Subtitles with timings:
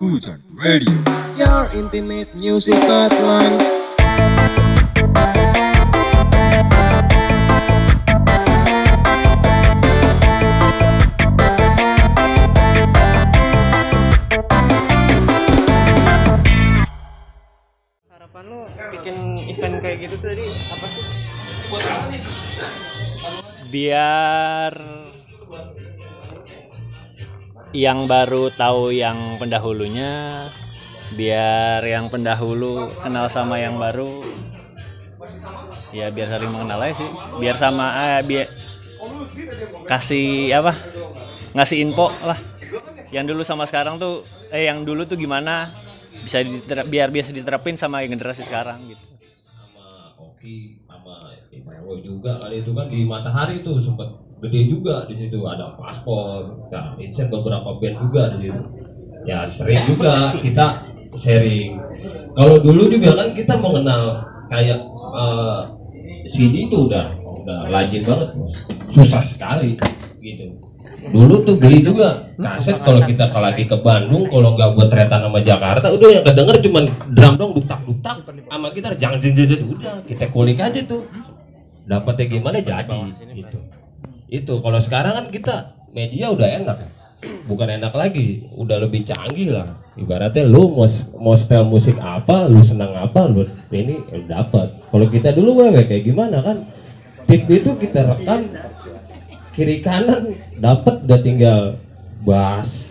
[0.00, 0.90] Hujan Radio.
[1.38, 3.54] Your intimate music hotline.
[18.10, 20.42] Harapan lu bikin event kayak gitu tadi
[20.74, 21.04] apa sih?
[23.66, 24.72] biar
[27.74, 30.46] yang baru tahu yang pendahulunya
[31.14, 34.26] biar yang pendahulu kenal sama yang baru
[35.94, 37.10] ya biar saling mengenal aja sih.
[37.38, 38.46] Biar sama eh, biar
[39.86, 40.72] kasih apa
[41.54, 42.38] ngasih info lah.
[43.14, 45.70] Yang dulu sama sekarang tuh eh yang dulu tuh gimana
[46.26, 49.04] bisa diter- biar biasa diterapin sama generasi sekarang gitu.
[49.46, 51.16] Sama Oki sama
[51.54, 55.38] Imaewo juga kali itu kan di Matahari tuh sempat gede juga di situ.
[55.40, 58.60] Ada paspor ya Incent beberapa band juga di situ.
[59.26, 60.86] Ya sering juga kita
[61.16, 61.74] sharing.
[62.36, 64.78] Kalau dulu juga kan kita mengenal kayak
[65.16, 65.60] eh,
[66.26, 68.28] CD itu udah udah lazim banget
[68.92, 69.74] susah sekali
[70.20, 70.46] gitu.
[71.06, 75.22] Dulu tuh beli juga kaset kalau kita ke- lagi ke Bandung kalau nggak buat tretan
[75.22, 80.02] sama Jakarta udah yang kedenger cuman drum dong dutak dutak sama gitar jangan jenjet udah
[80.02, 81.02] kita kulik aja tuh.
[81.86, 82.90] Dapatnya gimana jadi
[83.34, 83.58] gitu
[84.26, 85.56] itu kalau sekarang kan kita
[85.94, 86.76] media udah enak
[87.48, 92.60] bukan enak lagi udah lebih canggih lah ibaratnya lu mau mau style musik apa lu
[92.60, 96.66] senang apa lu ini dapat kalau kita dulu wewe kayak gimana kan
[97.24, 98.50] tip itu kita rekam
[99.56, 101.60] kiri kanan dapat udah tinggal
[102.22, 102.86] bass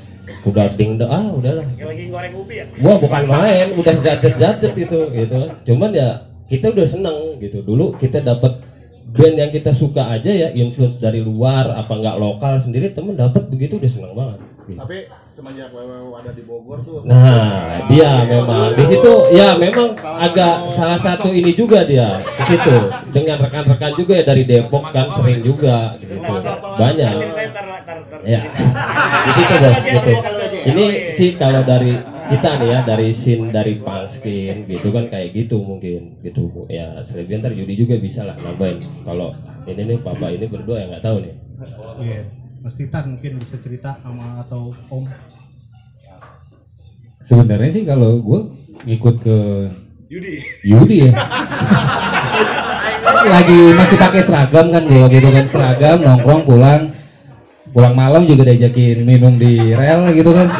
[0.45, 2.66] udah ding ah udahlah lagi goreng ubi ya?
[2.81, 5.39] Wah bukan main, udah jajet-jajet itu gitu.
[5.70, 7.61] Cuman ya kita udah seneng gitu.
[7.66, 8.61] Dulu kita dapat
[9.16, 13.47] band yang kita suka aja ya, influence dari luar apa nggak lokal sendiri temen dapat
[13.47, 14.39] begitu udah seneng banget.
[14.66, 14.81] gitu.
[14.81, 14.97] Tapi
[15.30, 17.05] semenjak WWW ada di Bogor tuh.
[17.05, 22.75] Nah, dia memang di situ ya memang agak salah satu ini juga dia di situ
[23.13, 26.17] dengan rekan-rekan juga ya dari Depok kan sering juga gitu.
[26.75, 27.15] Banyak.
[28.25, 28.42] Ya.
[29.21, 30.11] Di situ bos gitu.
[30.65, 31.93] Ini sih kalau dari
[32.25, 37.45] kita nih ya dari scene dari Palskin gitu kan kayak gitu mungkin gitu ya selebihnya
[37.45, 39.33] ntar Yudi juga bisa lah nambahin kalau
[39.65, 41.45] ini nih papa ini berdua yang nggak tahu nih
[42.03, 42.27] Iya,
[42.59, 45.08] Mas Titan mungkin bisa cerita sama atau Om.
[47.23, 48.42] Sebenarnya sih kalau gue
[48.83, 49.37] ngikut ke
[50.11, 50.36] Yudi.
[50.67, 51.11] Yudi ya.
[53.25, 56.93] Lagi masih pakai seragam kan gue gitu kan seragam nongkrong pulang
[57.73, 60.52] pulang malam juga diajakin minum di rel gitu kan.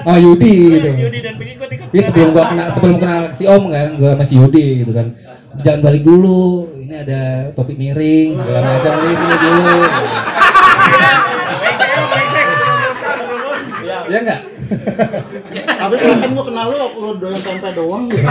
[0.00, 0.88] Kan Oh Yudi gitu.
[0.96, 1.92] Yudi dan pengikut ikut.
[1.92, 5.12] Iya sebelum gua kenal sebelum kenal si Om kan, gua masih Yudi gitu kan.
[5.60, 6.72] Jangan balik dulu.
[6.80, 9.76] Ini ada topik miring segala macam ini sini dulu.
[14.10, 14.40] Ya enggak?
[15.68, 18.24] Tapi perasaan gua kenal lu, lu doyan tempe doang gitu.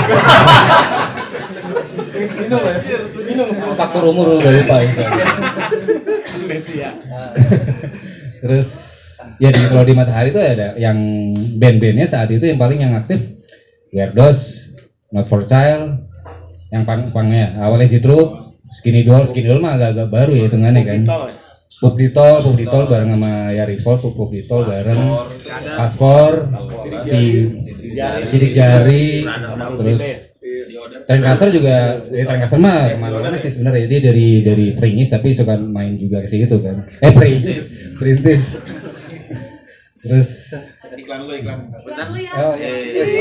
[3.77, 5.03] Faktor umur udah lupa itu.
[8.39, 8.88] Terus
[9.39, 10.99] ya di kalau di Matahari itu ada yang
[11.57, 13.39] band-bandnya saat itu yang paling yang aktif
[13.89, 14.69] Weirdos,
[15.09, 16.05] Not for Child,
[16.69, 21.01] yang pang-pangnya awalnya Zitro, Skinny Doll, Skinny Doll mah agak-agak baru ya hitungannya kan.
[21.79, 24.99] Pup Ditol, Pup Ditol bareng sama Yari Pol, Pup Pup Ditol bareng.
[25.79, 26.51] Paspor,
[27.07, 27.47] si
[28.27, 29.23] Sidik Jari,
[29.79, 29.99] terus
[31.07, 33.87] Tren Kasar juga, ya Tren Kasar mah ke mana-mana sih sebenarnya.
[33.87, 36.83] Dia dari dari Pringis tapi suka main juga ke situ kan.
[36.99, 38.59] Eh Pringis, Perintis.
[39.99, 40.55] Terus
[40.95, 42.31] iklan lu iklan oh ya.
[42.55, 43.11] yes.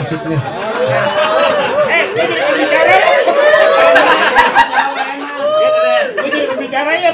[0.00, 0.40] Asik nih.
[1.88, 3.10] Eh, gue jadi pembicara ya.
[6.20, 7.12] Gue jadi pembicara ya.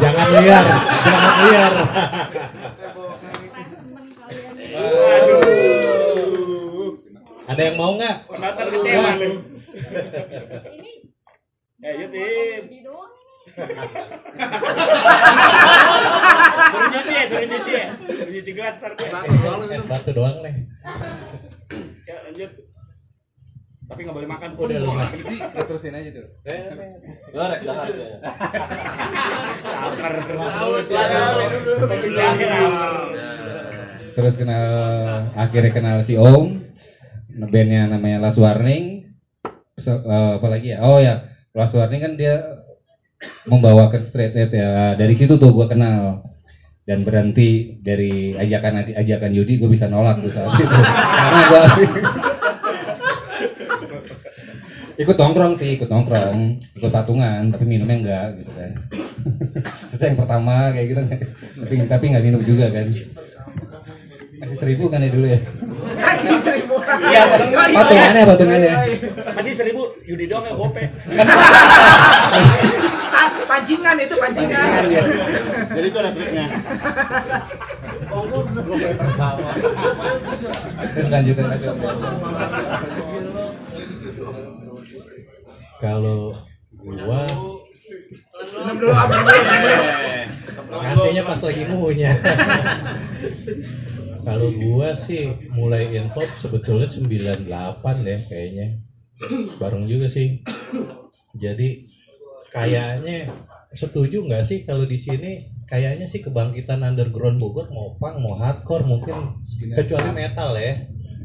[0.00, 0.66] Jangan liar,
[1.06, 1.72] jangan liar.
[7.50, 8.16] Ada yang mau nggak?
[8.70, 9.34] Kecewa nih.
[11.80, 12.62] Eh, yuk tim.
[16.70, 17.86] Suruh nyuci ya, suruh nyuci ya.
[18.12, 19.08] Suruh nyuci gelas ntar gue.
[19.88, 20.68] Batu doang nih.
[22.04, 22.52] Ya, lanjut.
[23.88, 24.48] Tapi nggak boleh makan.
[24.60, 25.16] Udah lu Mas.
[25.66, 26.26] Terusin aja tuh.
[27.32, 28.06] Gorek dah aja.
[30.60, 31.00] Haus ya.
[34.14, 34.64] Terus kenal
[35.32, 36.60] akhirnya kenal si Om.
[37.40, 39.08] Bandnya namanya Last Warning.
[39.80, 40.84] So, eh, apa lagi ya?
[40.84, 42.62] Oh ya, Last Warning kan dia
[43.44, 44.94] membawakan straight edge ya.
[44.94, 46.22] Dari situ tuh gua kenal.
[46.86, 50.66] Dan berhenti dari ajakan ajakan Yudi gue bisa nolak tuh saat itu.
[50.74, 51.62] Karena gua
[55.00, 56.58] ikut nongkrong sih ikut nongkrong.
[56.80, 58.70] Ikut patungan tapi minumnya enggak gitu kan.
[59.92, 62.86] Terus yang pertama kayak gitu tapi tapi nggak minum juga kan
[64.40, 65.40] masih seribu kan ya dulu ya
[66.00, 66.74] Masih seribu.
[66.80, 67.22] Iya,
[67.76, 68.72] patungannya patungannya
[69.36, 69.82] Masih seribu.
[70.08, 70.84] Yudi doang yang gope.
[73.50, 74.56] pancingan itu pancingan.
[74.56, 75.02] Pancingan, ya.
[75.76, 76.46] Jadi itu ada triknya.
[80.94, 81.78] terus lanjutin masih om
[85.80, 86.32] Kalau
[86.80, 87.22] gua
[88.40, 89.26] Minum dulu, ah, minum
[90.70, 92.10] ngasihnya pas lagi ngunya.
[94.24, 97.46] Kalau gua sih mulai info sebetulnya 98
[98.06, 98.66] ya kayaknya.
[99.60, 100.40] Bareng juga sih.
[101.36, 101.80] Jadi
[102.50, 103.30] kayaknya
[103.70, 108.82] setuju nggak sih kalau di sini kayaknya sih kebangkitan underground Bogor mau punk mau hardcore
[108.82, 109.38] mungkin
[109.78, 110.74] kecuali metal ya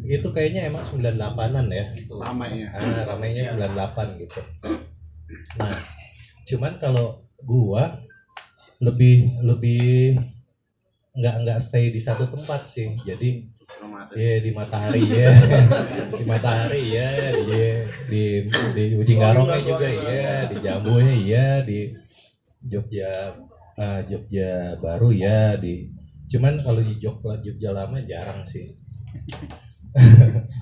[0.05, 2.67] itu kayaknya emang 98-an ya Ramainya.
[2.77, 4.39] ah, ramainya 98 gitu
[5.57, 5.73] nah
[6.45, 8.05] cuman kalau gua
[8.77, 10.21] lebih lebih
[11.15, 12.91] nggak nggak stay di satu tempat sih.
[13.03, 13.55] Jadi
[14.13, 15.33] ya di matahari ya
[16.13, 17.59] di matahari ya di
[18.07, 18.23] di
[18.77, 21.89] di Ujung Garongnya juga ya di Jambunya ya di
[22.61, 23.33] Jogja
[23.75, 25.89] ah, Jogja baru ya di
[26.29, 28.77] cuman kalau di Jogja Jogja lama jarang sih.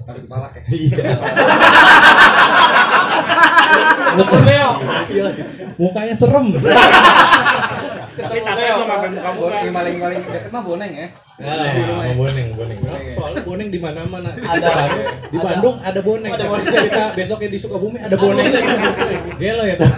[0.05, 0.69] Tarik kepala kayak.
[0.69, 1.09] Iya.
[5.09, 5.25] Iya.
[5.81, 6.53] Mukanya serem.
[8.13, 8.37] Tapi
[8.93, 9.55] sampai muka-muka.
[9.57, 12.77] yang paling paling deket mah boneng ya Nah, sama boneng, boneng.
[13.17, 14.37] Soalnya boneng di mana-mana.
[14.37, 14.69] Ada
[15.33, 16.29] di Bandung ada boneng.
[16.29, 16.73] Ada boneng.
[16.85, 18.53] Kita besoknya di Sukabumi ada boneng.
[19.41, 19.89] Gelo ya tuh.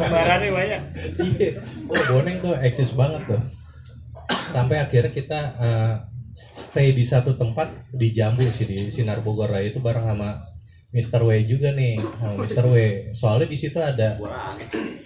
[0.00, 0.80] Kembarannya banyak.
[1.20, 1.60] Iya.
[1.92, 3.40] Oh, boneng tuh eksis banget tuh.
[4.48, 5.94] Sampai akhirnya kita eh,
[6.56, 10.40] stay di satu tempat di Jambu sih di Sinar Bogor Raya itu bareng sama
[10.96, 11.20] Mr.
[11.20, 12.64] W juga nih, sama Mr.
[12.64, 12.74] W.
[13.12, 14.16] Soalnya di situ ada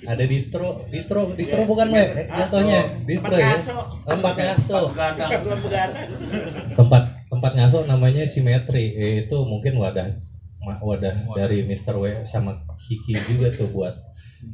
[0.07, 3.53] ada distro, distro, distro bukan W, jatuhnya distro ya.
[3.53, 3.77] ngaso.
[4.09, 4.79] Tempat ngaso.
[6.79, 8.97] Tempat tempat ngaso namanya Simetri.
[8.97, 10.09] Eh, itu mungkin wadah
[10.81, 11.97] wadah dari Mr.
[11.97, 13.97] W sama Kiki juga tuh buat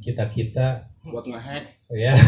[0.03, 1.76] kita kita Buat ngehack.
[1.95, 2.13] Ya.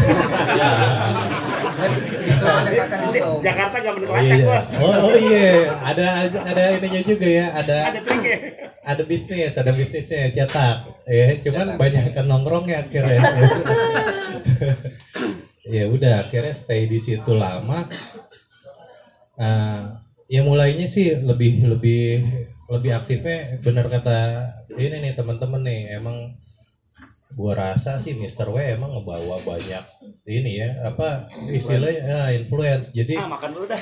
[3.39, 4.45] Jakarta gak bener Oh lacak iya.
[4.45, 4.61] gua.
[4.79, 8.37] Oh, oh iya, ada ada ininya juga ya, ada Ada triknya.
[8.83, 10.75] ada bisnis, ada bisnisnya cetak.
[11.07, 13.19] Ya, cuman banyak kan nongkrongnya akhirnya.
[15.75, 17.87] ya udah, akhirnya stay di situ lama.
[19.39, 19.79] Eh,
[20.29, 22.21] ya mulainya sih lebih lebih
[22.69, 24.45] lebih aktifnya bener kata
[24.77, 26.37] ini nih teman-teman nih emang
[27.29, 28.49] gua rasa sih Mr.
[28.49, 29.83] W emang ngebawa banyak
[30.25, 33.81] ini ya apa istilahnya ya, influence jadi Ah, makan dulu dah.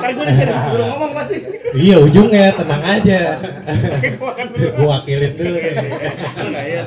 [0.00, 1.36] Ntar gue disuruh suruh ngomong pasti.
[1.74, 3.40] Iya ujungnya tenang aja.
[3.70, 4.68] Oke, gue makan dulu.
[4.76, 5.74] Gua wakilin dulu nih.
[6.44, 6.82] Enggak ya.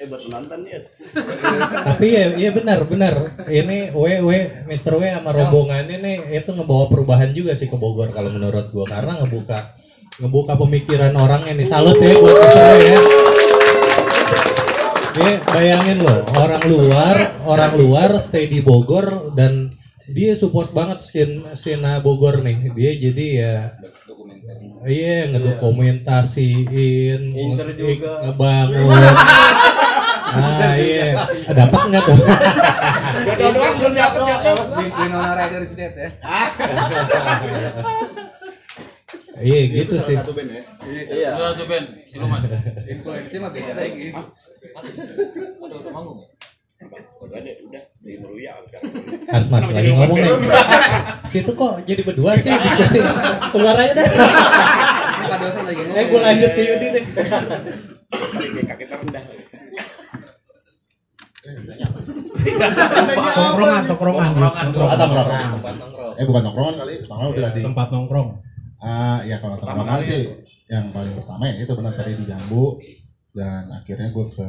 [0.00, 0.78] Eh buat penonton ya.
[1.84, 3.14] Tapi ya, iya benar benar.
[3.44, 4.30] Ini W W
[4.66, 4.92] Mr.
[4.96, 9.20] W sama rombongannya nih itu ngebawa perubahan juga sih ke Bogor kalau menurut gua karena
[9.20, 9.76] ngebuka
[10.16, 11.66] ngebuka pemikiran orangnya nih.
[11.68, 12.60] Salut ya buat Mr.
[12.60, 12.98] W ya.
[15.12, 19.68] Ya, bayangin loh, orang luar, orang luar stay di Bogor dan
[20.08, 22.72] dia support banget scene scene Bogor nih.
[22.72, 23.56] Dia jadi ya
[24.82, 27.54] Iya, ngedokumentasiin, nge-
[28.26, 28.98] ngebangun.
[30.32, 32.16] Ah iya, dapat nggak tuh?
[32.16, 34.64] Belum dapet jodoh.
[34.96, 35.44] Winona
[35.76, 36.08] dead ya
[39.32, 40.16] Iya gitu Itu sih.
[40.18, 40.62] satu band ya.
[41.08, 41.30] Iya.
[41.32, 42.40] Satu band, siluman.
[42.84, 46.28] influensi mah beda lagi Udah udah manggung ya?
[47.22, 48.92] Udah udah di meruya sekarang.
[49.24, 50.32] Mas Mas lagi ngomong nih.
[51.30, 53.00] Situ kok jadi berdua sih diskusi.
[53.48, 54.08] Keluar aja deh.
[55.32, 57.04] Dosen lagi Eh gue lanjut ke Yudi deh.
[58.62, 59.24] Kaki terendah.
[63.32, 64.30] Tongkrongan, tongkrongan.
[64.36, 64.96] Tongkrongan.
[65.00, 65.40] Tongkrongan.
[66.20, 67.60] Eh bukan tongkrongan kali, tongkrongan udah di.
[67.64, 68.28] Tempat nongkrong.
[68.82, 70.26] Ah ya kalau tongkrongan sih
[70.66, 72.82] yang paling pertama ya itu benar tadi di Jambu
[73.30, 74.48] dan akhirnya gue ke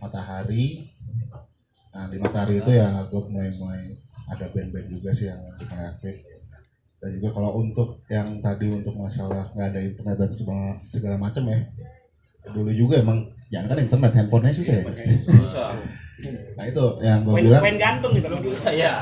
[0.00, 0.88] Matahari.
[1.92, 3.92] Nah di Matahari itu ya gue mulai mulai
[4.24, 6.16] ada band-band juga sih yang mulai aktif.
[7.00, 11.44] Dan juga kalau untuk yang tadi untuk masalah nggak ada internet dan segala, segala macam
[11.44, 11.60] ya.
[12.56, 14.84] Dulu juga emang jangan kan internet handphonenya susah ya.
[15.26, 15.70] Susah.
[16.54, 18.52] Nah itu yang gue bilang main gantung gitu dulu.
[18.68, 18.94] Iya.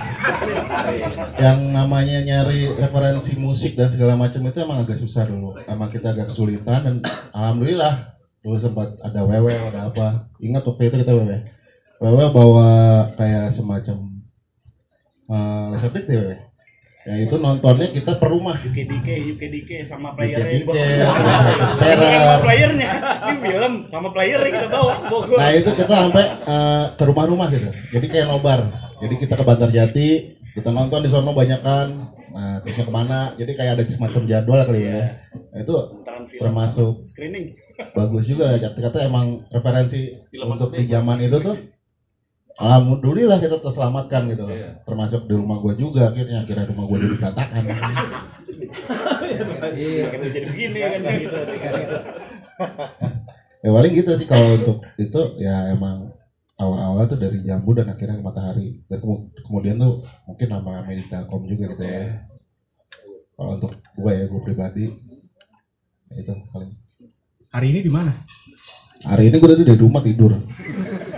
[1.37, 6.15] yang namanya nyari referensi musik dan segala macam itu emang agak susah dulu emang kita
[6.15, 6.97] agak kesulitan dan
[7.35, 11.43] alhamdulillah dulu sempat ada wewe ada apa ingat waktu itu kita wewe
[11.99, 12.71] wewe bawa
[13.19, 13.99] kayak semacam
[15.27, 16.48] uh, laser disc deh wewe
[17.09, 18.61] Ya itu nontonnya kita per rumah.
[18.61, 20.61] UKDK, UKDK sama playernya.
[20.61, 20.77] UKDK,
[21.81, 22.91] Ini yang bawa playernya.
[23.01, 25.39] Ini film sama playernya kita bawa Bogor.
[25.41, 27.73] Nah itu kita sampai eh, ke rumah-rumah gitu.
[27.97, 28.61] Jadi kayak nobar.
[29.01, 30.09] Jadi kita ke Bantarjati,
[30.53, 31.89] kita nonton di sono banyak kan.
[32.29, 33.33] Nah terusnya ke mana?
[33.41, 35.03] Jadi kayak ada semacam jadwal kali ya.
[35.33, 35.75] Nah, itu
[36.37, 37.57] termasuk Screening.
[37.97, 38.69] bagus juga ya.
[38.69, 40.13] Kata emang referensi
[40.45, 41.57] untuk di zaman itu tuh.
[42.59, 44.59] Alhamdulillah kita terselamatkan gitu loh.
[44.83, 47.63] Termasuk di rumah gua juga akhirnya akhirnya rumah gua jadi berantakan.
[49.79, 50.11] Iya.
[50.11, 51.39] Jadi begini kan gitu.
[53.65, 56.11] ya paling gitu sih kalau untuk itu ya emang
[56.59, 61.03] awal-awal tuh dari jambu dan akhirnya ke matahari dan kemu- kemudian tuh mungkin nama di
[61.07, 62.23] Telkom juga gitu ya
[63.35, 64.85] kalau untuk gue ya gue pribadi
[66.11, 66.71] ya itu paling
[67.49, 68.13] Hari ini di mana?
[69.07, 70.35] hari ini gue tadi dari rumah tidur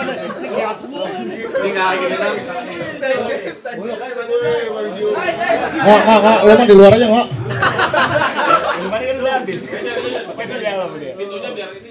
[1.61, 1.89] nggak
[6.01, 7.27] nggak nggak lo mah di luar aja nggak
[8.81, 9.59] Kemarin kan udah habis.
[10.25, 11.13] Apa di dalam dia?
[11.13, 11.89] Pintunya biar ini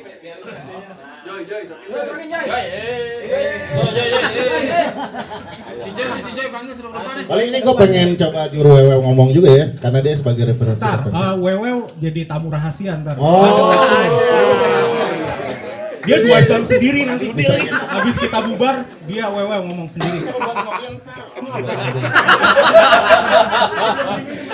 [5.80, 7.24] Si Joy, si Joy nih.
[7.24, 11.06] paling ini gue pengen coba juru wewe ngomong juga ya karena dia sebagai referensi Ntar,
[11.06, 11.22] referensi.
[11.22, 13.14] eh, Wewe jadi tamu rahasia ntar.
[13.16, 13.70] oh
[16.00, 17.28] Dia dua jam sendiri nanti.
[17.70, 20.18] Habis kita bubar, dia Wewe ngomong sendiri.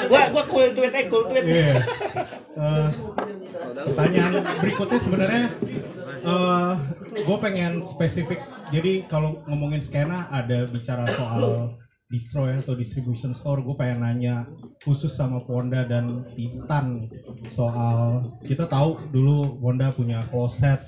[0.07, 1.45] Gua gua cool tweet eh cool tweet.
[1.47, 1.83] Iya.
[2.57, 2.89] Eh,
[3.87, 5.45] pertanyaan berikutnya sebenarnya
[6.27, 6.73] eh
[7.17, 8.41] gue pengen spesifik.
[8.71, 11.75] Jadi kalau ngomongin skena ada bicara soal
[12.07, 13.63] distro ya atau distribution store.
[13.63, 14.47] Gue pengen nanya
[14.83, 17.11] khusus sama Wonda dan Titan
[17.51, 20.79] soal kita tahu dulu Wonda punya closet,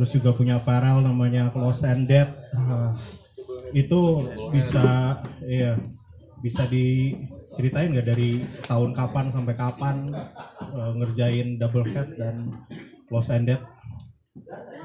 [0.00, 2.24] terus juga punya apparel namanya Close and Dead.
[2.56, 2.90] Eh,
[3.84, 4.00] itu
[4.48, 5.76] bisa iya
[6.40, 10.08] bisa diceritain nggak dari tahun kapan sampai kapan
[10.72, 12.48] eh, ngerjain double head dan
[13.12, 13.60] Close and Dead?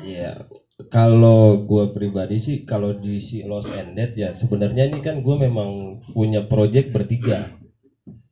[0.03, 0.51] Iya,
[0.91, 6.03] kalau gue pribadi sih kalau di si Lost Ended ya sebenarnya ini kan gue memang
[6.11, 7.55] punya project bertiga.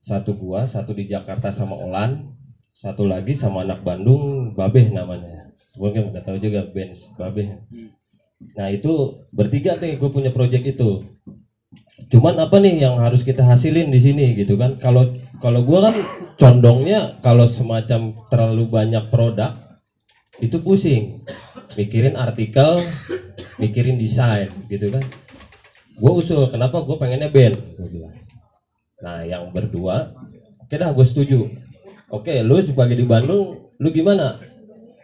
[0.03, 2.35] Satu gua, satu di Jakarta sama Olan,
[2.75, 5.42] satu lagi sama anak Bandung, Babeh namanya.
[5.73, 7.49] Gue kan udah tahu juga band Babeh.
[8.53, 11.01] Nah itu bertiga nih gue punya project itu.
[12.13, 14.77] Cuman apa nih yang harus kita hasilin di sini gitu kan?
[14.77, 15.09] Kalau
[15.41, 15.95] kalau gue kan
[16.37, 19.57] condongnya kalau semacam terlalu banyak produk
[20.37, 21.25] itu pusing.
[21.73, 22.77] Mikirin artikel
[23.57, 25.01] mikirin desain gitu kan?
[25.97, 27.57] Gue usul kenapa gue pengennya band?
[29.01, 30.13] Nah yang berdua
[30.61, 31.49] oke dah gue setuju.
[32.13, 34.37] Oke lu sebagai di Bandung lu gimana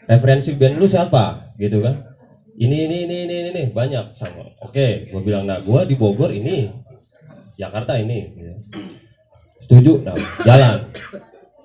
[0.10, 1.54] referensi band lu siapa?
[1.62, 2.10] Gitu kan?
[2.60, 4.18] Ini ini ini ini ini, banyak.
[4.18, 4.50] Sama.
[4.66, 6.74] Oke gue bilang nah gue di Bogor ini
[7.60, 8.34] Jakarta ini.
[8.34, 8.54] Gitu.
[9.70, 9.94] setuju?
[10.02, 10.90] Nah jalan.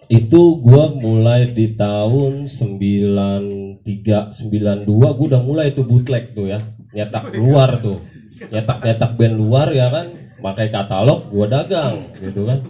[0.05, 6.61] Itu gua mulai di tahun 93 92 gua udah mulai tuh bootleg tuh ya.
[6.93, 8.05] Nyetak luar tuh.
[8.53, 10.13] Nyetak nyetak band luar ya kan?
[10.45, 12.61] Pakai katalog gua dagang gitu kan?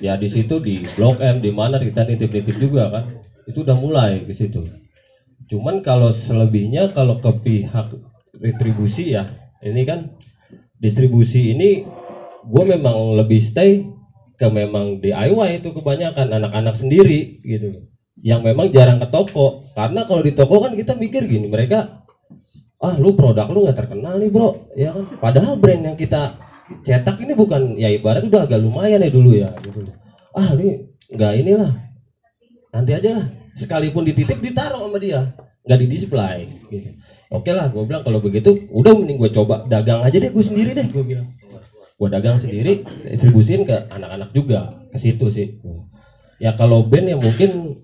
[0.00, 3.04] Ya di situ di blok M di mana kita nitip nitip juga kan?
[3.44, 4.64] Itu udah mulai ke situ
[5.52, 7.92] cuman kalau selebihnya kalau ke pihak
[8.40, 9.28] retribusi ya
[9.60, 10.16] ini kan
[10.80, 11.84] distribusi ini
[12.42, 13.86] gue memang lebih stay
[14.34, 17.86] ke memang DIY itu kebanyakan anak-anak sendiri gitu.
[18.18, 19.62] Yang memang jarang ke toko.
[19.78, 22.02] Karena kalau di toko kan kita mikir gini mereka
[22.82, 24.50] ah lu produk lu nggak terkenal nih bro.
[24.74, 25.06] Ya kan?
[25.22, 26.34] Padahal brand yang kita
[26.82, 29.86] cetak ini bukan ya ibarat udah agak lumayan ya dulu ya gitu.
[30.34, 31.72] Ah ini nggak inilah
[32.72, 35.34] nanti aja lah sekalipun dititip ditaruh sama dia.
[35.62, 36.38] Nggak di display
[36.70, 36.90] gitu.
[37.32, 40.76] Oke lah gue bilang kalau begitu udah mending gue coba dagang aja deh gue sendiri
[40.76, 41.28] deh gue bilang.
[41.96, 45.62] Gue dagang sendiri distribusin ke anak-anak juga ke situ sih.
[46.42, 47.80] Ya kalau band ya mungkin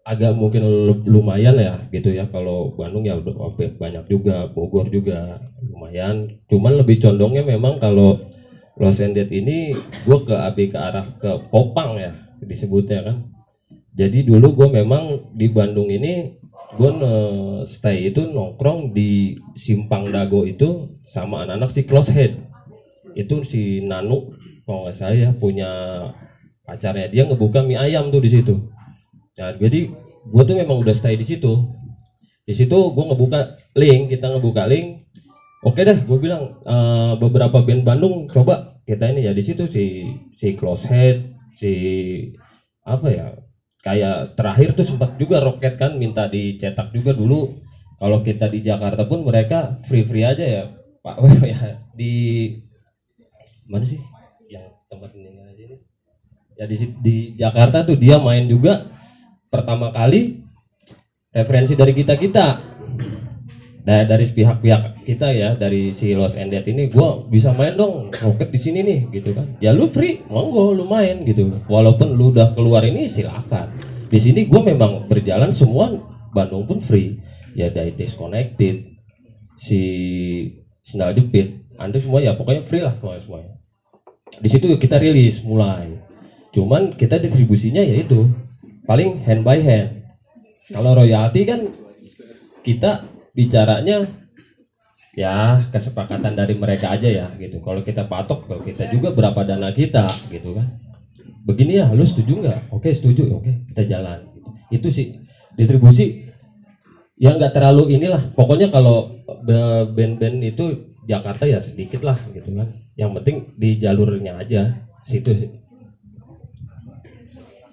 [0.00, 2.26] agak mungkin lu- lumayan ya gitu ya.
[2.32, 6.40] Kalau Bandung ya udah oke, banyak juga Bogor juga lumayan.
[6.48, 8.18] Cuman lebih condongnya memang kalau
[8.80, 13.28] Los Angeles ini gue ke abi ke arah ke Popang ya disebutnya kan
[13.96, 16.38] jadi dulu gue memang di Bandung ini
[16.78, 16.90] gue
[17.66, 22.32] stay itu nongkrong di Simpang Dago itu sama anak-anak si Close Head
[23.18, 24.30] itu si Nanu
[24.70, 25.70] kalau nggak salah ya punya
[26.62, 27.10] pacarnya.
[27.10, 28.54] Dia ngebuka mie ayam tuh di situ.
[29.34, 29.90] Nah jadi
[30.30, 31.50] gue tuh memang udah stay di situ.
[32.46, 35.10] Di situ gue ngebuka link kita ngebuka link.
[35.66, 39.34] Oke deh gue bilang "Eh, beberapa band Bandung coba kita ini ya.
[39.34, 40.06] Di situ si
[40.38, 41.18] si close head
[41.58, 41.72] si
[42.86, 43.26] apa ya
[43.80, 47.60] kayak terakhir tuh sempat juga roket kan minta dicetak juga dulu.
[48.00, 50.62] Kalau kita di Jakarta pun mereka free free aja ya
[51.04, 51.16] Pak.
[51.52, 52.14] Ya di
[53.68, 54.00] mana sih?
[54.48, 55.76] Yang tempat ini sini.
[56.56, 58.88] Ya di di Jakarta tuh dia main juga
[59.52, 60.40] pertama kali
[61.30, 62.46] referensi dari kita kita
[63.90, 68.54] dari dari pihak-pihak kita ya dari si Los Endet ini gua bisa main dong roket
[68.54, 69.58] di sini nih gitu kan.
[69.58, 71.50] Ya lu free monggo lu main gitu.
[71.66, 73.74] Walaupun lu udah keluar ini silakan.
[74.06, 75.98] Di sini gua memang berjalan semua
[76.30, 77.18] Bandung pun free.
[77.58, 78.94] Ya dari disconnected
[79.58, 79.80] si
[80.86, 83.54] Sendal Jepit Anda semua ya pokoknya free lah semuanya semuanya.
[84.38, 85.98] Di situ kita rilis mulai.
[86.54, 88.30] Cuman kita distribusinya yaitu
[88.86, 90.06] paling hand by hand.
[90.70, 91.66] Kalau royalti kan
[92.62, 94.06] kita bicaranya
[95.14, 97.58] ya kesepakatan dari mereka aja ya gitu.
[97.62, 100.66] Kalau kita patok kalau kita juga berapa dana kita gitu kan.
[101.46, 102.60] Begini ya lu setuju nggak?
[102.74, 104.26] Oke setuju oke kita jalan
[104.70, 105.18] itu sih
[105.58, 106.30] distribusi
[107.18, 108.32] yang nggak terlalu inilah.
[108.32, 109.20] Pokoknya kalau
[109.92, 112.68] band-band itu Jakarta ya sedikit lah gitu kan.
[112.94, 115.50] Yang penting di jalurnya aja situ sih.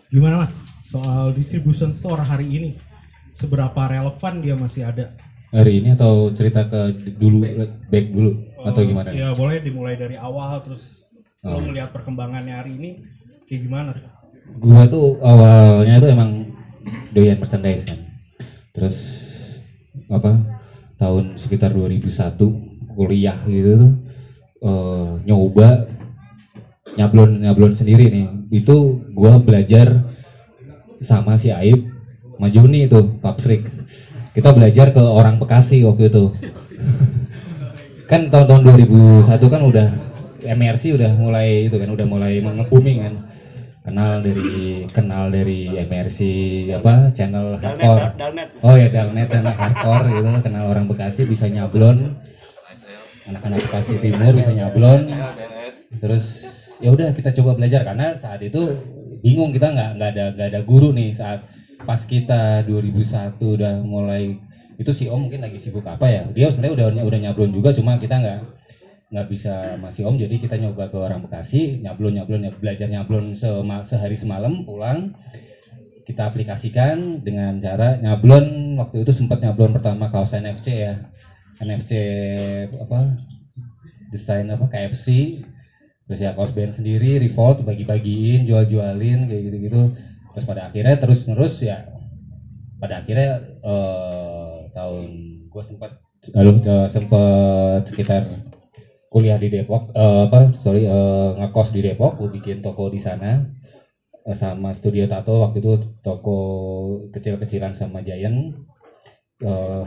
[0.08, 0.56] Gimana mas?
[0.88, 2.70] Soal distribution store hari ini?
[3.36, 5.14] Seberapa relevan dia masih ada?
[5.48, 7.44] Hari ini atau cerita ke dulu
[7.88, 8.32] back dulu
[8.68, 9.16] atau gimana?
[9.16, 11.08] Ya boleh dimulai dari awal terus
[11.48, 11.62] Oh.
[11.62, 12.90] lo melihat perkembangannya hari ini
[13.48, 13.92] kayak gimana?
[14.58, 16.32] gua tuh awalnya tuh emang
[17.12, 18.00] doyan merchandise kan
[18.72, 18.96] terus
[20.08, 20.40] apa
[20.96, 22.40] tahun sekitar 2001
[22.96, 23.94] kuliah gitu tuh
[24.66, 25.88] eh, nyoba
[26.96, 30.10] nyablon nyablon sendiri nih itu gua belajar
[31.04, 31.86] sama si Aib
[32.34, 33.68] sama Juni itu Papsrik
[34.38, 36.30] kita belajar ke orang Bekasi waktu itu.
[38.12, 39.88] Kan tahun-tahun 2001 kan udah
[40.40, 43.14] MRC udah mulai itu kan udah mulai nge-booming kan.
[43.84, 44.48] Kenal dari
[44.96, 46.20] kenal dari MRC
[46.72, 48.16] apa channel hardcore.
[48.16, 48.48] Dalnet.
[48.64, 52.16] oh ya Dalnet channel hardcore gitu kenal orang Bekasi bisa nyablon.
[53.28, 55.04] Anak-anak Bekasi Timur bisa nyablon.
[56.00, 56.26] Terus
[56.80, 57.84] ya udah kita coba belajar.
[57.84, 58.72] Karena saat itu
[59.20, 61.44] bingung kita nggak nggak ada nggak ada guru nih saat
[61.86, 64.40] pas kita 2001 udah mulai
[64.78, 66.22] itu si Om mungkin lagi sibuk apa ya?
[66.30, 68.40] Dia sebenarnya udah udah nyablon juga cuma kita nggak
[69.08, 73.26] nggak bisa masih Om jadi kita nyoba ke orang Bekasi nyablon nyablon nyablon, belajar nyablon
[73.34, 75.14] sema- sehari semalam pulang.
[76.08, 80.94] Kita aplikasikan dengan cara nyablon waktu itu sempat nyablon pertama kaos NFC ya.
[81.58, 81.92] NFC
[82.78, 83.18] apa
[84.14, 85.42] desain apa KFC
[86.08, 89.92] terus ya kaos band sendiri revolt bagi-bagiin jual-jualin kayak gitu-gitu
[90.38, 91.82] terus pada akhirnya terus terus ya
[92.78, 95.06] pada akhirnya eh, tahun
[95.50, 95.98] gue sempat
[96.38, 98.22] lalu eh, sempat sekitar
[99.10, 103.50] kuliah di Depok eh, apa sorry eh, ngekos di Depok gue bikin toko di sana
[104.22, 105.74] eh, sama studio tato waktu itu
[106.06, 106.38] toko
[107.10, 108.54] kecil-kecilan sama Giant
[109.38, 109.84] Eh,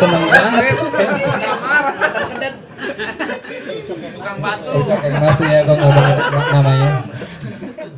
[0.00, 0.64] seneng banget
[4.56, 6.90] Ucapan masih ya kalau ngomongin na- namanya.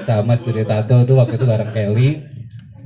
[0.01, 2.11] Sama studio tato tuh waktu itu bareng Kelly.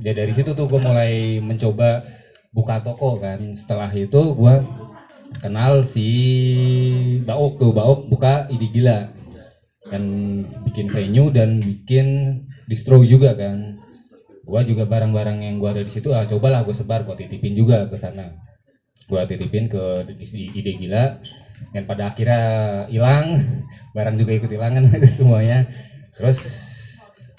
[0.05, 2.05] Ya dari situ tuh gue mulai mencoba
[2.53, 3.41] buka toko kan.
[3.57, 4.55] Setelah itu gue
[5.41, 6.07] kenal si
[7.25, 7.71] Baok tuh.
[7.73, 8.99] Baok buka ide gila.
[9.89, 10.03] Kan
[10.65, 13.81] bikin venue dan bikin distro juga kan.
[14.45, 17.89] Gua juga barang-barang yang gua ada di situ ah cobalah gue sebar gue titipin juga
[17.89, 18.29] ke sana.
[19.09, 20.05] Gua titipin ke
[20.53, 21.17] ide gila
[21.75, 22.41] dan pada akhirnya
[22.87, 23.39] hilang.
[23.95, 24.85] Barang juga ikut hilang kan
[25.19, 25.67] semuanya.
[26.15, 26.39] Terus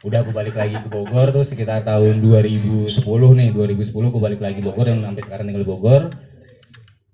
[0.05, 3.49] udah aku balik lagi ke Bogor tuh sekitar tahun 2010 nih.
[3.53, 6.03] 2010 aku balik lagi Bogor dan sampai sekarang tinggal di Bogor.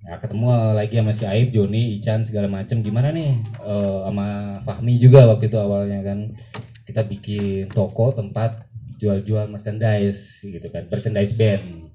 [0.03, 2.83] Ya ketemu lagi sama si Aib, Joni, Ican segala macem.
[2.83, 6.35] Gimana nih Eh, sama Fahmi juga waktu itu awalnya kan.
[6.83, 8.67] Kita bikin toko tempat
[8.99, 10.91] jual-jual merchandise gitu kan.
[10.91, 11.92] Merchandise band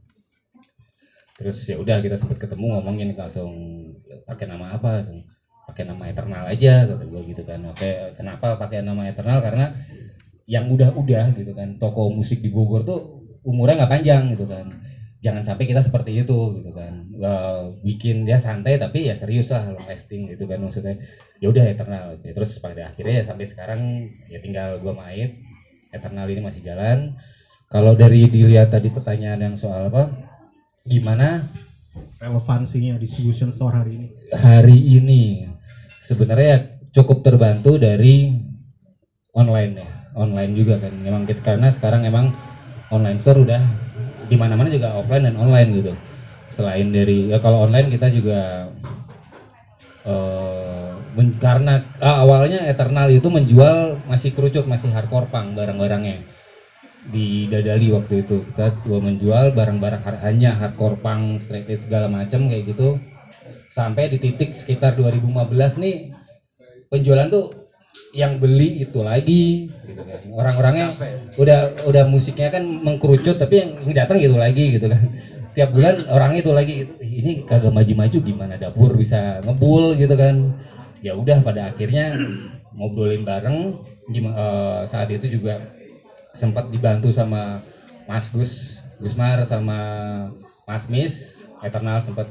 [1.37, 3.53] terus ya udah kita sempat ketemu ngomongin langsung
[4.25, 4.99] pakai nama apa?
[4.99, 5.21] Langsung
[5.69, 7.61] pakai nama Eternal aja kata gue gitu kan.
[7.69, 9.39] Oke kenapa pakai nama Eternal?
[9.45, 9.69] Karena
[10.49, 14.65] yang udah-udah gitu kan toko musik di Bogor tuh umurnya nggak panjang gitu kan.
[15.17, 16.93] Jangan sampai kita seperti itu gitu kan.
[17.83, 20.95] Bikin ya santai tapi ya serius lah long lasting gitu kan maksudnya.
[21.37, 22.17] Ya udah Eternal.
[22.17, 25.37] Oke, terus pada akhirnya ya sampai sekarang ya tinggal gua main.
[25.91, 27.17] Eternal ini masih jalan.
[27.67, 30.07] Kalau dari dilihat tadi pertanyaan yang soal apa
[30.87, 31.43] gimana?
[32.17, 34.07] Relevansinya distribution store hari ini?
[34.33, 35.23] hari ini.
[36.01, 38.33] Sebenarnya cukup terbantu dari
[39.35, 39.89] online ya.
[40.17, 40.93] Online juga kan.
[41.03, 42.33] Memang kita karena sekarang emang
[42.89, 43.61] online store udah
[44.27, 45.93] di mana-mana juga offline dan online gitu.
[46.55, 48.71] Selain dari ya kalau online kita juga
[51.17, 56.21] men- karena ah, awalnya Eternal itu menjual masih kerucut masih hardcore punk barang-barangnya
[57.11, 58.43] di Dadali waktu itu.
[58.51, 62.99] Kita juga menjual barang-barang har- hanya hardcore punk straight edge segala macam kayak gitu.
[63.71, 66.11] Sampai di titik sekitar 2015 nih
[66.89, 67.67] penjualan tuh
[68.13, 70.19] yang beli itu lagi gitu kan.
[70.33, 70.87] Orang-orangnya
[71.37, 75.03] udah udah musiknya kan mengkerucut tapi yang, yang datang gitu lagi gitu kan.
[75.57, 76.93] Tiap bulan orangnya itu lagi gitu.
[77.01, 80.53] Ini kagak maju-maju gimana dapur bisa ngebul gitu kan.
[81.01, 82.17] Ya udah pada akhirnya
[82.73, 83.77] ngobrolin bareng
[84.09, 85.76] gimana saat itu juga
[86.37, 87.57] sempat dibantu sama
[88.05, 89.79] Mas Gus Gusmar sama
[90.69, 91.41] Mas Mis.
[91.57, 92.29] Eternal sempat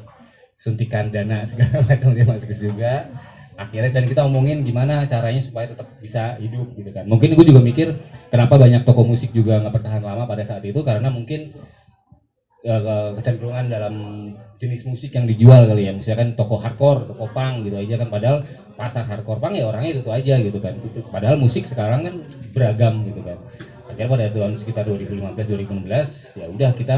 [0.55, 3.11] suntikan dana segala macam dia Mas Gus juga.
[3.57, 7.09] Akhirnya dan kita omongin gimana caranya supaya tetap bisa hidup gitu kan.
[7.09, 7.89] Mungkin gue juga mikir
[8.29, 10.77] kenapa banyak toko musik juga nggak bertahan lama pada saat itu?
[10.85, 11.57] Karena mungkin
[12.63, 13.95] eh, ke- kecenderungan dalam
[14.61, 15.93] jenis musik yang dijual kali ya.
[15.97, 18.09] Misalkan toko hardcore toko punk gitu aja kan.
[18.13, 18.39] Padahal
[18.77, 20.77] pasar hardcore punk ya orangnya itu, aja gitu kan.
[21.09, 22.15] Padahal musik sekarang kan
[22.53, 23.41] beragam gitu kan
[23.97, 26.97] akhirnya pada tahun sekitar 2015 2016 ya udah kita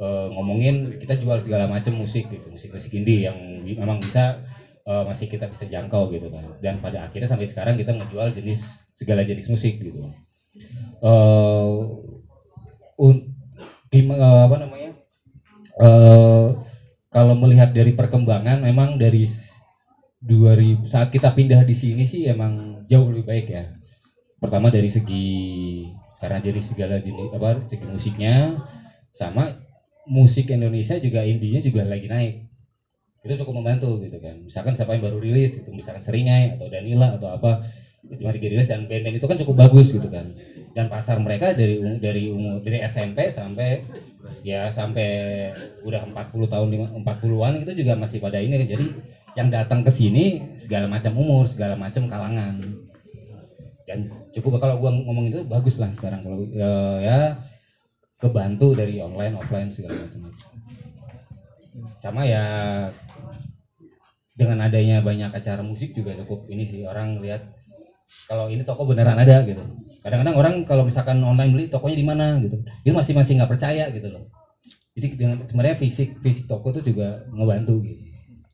[0.00, 4.40] eh, ngomongin kita jual segala macam musik gitu musik musik indie yang memang bisa
[4.84, 6.44] eh, masih kita bisa jangkau gitu kan.
[6.60, 10.00] Dan pada akhirnya sampai sekarang kita menjual jenis segala jenis musik gitu.
[11.02, 11.74] Eh
[12.98, 13.26] un-
[13.90, 14.90] tim- eh, apa namanya
[15.80, 16.46] eh
[17.12, 19.50] kalau melihat dari perkembangan memang dari s-
[20.22, 23.64] 2000 saat kita pindah di sini sih emang jauh lebih baik ya.
[24.42, 25.28] Pertama dari segi
[26.22, 28.62] karena jadi segala jenis apa segi musiknya.
[29.10, 29.58] Sama
[30.06, 32.34] musik Indonesia juga indinya juga lagi naik.
[33.26, 34.38] Itu cukup membantu gitu kan.
[34.46, 37.66] Misalkan siapa yang baru rilis gitu misalkan Seringai atau Danila atau apa
[38.02, 40.30] cuma dirilis dan band-band itu kan cukup bagus gitu kan.
[40.72, 43.82] Dan pasar mereka dari dari umur dari SMP sampai
[44.46, 45.50] ya sampai
[45.82, 48.62] udah 40 tahun lima- 40-an itu juga masih pada ini.
[48.66, 48.86] Jadi
[49.38, 52.58] yang datang ke sini segala macam umur segala macam kalangan.
[53.86, 56.24] Dan cukup kalau gua ngomong itu bagus lah sekarang.
[56.24, 57.18] Kalau ya, ya
[58.16, 60.30] kebantu dari online offline segala macam.
[61.98, 62.44] Sama ya
[64.32, 67.44] dengan adanya banyak acara musik juga cukup ini sih orang lihat
[68.26, 69.60] kalau ini toko beneran ada gitu.
[70.02, 72.58] Kadang-kadang orang kalau misalkan online beli tokonya di mana gitu.
[72.82, 74.26] Itu masih masih nggak percaya gitu loh.
[74.92, 78.02] Jadi dengan sebenarnya fisik fisik toko itu juga ngebantu gitu.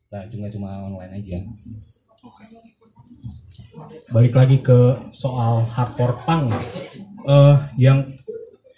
[0.08, 1.38] Nah cuma cuma online aja
[4.08, 6.52] balik lagi ke soal hardcore punk.
[7.28, 8.08] Eh yang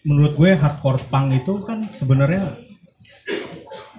[0.02, 2.56] menurut gue hardcore punk itu kan sebenarnya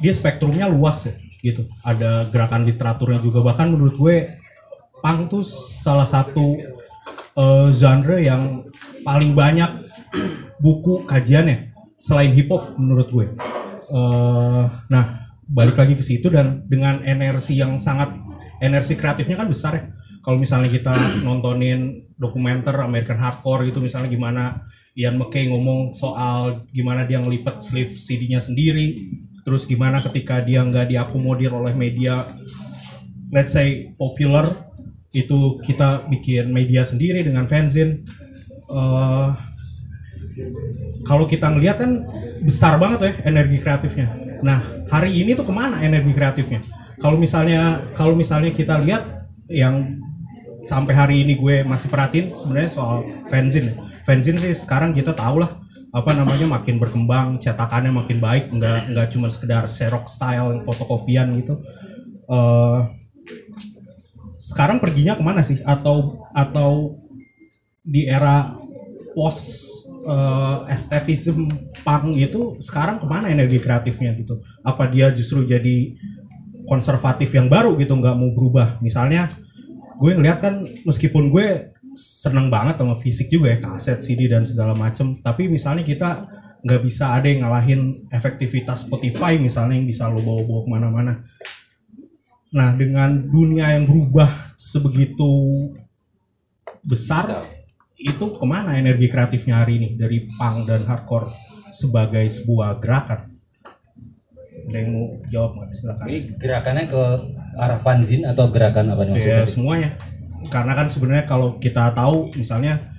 [0.01, 1.69] dia spektrumnya luas ya gitu.
[1.85, 3.41] Ada gerakan literaturnya juga.
[3.45, 4.15] Bahkan menurut gue
[5.01, 5.43] punk tuh
[5.81, 6.57] salah satu
[7.37, 8.65] eh, genre yang
[9.01, 9.69] paling banyak
[10.61, 13.27] buku kajiannya selain hip hop menurut gue.
[13.91, 15.05] Eh, nah
[15.51, 18.15] balik lagi ke situ dan dengan energi yang sangat
[18.63, 19.83] energi kreatifnya kan besar ya
[20.21, 20.93] kalau misalnya kita
[21.25, 24.43] nontonin dokumenter American Hardcore gitu misalnya gimana
[24.93, 29.09] Ian McKay ngomong soal gimana dia ngelipet sleeve CD-nya sendiri
[29.41, 32.23] terus gimana ketika dia nggak diakomodir oleh media
[33.33, 34.45] let's say popular
[35.11, 38.05] itu kita bikin media sendiri dengan fanzine
[38.71, 39.29] Eh,
[41.03, 41.91] kalau kita ngelihat kan
[42.39, 44.07] besar banget ya energi kreatifnya.
[44.39, 46.63] Nah hari ini tuh ke mana energi kreatifnya?
[47.03, 49.03] Kalau misalnya kalau misalnya kita lihat
[49.51, 49.99] yang
[50.63, 53.77] sampai hari ini gue masih perhatiin sebenarnya soal fanzine.
[54.05, 59.07] Fanzine sih sekarang kita tahu lah apa namanya makin berkembang, cetakannya makin baik, nggak nggak
[59.11, 61.59] cuma sekedar xerox style yang fotokopian gitu.
[62.31, 62.79] Eh,
[64.39, 65.59] sekarang perginya ke mana sih?
[65.67, 66.95] Atau atau
[67.83, 68.55] di era
[69.11, 69.67] post
[70.07, 71.49] uh, estetism
[71.83, 74.39] punk itu sekarang ke mana energi kreatifnya gitu?
[74.63, 75.95] Apa dia justru jadi
[76.65, 78.79] konservatif yang baru gitu nggak mau berubah?
[78.79, 79.27] Misalnya
[80.01, 84.73] gue ngeliat kan meskipun gue seneng banget sama fisik juga ya kaset CD dan segala
[84.73, 86.25] macem tapi misalnya kita
[86.61, 91.13] nggak bisa ada yang ngalahin efektivitas Spotify misalnya yang bisa lo bawa-bawa ke mana-mana.
[92.53, 95.29] Nah dengan dunia yang berubah sebegitu
[96.85, 97.41] besar
[97.97, 101.33] itu ke mana energi kreatifnya hari ini dari punk dan hardcore
[101.73, 103.29] sebagai sebuah gerakan?
[104.69, 105.69] Ada yang mau jawab nggak?
[105.73, 106.05] Silakan.
[106.09, 107.03] Ini gerakannya ke
[107.57, 109.89] arah fanzine atau gerakan apa nih ya maksudnya semuanya.
[110.49, 112.91] Karena kan sebenarnya kalau kita tahu misalnya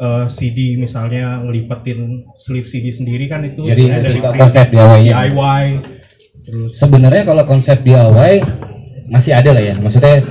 [0.00, 5.12] eh, CD misalnya ngelipetin sleeve CD sendiri kan itu Jadi prinsip konsep DIY-nya.
[5.12, 5.66] DIY
[6.48, 8.32] terus sebenarnya kalau konsep DIY
[9.12, 9.74] masih ada lah ya.
[9.76, 10.24] Maksudnya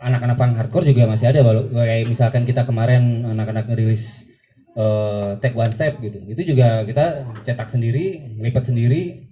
[0.00, 4.24] anak-anak punk hardcore juga masih ada walau kayak misalkan kita kemarin anak-anak ngerilis
[4.70, 6.16] eh Take One Step gitu.
[6.24, 9.29] Itu juga kita cetak sendiri lipat sendiri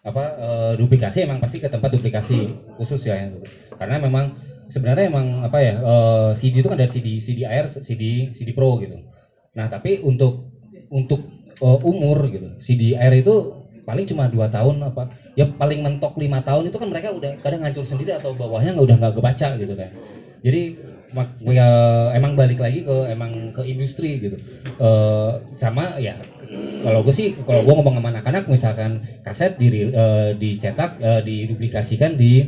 [0.00, 2.48] apa eh, duplikasi emang pasti ke tempat duplikasi
[2.80, 3.28] khusus ya
[3.76, 4.32] karena memang
[4.72, 8.80] sebenarnya emang apa ya eh, CD itu kan dari CD CD air CD CD Pro
[8.80, 8.96] gitu.
[9.52, 10.48] Nah tapi untuk
[10.88, 11.20] untuk
[11.60, 16.40] eh, umur gitu CD air itu paling cuma dua tahun apa ya paling mentok lima
[16.40, 19.74] tahun itu kan mereka udah kadang ngancur sendiri atau bawahnya nggak udah nggak kebaca gitu
[19.76, 19.90] kan.
[20.40, 20.62] Jadi
[21.50, 21.68] ya
[22.14, 24.36] emang balik lagi ke emang ke industri gitu.
[24.78, 26.14] Eh, sama ya
[26.82, 32.14] kalau gue sih kalau gue ngomong sama anak-anak misalkan kaset di eh, dicetak eh, diduplikasikan
[32.14, 32.46] di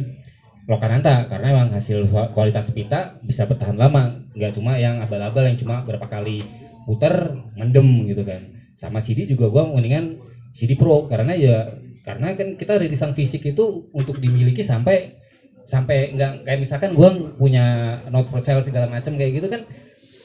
[0.63, 4.15] Lokananta karena emang hasil kualitas pita bisa bertahan lama.
[4.39, 6.39] Nggak cuma yang abal-abal yang cuma berapa kali
[6.87, 8.47] puter mendem gitu kan.
[8.79, 10.23] Sama CD juga gue mendingan
[10.55, 11.67] CD Pro karena ya
[12.07, 15.22] karena kan kita rilisan fisik itu untuk dimiliki sampai
[15.63, 19.63] sampai nggak kayak misalkan gue punya note for sale segala macam kayak gitu kan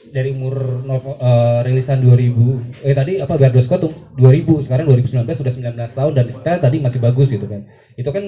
[0.08, 5.52] dari umur novel, eh, rilisan 2000 eh tadi apa Scott tuh 2000 sekarang 2019 sudah
[5.52, 7.64] 19 tahun dan style tadi masih bagus gitu kan.
[7.94, 8.24] Itu kan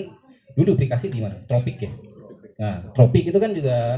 [0.54, 1.40] dulu duplikasi di mana?
[1.48, 1.90] Tropik ya?
[2.60, 3.96] Nah Tropik itu kan juga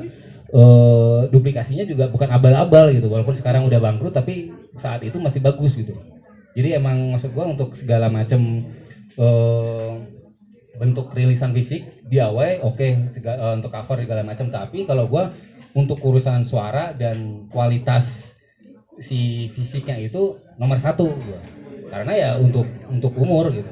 [0.52, 5.74] eh, duplikasinya juga bukan abal-abal gitu walaupun sekarang udah bangkrut tapi saat itu masih bagus
[5.76, 5.96] gitu.
[6.52, 8.62] Jadi emang maksud gua untuk segala macam
[9.18, 9.92] eh,
[10.76, 14.48] bentuk rilisan fisik DIY oke sega- eh, untuk cover segala macam.
[14.48, 15.32] Tapi kalau gua
[15.72, 18.36] untuk urusan suara dan kualitas
[19.00, 21.40] si fisiknya itu nomor satu gua.
[21.92, 23.68] Karena ya untuk untuk umur gitu.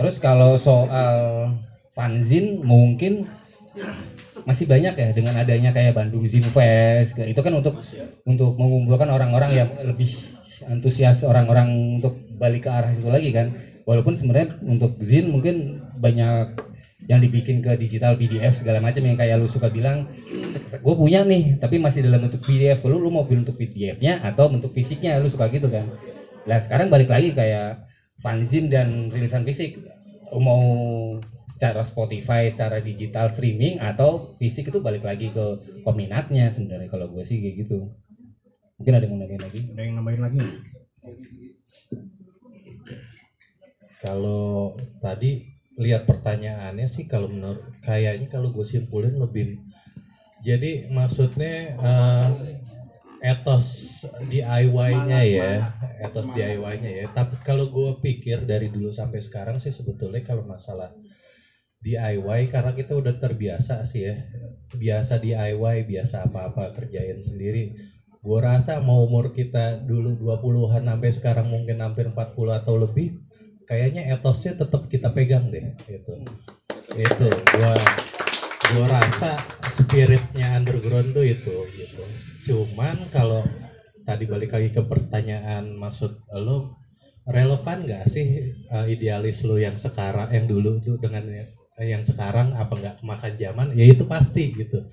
[0.00, 1.52] Terus kalau soal
[1.92, 3.28] fanzine mungkin
[4.48, 7.76] masih banyak ya dengan adanya kayak Bandung Zine Fest itu kan untuk
[8.24, 10.16] untuk mengumpulkan orang-orang yang lebih
[10.64, 13.52] antusias orang-orang untuk balik ke arah itu lagi kan.
[13.88, 16.56] Walaupun sebenarnya untuk zin mungkin banyak
[17.08, 20.04] yang dibikin ke digital PDF segala macam yang kayak lu suka bilang
[20.70, 24.72] gue punya nih tapi masih dalam bentuk PDF lu lu mau bentuk PDF-nya atau bentuk
[24.76, 25.88] fisiknya lu suka gitu kan.
[26.44, 27.84] Nah sekarang balik lagi kayak
[28.20, 29.80] fanzine dan rilisan fisik.
[30.30, 30.62] Lu mau
[31.50, 35.46] secara Spotify secara digital streaming atau fisik itu balik lagi ke
[35.82, 37.90] peminatnya sebenarnya kalau gue sih kayak gitu.
[38.78, 39.60] Mungkin ada yang mau nambahin lagi?
[39.66, 40.40] Ada yang nambahin lagi?
[44.00, 44.72] Kalau
[45.04, 49.64] tadi lihat pertanyaannya sih kalau menurut kayaknya kalau gue simpulin lebih
[50.40, 52.28] jadi maksudnya eh,
[53.20, 55.52] etos DIY-nya ya,
[56.00, 57.06] etos DIY-nya ya.
[57.12, 60.96] Tapi kalau gue pikir dari dulu sampai sekarang sih sebetulnya kalau masalah
[61.80, 64.16] DIY karena kita udah terbiasa sih ya,
[64.72, 67.76] biasa DIY, biasa apa-apa kerjain sendiri.
[68.20, 72.16] Gue rasa mau umur kita dulu 20-an sampai sekarang mungkin hampir 40
[72.52, 73.20] atau lebih,
[73.70, 76.26] kayaknya etosnya tetap kita pegang deh gitu.
[76.90, 77.78] Itu gua
[78.74, 79.38] gua rasa
[79.70, 82.02] spiritnya underground tuh itu gitu.
[82.50, 83.46] Cuman kalau
[84.02, 86.82] tadi balik lagi ke pertanyaan maksud lo
[87.30, 88.42] relevan nggak sih
[88.74, 91.46] uh, idealis lo yang sekarang yang dulu tuh dengan yang,
[91.78, 93.66] yang sekarang apa nggak makan zaman?
[93.78, 94.90] Ya itu pasti gitu.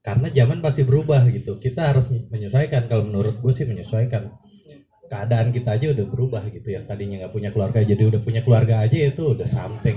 [0.00, 1.60] Karena zaman pasti berubah gitu.
[1.60, 2.88] Kita harus menyesuaikan.
[2.88, 4.32] Kalau menurut gue sih menyesuaikan
[5.14, 6.74] keadaan kita aja udah berubah gitu.
[6.74, 9.94] Ya tadinya nggak punya keluarga jadi udah punya keluarga aja itu udah something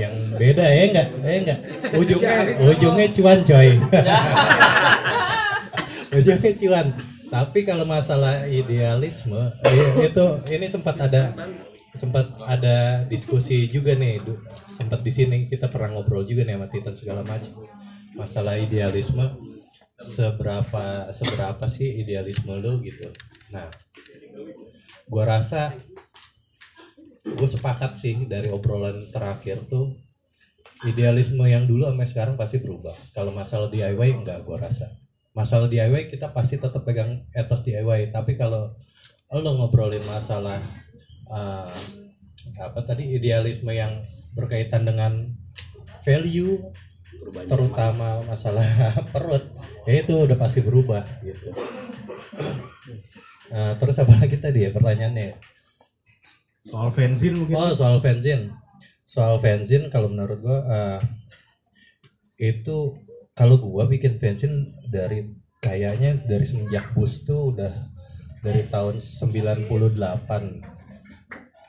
[0.00, 1.58] yang beda ya enggak ya enggak
[1.92, 3.68] ujungnya ujungnya cuan coy.
[6.16, 6.86] Ujungnya cuan.
[7.26, 11.34] Tapi kalau masalah idealisme i- itu ini sempat ada
[11.92, 14.22] sempat ada diskusi juga nih
[14.68, 17.52] sempat di sini kita pernah ngobrol juga nih sama Titan segala macam.
[18.16, 19.26] Masalah idealisme
[20.00, 23.10] seberapa seberapa sih idealisme lo gitu?
[23.52, 23.68] Nah
[25.06, 25.74] gua rasa
[27.26, 29.98] gue sepakat sih dari obrolan terakhir tuh
[30.86, 32.94] idealisme yang dulu sampai sekarang pasti berubah.
[33.10, 34.94] Kalau masalah DIY enggak gua rasa.
[35.34, 38.72] Masalah DIY kita pasti tetap pegang etos DIY tapi kalau
[39.26, 40.62] lo ngobrolin masalah
[41.26, 41.74] uh,
[42.62, 43.90] apa tadi idealisme yang
[44.38, 45.34] berkaitan dengan
[46.06, 46.62] value
[47.50, 48.64] terutama masalah
[49.12, 49.44] perut
[49.88, 51.50] ya itu udah pasti berubah gitu
[53.46, 55.38] Uh, terus apa lagi tadi ya pertanyaannya?
[56.66, 57.54] Soal benzin mungkin.
[57.54, 58.50] Oh soal benzin,
[59.06, 60.98] soal benzin kalau menurut gua eh,
[62.42, 62.98] itu
[63.38, 65.30] kalau gua bikin benzin dari
[65.62, 67.70] kayaknya dari semenjak bus tuh udah
[68.42, 69.70] dari tahun 98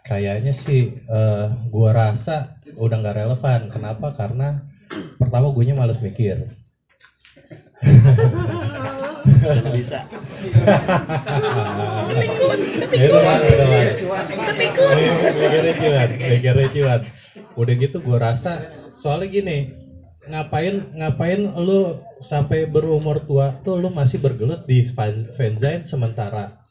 [0.02, 3.62] kayaknya sih eh, gua rasa udah nggak relevan.
[3.70, 4.18] Kenapa?
[4.18, 4.66] Karena
[5.18, 6.48] pertama gue males mikir
[9.74, 10.00] Bisa.
[13.48, 13.68] udah
[15.38, 17.02] mikirnya cuan mikirnya cuan
[17.58, 18.52] udah gitu gue rasa
[18.94, 19.58] soalnya gini
[20.28, 26.67] ngapain ngapain lu sampai berumur tua tuh lu masih bergelut di fan- fanzine sementara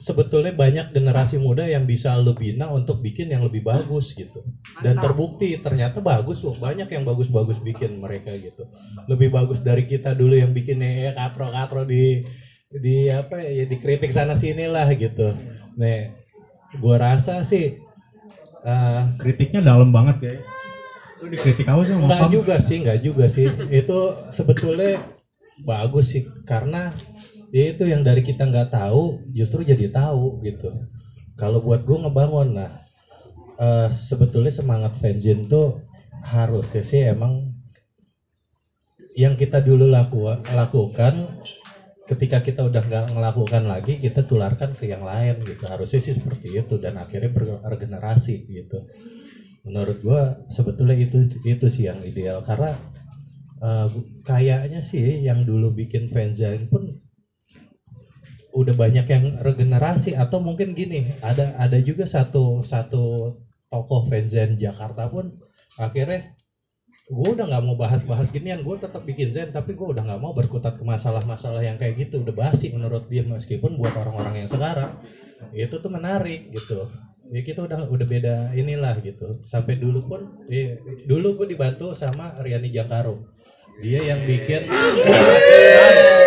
[0.00, 4.40] sebetulnya banyak generasi muda yang bisa lu bina untuk bikin yang lebih bagus gitu
[4.80, 8.64] dan terbukti ternyata bagus loh banyak yang bagus-bagus bikin mereka gitu
[9.06, 12.24] lebih bagus dari kita dulu yang bikinnya ya katro-katro di
[12.70, 15.36] di apa ya dikritik sana sini lah gitu
[15.76, 16.16] nih
[16.80, 17.76] gua rasa sih
[18.64, 20.32] eh, Kritiknya dalam banget ya.
[21.20, 22.32] Lu dikritik apa sih Enggak Pam?
[22.32, 23.46] juga sih, enggak juga sih.
[23.68, 25.00] Itu sebetulnya
[25.60, 26.88] bagus sih karena
[27.50, 30.70] ya itu yang dari kita nggak tahu justru jadi tahu gitu.
[31.34, 32.70] Kalau buat gue ngebangun, nah
[33.58, 35.78] eh, sebetulnya semangat fanzine tuh
[36.20, 37.50] harusnya sih emang
[39.18, 41.42] yang kita dulu laku, lakukan
[42.06, 45.66] ketika kita udah nggak ngelakukan lagi kita tularkan ke yang lain gitu.
[45.66, 47.30] Harusnya sih seperti itu dan akhirnya
[47.62, 48.78] bergenerasi gitu.
[49.66, 52.42] Menurut gua sebetulnya itu itu sih yang ideal.
[52.42, 52.74] Karena
[53.62, 53.86] eh,
[54.26, 56.89] kayaknya sih yang dulu bikin fanzine pun
[58.50, 63.36] udah banyak yang regenerasi atau mungkin gini ada ada juga satu satu
[63.70, 65.38] tokoh fanzine Jakarta pun
[65.78, 66.34] akhirnya
[67.10, 70.30] gue udah nggak mau bahas-bahas ginian gue tetap bikin zen tapi gue udah nggak mau
[70.30, 74.90] berkutat ke masalah-masalah yang kayak gitu udah basi menurut dia meskipun buat orang-orang yang sekarang
[75.56, 76.86] itu tuh menarik gitu.
[77.30, 79.38] Ya kita udah udah beda inilah gitu.
[79.46, 83.22] Sampai dulu pun ya, dulu gue dibantu sama Riani Jangkaro.
[83.80, 84.68] Dia yang bikin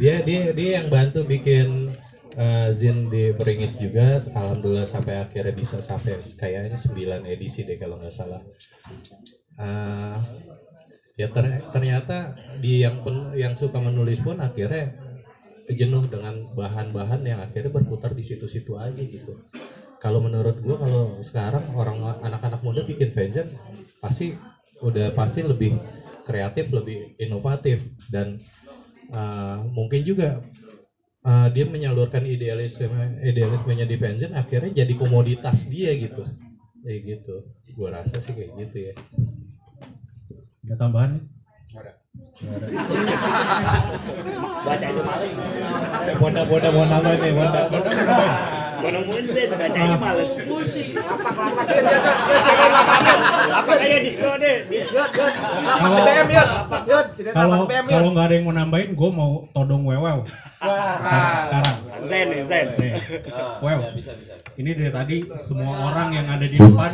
[0.00, 1.92] dia dia dia yang bantu bikin
[2.36, 4.16] eh, Zin di Beringis juga.
[4.32, 8.40] Alhamdulillah sampai akhirnya bisa sampai kayaknya 9 edisi deh kalau nggak salah.
[9.60, 10.16] Eh,
[11.20, 12.32] ya ter- ternyata
[12.62, 14.88] di yang pen- yang suka menulis pun akhirnya
[15.70, 19.38] jenuh dengan bahan-bahan yang akhirnya berputar di situ-situ aja gitu.
[20.00, 23.52] Kalau menurut gua kalau sekarang orang anak-anak muda bikin fanzine
[24.00, 24.32] pasti
[24.80, 25.76] udah pasti lebih
[26.24, 28.40] kreatif lebih inovatif dan
[29.12, 30.40] uh, mungkin juga
[31.24, 36.24] uh, dia menyalurkan idealisme idealismenya di fanzine akhirnya jadi komoditas dia gitu
[36.80, 37.34] kayak gitu
[37.76, 38.94] gua rasa sih kayak gitu ya
[40.70, 41.24] Ada tambahan nih?
[44.60, 45.34] Baca itu males.
[46.20, 47.64] Bonda mau nambah nih nambah.
[48.80, 50.30] Gua nemuin sih bacanya males.
[50.30, 53.18] Lapak-lapak dia dia dia cekain lapangan.
[53.50, 54.56] Lapak aja distro deh.
[54.66, 55.34] Yud yud.
[55.60, 56.28] Lapak Kalau- BM
[57.14, 57.92] cerita Kalau lapak BM yud.
[57.92, 60.18] kalau nggak ada yang mau nambahin, gue mau todong wewew.
[60.60, 60.96] Sekarang.
[61.44, 61.76] sekarang.
[62.00, 62.66] Zen zen.
[62.76, 62.92] Nih.
[63.60, 63.80] Wew.
[64.56, 66.92] Ini dari tadi semua orang yang ada di depan,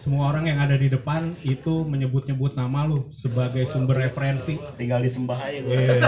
[0.00, 4.56] semua orang yang ada di depan itu menyebut-nyebut nama lu sebagai sumber referensi.
[4.76, 5.72] Tinggal disembah aja gue.
[5.74, 6.00] Iya.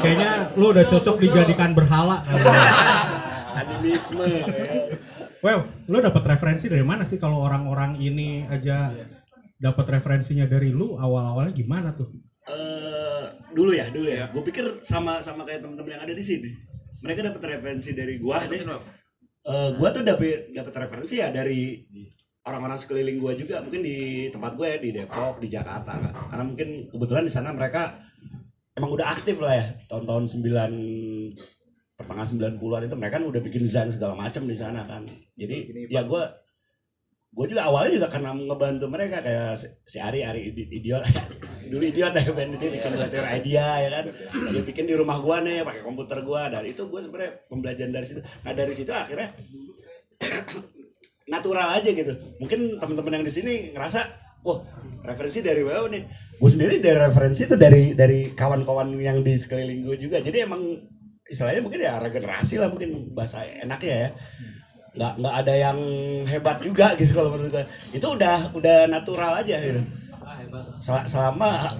[0.00, 2.20] Kayaknya lu udah cocok dijadikan berhala.
[3.54, 4.26] Animisme.
[5.44, 8.90] Well, lu dapat referensi dari mana sih kalau orang-orang ini aja
[9.60, 12.10] dapat referensinya dari lu awal-awalnya gimana tuh?
[12.50, 14.28] Eh, dulu ya, dulu ya.
[14.34, 16.50] Gue pikir sama sama kayak teman-teman yang ada di sini.
[17.04, 18.64] Mereka dapat referensi dari gua deh.
[19.44, 21.84] Eh, gua tuh dapat dapat referensi ya dari
[22.48, 25.96] orang-orang sekeliling gua juga mungkin di tempat gue ya di Depok di Jakarta
[26.28, 28.00] karena mungkin kebetulan di sana mereka
[28.76, 31.53] emang udah aktif lah ya tahun-tahun 9
[31.94, 35.06] pertengahan 90-an itu mereka kan udah bikin desain segala macam di sana kan.
[35.38, 36.26] Jadi ya gua
[37.34, 41.02] gue juga awalnya juga karena ngebantu mereka kayak si, Ari Ari idi- idiot.
[41.70, 44.06] Dulu idiot ya Ben dia bikin letter idea ya kan.
[44.54, 46.50] Dia bikin di rumah gua nih pakai komputer gua.
[46.50, 48.20] Dan itu gue sebenarnya pembelajaran dari situ.
[48.22, 49.28] Nah dari situ akhirnya
[51.34, 52.12] natural aja gitu.
[52.42, 54.00] Mungkin teman-teman yang di sini ngerasa
[54.46, 54.58] wah
[55.06, 56.02] referensi dari WO nih.
[56.38, 60.18] Gue sendiri dari referensi itu dari dari kawan-kawan yang di sekeliling gue juga.
[60.22, 60.62] Jadi emang
[61.30, 64.10] istilahnya mungkin ya regenerasi lah mungkin bahasa enaknya ya.
[64.94, 65.78] Nggak nggak ada yang
[66.28, 69.82] hebat juga gitu kalau menurut gue itu udah udah natural aja gitu.
[70.78, 71.74] Sel- selama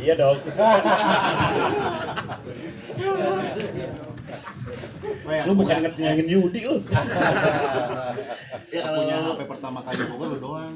[0.00, 0.38] iya dong.
[5.46, 6.76] Lu bukan ngetengin Yudi lu
[8.74, 10.74] ya kalau punya HP pertama kali Bogor lu doang.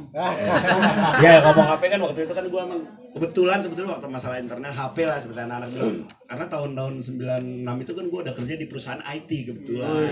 [1.22, 2.80] ya ngomong HP kan waktu itu kan gua emang
[3.14, 5.90] kebetulan sebetulnya waktu masalah internet HP lah seperti anak-anak dulu.
[6.26, 10.10] Karena tahun-tahun 96 itu kan gua udah kerja di perusahaan IT kebetulan.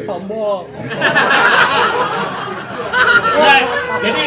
[0.00, 0.64] Sombong.
[3.32, 3.60] Nah,
[4.00, 4.24] jadi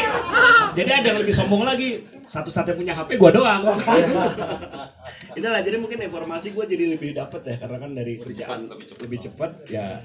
[0.76, 2.06] jadi ada yang lebih sombong lagi.
[2.26, 3.62] Satu-satunya punya HP gua doang.
[5.38, 8.72] Itulah jadi mungkin informasi gua jadi lebih dapet ya karena kan dari kerjaan
[9.02, 10.00] lebih cepat ya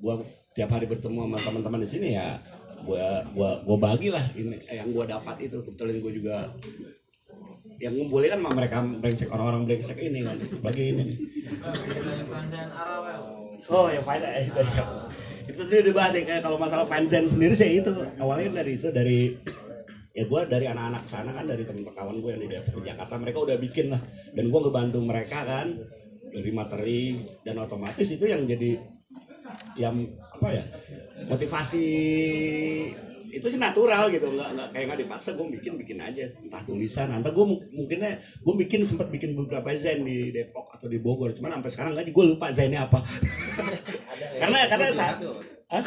[0.00, 0.16] gua
[0.50, 2.38] tiap hari bertemu sama teman-teman di sini ya
[2.82, 6.36] gua gua gua bagilah ini eh, yang gua dapat itu kebetulan gua juga
[7.80, 11.18] yang ngumpulin kan sama mereka brengsek orang-orang brengsek ini kan bagi ini nih.
[13.72, 14.60] Oh, yang faedah itu.
[15.48, 17.90] itu tadi udah bahas ya kayak kalau masalah fansign sendiri sih itu
[18.20, 19.34] awalnya dari itu dari
[20.14, 23.38] ya gue dari anak-anak sana kan dari temen kawan gue yang di Depok Jakarta mereka
[23.42, 24.00] udah bikin lah
[24.36, 25.74] dan gue ngebantu mereka kan
[26.30, 27.00] dari materi
[27.42, 28.78] dan otomatis itu yang jadi
[29.74, 29.96] yang
[30.40, 30.64] apa ya
[31.28, 31.86] motivasi
[33.30, 37.12] itu sih natural gitu nggak nggak kayak nggak dipaksa gue bikin bikin aja entah tulisan
[37.12, 41.60] entah gue mungkinnya gue bikin sempat bikin beberapa zen di Depok atau di Bogor cuman
[41.60, 42.98] sampai sekarang nggak gue lupa zennya apa
[44.42, 45.20] karena karena saat
[45.70, 45.86] Hah?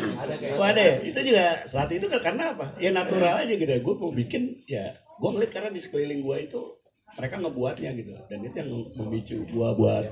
[0.55, 0.95] Oh, ada ya?
[1.03, 2.71] Itu juga saat itu kan karena apa?
[2.79, 3.67] Ya natural aja gitu.
[3.83, 6.61] Gue mau bikin ya gue ngeliat karena di sekeliling gue itu
[7.19, 10.05] mereka ngebuatnya gitu dan itu yang memicu gue buat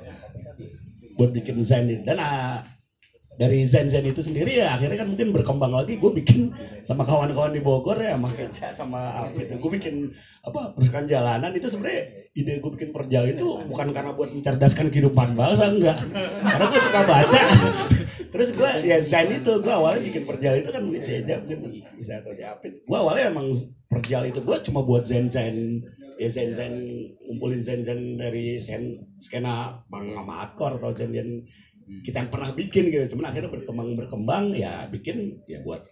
[1.17, 2.03] buat bikin zen ini.
[2.05, 2.61] dan ah,
[3.41, 5.97] dari zen zen itu sendiri ya akhirnya kan mungkin berkembang lagi.
[5.97, 6.53] Gue bikin
[6.85, 10.13] sama kawan-kawan di Bogor ya sama Eja, sama apa itu gue bikin
[10.45, 11.49] apa perusahaan jalanan.
[11.57, 15.97] Itu sebenarnya ide gue bikin perjal itu bukan karena buat mencerdaskan kehidupan bangsa enggak.
[16.45, 17.41] Karena gue suka baca.
[18.31, 21.81] Terus gue ya zen itu gue awalnya bikin perjal itu kan mungkin si Eja mungkin
[21.97, 23.49] bisa atau si Apit gue awalnya emang
[23.89, 25.81] perjal itu gue cuma buat zen zen
[26.15, 26.73] ya zen zen
[27.27, 31.43] ngumpulin zen zen dari zen skena bang sama atau zen zen
[31.99, 33.15] kita yang pernah bikin gitu.
[33.15, 35.83] Cuman akhirnya berkembang berkembang ya bikin ya buat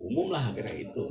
[0.00, 1.04] umum lah akhirnya itu.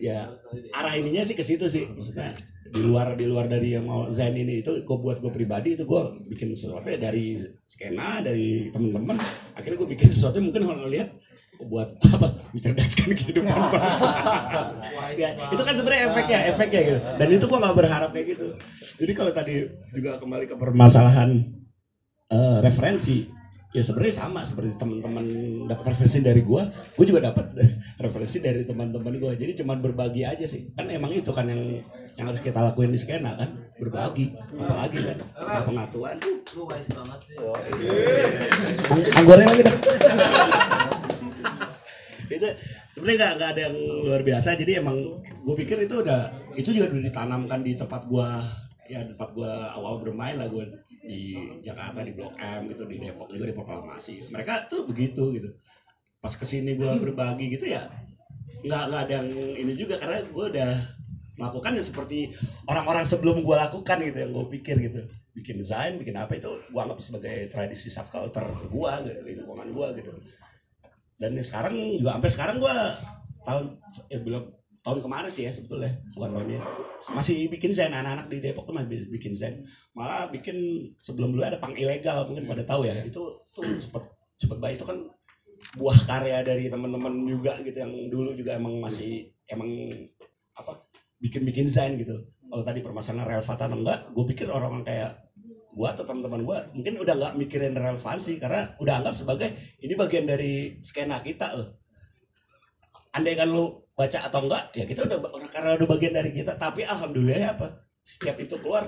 [0.00, 0.32] Ya
[0.72, 1.84] arah ininya sih ke situ sih.
[1.86, 2.32] Maksudnya
[2.74, 5.86] di luar di luar dari yang mau Zain ini itu gue buat gue pribadi itu
[5.86, 7.38] gue bikin sesuatu ya dari
[7.68, 9.14] skena dari teman-teman
[9.54, 11.14] akhirnya gue bikin sesuatu yang mungkin orang lihat
[11.62, 12.28] oh, buat apa?
[12.50, 13.54] Mencerdaskan kehidupan.
[15.20, 16.98] Ya itu kan sebenarnya efeknya efeknya gitu.
[17.22, 18.48] Dan itu gue nggak berharap kayak gitu.
[18.98, 19.54] Jadi kalau tadi
[19.94, 21.30] juga kembali ke permasalahan
[22.34, 23.30] eh, referensi
[23.74, 25.26] ya sebenarnya sama seperti teman-teman
[25.66, 26.62] dapat referensi dari gua
[26.94, 27.58] gua juga dapat
[28.04, 29.34] referensi dari teman-teman gua.
[29.34, 30.70] Jadi cuman berbagi aja sih.
[30.78, 31.82] Kan emang itu kan yang
[32.14, 33.50] yang harus kita lakuin di skena kan?
[33.74, 35.18] Berbagi apalagi kan?
[35.18, 36.16] Kita pengatuan.
[36.54, 37.36] Lu wise banget sih.
[38.94, 39.76] Ang- anggornya lagi dah
[42.34, 42.48] itu
[42.96, 44.48] sebenarnya nggak nggak ada yang luar biasa.
[44.58, 48.38] Jadi emang gue pikir itu udah itu juga udah ditanamkan di tempat gua
[48.86, 50.64] ya tempat gua awal bermain lah gue
[51.04, 55.52] di Jakarta di Blok M gitu di Depok juga di proklamasi mereka tuh begitu gitu.
[56.24, 57.84] Pas ke sini gua berbagi gitu ya
[58.64, 59.28] nggak nggak ada yang
[59.60, 60.72] ini juga karena gue udah
[61.36, 62.32] melakukan ya seperti
[62.64, 65.04] orang-orang sebelum gua lakukan gitu yang gue pikir gitu.
[65.36, 70.16] Bikin desain bikin apa itu gua anggap sebagai tradisi subculture gua gitu, lingkungan gua gitu.
[71.20, 72.96] Dan sekarang juga sampai sekarang gua
[73.44, 73.76] tahun
[74.08, 74.44] ya belum
[74.84, 76.60] tahun kemarin sih ya sebetulnya bukan tahunnya.
[77.16, 79.64] Masih bikin zen anak-anak di Depok tuh masih bikin zen.
[79.96, 80.56] Malah bikin
[81.00, 83.00] sebelum dulu ada pang ilegal mungkin pada tahu ya.
[83.00, 84.04] Itu tuh cepet
[84.36, 84.76] cepet baik.
[84.76, 85.08] Itu kan
[85.80, 89.88] buah karya dari teman-teman juga gitu yang dulu juga emang masih emang
[90.52, 90.84] apa
[91.16, 92.20] bikin-bikin zen gitu.
[92.44, 95.10] Kalau tadi permasalahan relevan atau enggak gue pikir orang-orang kayak
[95.74, 99.50] gua atau teman-teman gua mungkin udah nggak mikirin relevansi karena udah anggap sebagai
[99.82, 101.82] ini bagian dari skena kita loh.
[103.10, 106.58] Andai kan lu baca atau enggak ya kita udah orang karena udah bagian dari kita.
[106.58, 107.66] Tapi alhamdulillah ya apa
[108.02, 108.84] setiap itu keluar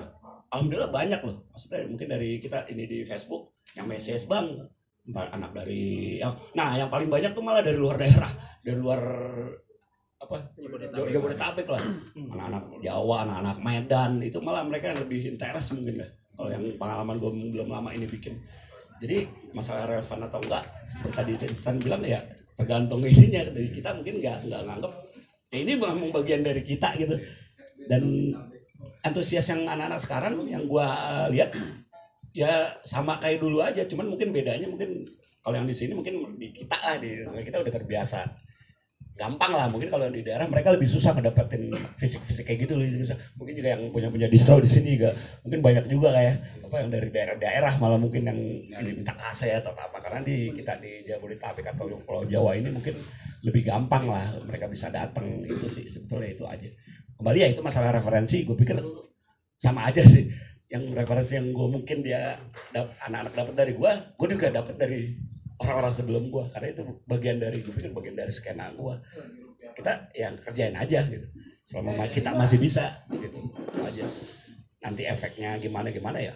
[0.51, 1.47] alhamdulillah banyak loh.
[1.51, 4.47] Maksudnya mungkin dari kita ini di Facebook yang message bang
[5.07, 8.27] anak dari yang nah yang paling banyak tuh malah dari luar daerah
[8.59, 8.99] dari luar
[10.17, 11.83] apa Jabodetabek, Jabodetabek lah.
[12.17, 17.15] Anak-anak Jawa anak-anak Medan itu malah mereka yang lebih interest mungkin ya kalau yang pengalaman
[17.17, 18.35] gue belum lama ini bikin.
[18.97, 22.19] Jadi masalah relevan atau enggak seperti tadi Titan bilang ya
[22.57, 23.47] tergantung ininya.
[23.53, 24.93] Dari kita mungkin nggak nggak nganggep
[25.47, 27.15] ya ini memang bagian dari kita gitu.
[27.87, 28.35] Dan
[29.05, 31.55] antusias yang anak-anak sekarang yang gua uh, lihat
[32.35, 33.85] ya sama kayak dulu aja.
[33.85, 34.97] Cuman mungkin bedanya mungkin
[35.39, 38.27] kalau yang di sini mungkin di kita lah di kita udah terbiasa
[39.17, 39.67] gampang lah.
[39.67, 42.77] Mungkin kalau di daerah mereka lebih susah ngedapetin fisik-fisik kayak gitu.
[42.77, 43.17] Lebih susah.
[43.35, 45.11] Mungkin juga yang punya punya distro di sini juga.
[45.43, 46.35] Mungkin banyak juga kayak
[46.69, 49.97] apa yang dari daerah-daerah malah mungkin yang ini minta kaset atau apa.
[49.97, 52.93] Karena di kita di Jabodetabek atau Pulau Jawa ini mungkin
[53.41, 56.69] lebih gampang lah mereka bisa datang itu sih sebetulnya itu aja.
[57.17, 58.45] Kembali ya itu masalah referensi.
[58.45, 58.77] Gue pikir
[59.57, 60.29] sama aja sih.
[60.69, 62.37] Yang referensi yang gue mungkin dia
[63.09, 65.26] anak-anak dapat dari gue gue juga dapat dari
[65.57, 68.93] orang-orang sebelum gue karena itu bagian dari gue pikir bagian dari skena gue
[69.77, 71.27] kita yang kerjain aja gitu.
[71.67, 74.05] Selama ma- kita masih bisa gitu Itu aja.
[74.85, 76.33] Nanti efeknya gimana gimana ya?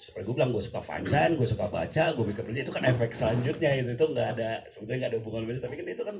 [0.00, 3.10] Seperti gue bilang gue suka fansign gue suka baca gue bikin kerja itu kan efek
[3.12, 3.90] selanjutnya itu.
[3.96, 6.16] Itu nggak ada sebenarnya nggak ada hubungan beda tapi kan itu kan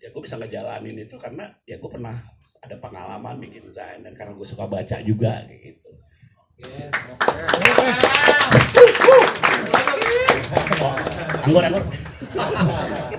[0.00, 2.16] ya gue bisa ngejalanin itu karena ya gue pernah
[2.60, 5.76] ada pengalaman bikin desain dan karena gue suka baca juga kayak
[11.46, 11.84] Anggur, anggur.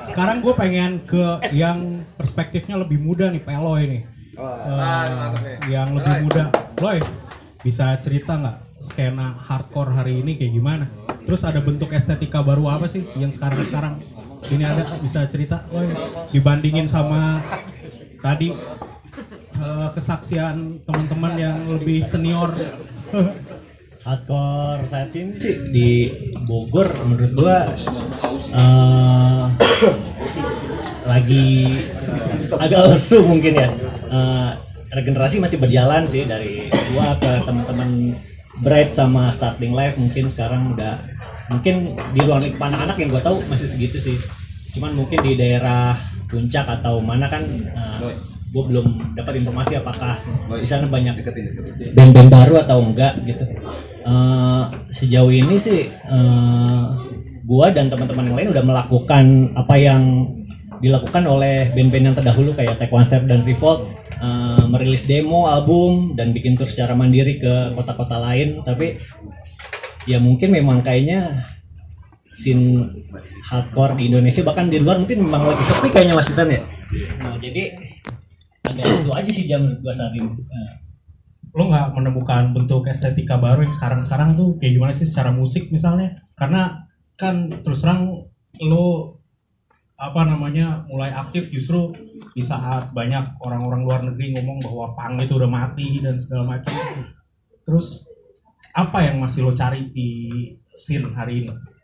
[0.08, 4.04] Sekarang gue pengen ke yang perspektifnya lebih muda nih, Peloy nih.
[4.38, 5.58] Eh, mantap nih.
[5.72, 6.44] yang lebih muda.
[6.80, 7.02] Loy,
[7.66, 10.86] bisa cerita nggak skena hardcore hari ini kayak gimana?
[11.28, 13.94] terus ada bentuk estetika baru apa sih yang sekarang sekarang
[14.48, 15.92] ini ada bisa cerita Woy,
[16.32, 17.44] dibandingin sama
[18.24, 18.56] tadi
[19.60, 22.56] eh, kesaksian teman-teman yang lebih senior
[24.08, 24.88] hardcore
[25.20, 25.90] ini sih di
[26.48, 29.44] Bogor menurut gua eh,
[31.04, 31.48] lagi
[32.56, 33.68] agak lesu mungkin ya.
[34.08, 34.52] Eh,
[34.96, 38.16] regenerasi masih berjalan sih dari gua ke teman-teman
[38.58, 40.98] Bright sama starting live mungkin sekarang udah
[41.52, 44.18] mungkin di ruang lingkup anak-anak yang gua tahu masih segitu sih.
[44.72, 46.00] Cuman mungkin di daerah
[46.32, 48.16] puncak atau mana kan eh,
[48.58, 50.18] gua belum dapat informasi apakah
[50.50, 51.22] di sana banyak
[51.94, 53.46] band-band baru atau enggak gitu.
[54.02, 56.86] Eh, sejauh ini sih eh,
[57.46, 60.02] gua dan teman-teman yang lain udah melakukan apa yang
[60.82, 63.94] dilakukan oleh band-band yang terdahulu kayak Take One Step dan Revolt.
[64.18, 68.66] Eh, merilis demo album dan bikin tour secara mandiri ke kota-kota lain.
[68.66, 68.98] Tapi
[70.10, 71.46] ya mungkin memang kayaknya
[72.38, 72.86] scene
[73.50, 76.62] hardcore di Indonesia bahkan di luar mungkin memang lagi sepi kayaknya Mas Titan ya?
[77.18, 77.64] Nah, jadi
[78.78, 80.72] agak lesu aja sih jam gua saat Eh,
[81.58, 84.62] lo nggak menemukan bentuk estetika baru yang sekarang-sekarang tuh?
[84.62, 86.22] Kayak gimana sih secara musik misalnya?
[86.38, 86.86] Karena
[87.18, 88.30] kan terus terang
[88.62, 89.18] lo
[89.98, 91.90] apa namanya mulai aktif justru
[92.38, 96.78] di saat banyak orang-orang luar negeri ngomong bahwa pang itu udah mati dan segala macam.
[97.66, 98.06] Terus
[98.78, 100.30] apa yang masih lo cari di
[100.70, 101.77] scene hari ini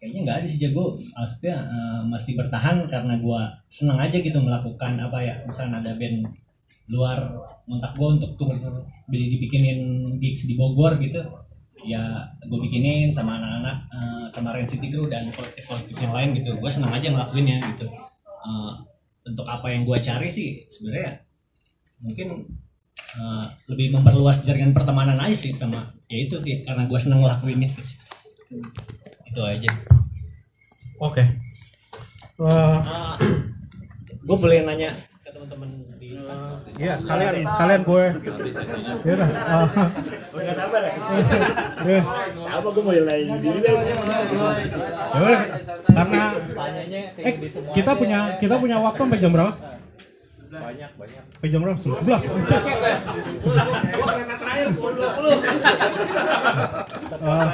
[0.00, 0.96] kayaknya nggak ada sih jago.
[0.96, 6.24] Maksudnya eh, masih bertahan karena gua seneng aja gitu melakukan apa ya misalnya ada band
[6.90, 7.20] luar
[7.68, 8.50] kontak gua untuk tour
[9.06, 9.78] jadi dibikinin
[10.18, 11.22] gigs di Bogor gitu
[11.86, 16.52] ya gue bikinin sama anak-anak eh, sama Rain City Crew dan kolektif-kolektif yang lain gitu.
[16.60, 17.86] Gue senang aja ngelakuinnya gitu.
[18.40, 18.72] Eh,
[19.30, 21.24] untuk apa yang gua cari sih sebenarnya
[22.00, 22.28] mungkin
[23.16, 27.68] eh, lebih memperluas jaringan pertemanan aja sih sama ya itu sih karena gue seneng ngelakuinnya.
[27.70, 27.82] itu
[29.36, 29.70] aja
[30.98, 31.24] oke
[32.40, 32.76] Eh,
[34.24, 35.68] gue boleh nanya ke teman-teman
[36.00, 36.16] di
[36.80, 38.04] Iya, sekalian sekalian gue.
[39.04, 39.28] Ya udah.
[39.28, 39.68] ah.
[39.68, 40.92] Gak sabar ya?
[41.84, 42.00] Iya.
[42.40, 43.60] Sama gue mau nanya diri.
[43.60, 43.72] Ya
[45.20, 45.42] udah,
[45.84, 46.22] karena
[47.20, 47.34] eh
[47.76, 49.52] kita punya kita punya waktu sampai jam berapa?
[50.50, 51.22] Banyak, banyak.
[51.30, 51.78] Sampai jam berapa?
[51.78, 53.06] Jam 11.
[53.38, 53.54] Gue
[54.04, 55.30] kereta terakhir 10.20
[57.20, 57.52] Ah.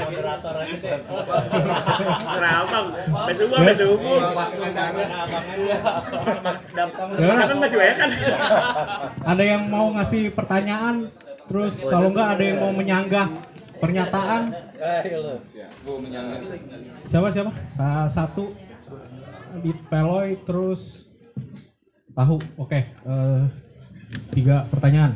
[2.16, 4.20] Serah abang, sampai subuh, sampai subuh
[7.18, 8.10] Makanan masih banyak kan?
[9.26, 11.10] Ada yang mau ngasih pertanyaan,
[11.44, 13.28] terus kalau enggak ada yang mau menyanggah
[13.76, 14.42] pernyataan.
[17.02, 17.50] Siapa siapa?
[17.68, 18.52] Sa- satu
[19.56, 21.05] di Peloy terus
[22.16, 22.40] tahu.
[22.56, 23.42] Oke, eh,
[24.32, 25.12] tiga pertanyaan.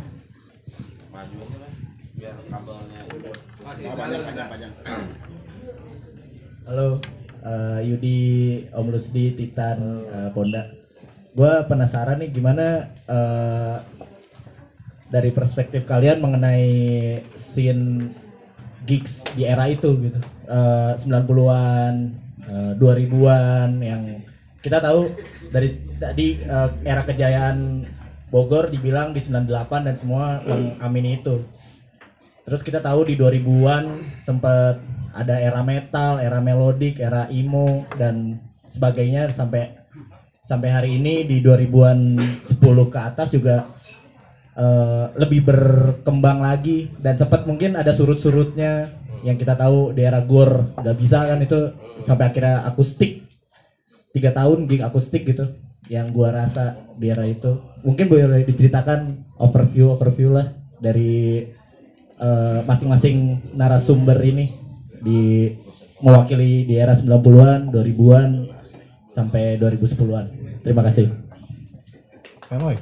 [6.69, 7.01] Halo,
[7.41, 8.21] eh, Yudi,
[8.69, 9.79] Om Lusdi, Titan,
[10.13, 10.77] eh, Ponda.
[11.33, 13.77] Gue penasaran nih gimana eh,
[15.09, 16.69] dari perspektif kalian mengenai
[17.35, 18.13] scene
[18.85, 20.21] gigs di era itu gitu.
[20.45, 21.95] Eh, 90-an,
[22.45, 24.05] eh, 2000-an yang
[24.61, 25.09] kita tahu
[25.49, 27.89] dari tadi eh, era kejayaan
[28.31, 29.51] Bogor dibilang di 98
[29.91, 31.43] dan semua mengamini itu.
[32.47, 34.79] Terus kita tahu di 2000-an sempat
[35.11, 39.35] ada era metal, era melodik, era emo dan sebagainya.
[39.35, 39.75] Sampai
[40.47, 43.67] sampai hari ini di 2000-an 10 ke atas juga
[44.55, 46.87] eh, lebih berkembang lagi.
[47.03, 48.95] Dan sempat mungkin ada surut-surutnya
[49.27, 50.71] yang kita tahu di era Gor.
[50.79, 53.20] Nggak bisa kan itu sampai akhirnya akustik
[54.11, 55.47] tiga tahun gig akustik gitu
[55.89, 61.45] yang gua rasa di era itu mungkin boleh diceritakan overview overview lah dari
[62.21, 64.53] eh, masing-masing narasumber ini
[65.01, 65.53] di
[66.01, 68.31] mewakili di era 90-an, 2000-an
[69.09, 70.27] sampai 2010-an.
[70.65, 71.13] Terima kasih.
[72.49, 72.77] Peloy.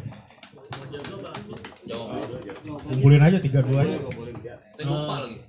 [2.89, 3.99] Kumpulin aja tiga duanya.
[4.79, 5.47] lupa lagi.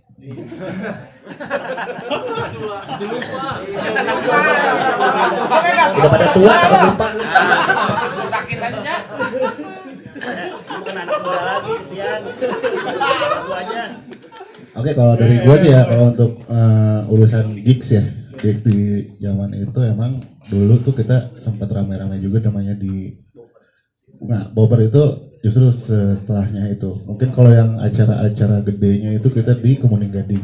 [5.99, 6.55] Udah pada tua
[6.91, 7.07] lupa.
[8.28, 8.95] Takis aja.
[10.80, 11.74] Bukan anak muda lagi,
[14.80, 18.03] Oke kalau dari gue sih ya kalau untuk eh, urusan gigs ya
[18.39, 23.11] gigs di zaman itu emang dulu tuh kita sempat ramai-ramai juga namanya di
[24.20, 26.91] nggak Bobber itu justru setelahnya itu.
[27.07, 30.43] Mungkin kalau yang acara-acara gedenya itu kita di Kemuning Gading.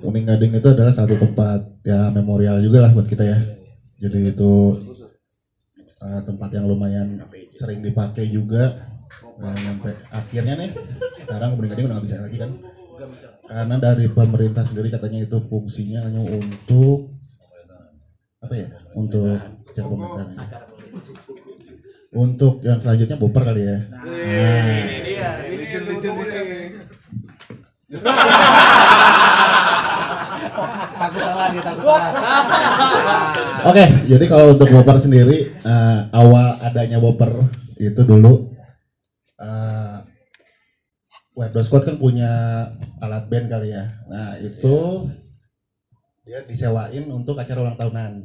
[0.00, 0.50] Kemuning Gading.
[0.60, 3.38] Itu adalah satu tempat ya memorial juga lah buat kita ya.
[4.04, 4.52] Jadi itu
[6.04, 7.20] eh, tempat yang lumayan
[7.56, 8.92] sering dipakai juga.
[9.34, 10.70] Dan sampai akhirnya nih
[11.24, 12.50] sekarang Kemuning Gading udah nggak bisa lagi kan?
[13.44, 17.10] Karena dari pemerintah sendiri katanya itu fungsinya hanya untuk
[18.44, 20.28] apa ya untuk acara pemerintahan
[22.14, 26.78] untuk yang selanjutnya boper kali ya nah, Ini dia, ini ini.
[30.94, 32.12] Takut salah dia takut salah.
[33.70, 38.54] Oke, jadi kalau untuk Boper sendiri eh, awal adanya Boper itu dulu
[39.42, 39.98] eh
[41.34, 42.30] Webdo Squad kan punya
[43.02, 43.90] alat band kali ya.
[44.06, 45.10] Nah, itu
[46.22, 48.22] dia disewain untuk acara ulang tahunan.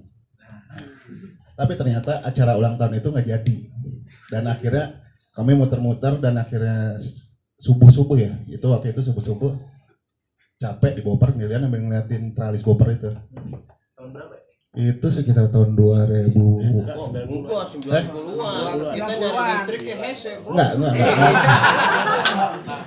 [1.59, 3.57] Tapi ternyata acara ulang tahun itu nggak jadi.
[4.31, 5.03] Dan akhirnya
[5.35, 6.95] kami muter-muter dan akhirnya
[7.59, 8.31] subuh-subuh ya.
[8.47, 9.59] Itu waktu itu subuh-subuh
[10.55, 13.11] capek di Boper ngeliat sambil ngeliatin tralis Boper itu.
[13.11, 14.95] Tahun berapa ya?
[14.95, 16.31] Itu sekitar tahun 2000.
[16.31, 18.03] Enggak, 90-an.
[18.95, 20.31] Kita nyari listrik ya hese.
[20.39, 20.55] bro.
[20.55, 21.11] Enggak, enggak, enggak.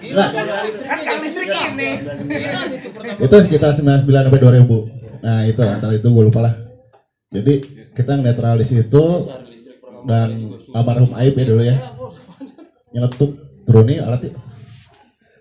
[0.00, 0.28] enggak.
[0.88, 1.68] Kan kan listrik 3.
[1.76, 1.90] ini.
[3.20, 5.26] Itu sekitar 99 sampai 2000.
[5.26, 6.54] Nah, itu antara itu gue lupa lah.
[7.34, 9.04] Jadi kita ngeliat tralis itu
[10.08, 10.28] dan
[10.72, 11.76] almarhum Aib ya dulu ya.
[12.92, 13.30] Nyeletuk
[13.64, 14.32] turunin alat ya.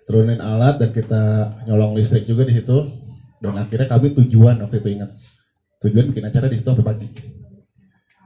[0.07, 1.23] Turunin alat dan kita
[1.67, 2.87] nyolong listrik juga di situ.
[3.41, 5.09] Dan akhirnya kami tujuan waktu itu ingat.
[5.81, 7.07] Tujuan bikin acara di situ sampai pagi.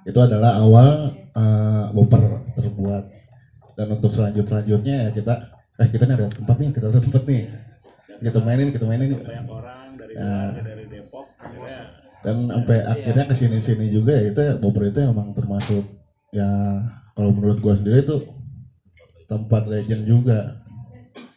[0.04, 3.04] Itu adalah awal eh, bumper terbuat.
[3.80, 5.34] Dan untuk selanjut selanjutnya ya kita
[5.76, 7.42] eh kita nih ada tempat nih, kita ada tempat nih.
[8.16, 9.20] Kita mainin, kita mainin.
[9.20, 14.34] banyak orang dari luar dari Depok akhirnya dan sampai akhirnya ke sini sini juga ya
[14.34, 15.86] itu Bogor itu emang termasuk
[16.34, 16.50] ya
[17.14, 18.18] kalau menurut gua sendiri itu
[19.30, 20.62] tempat legend juga.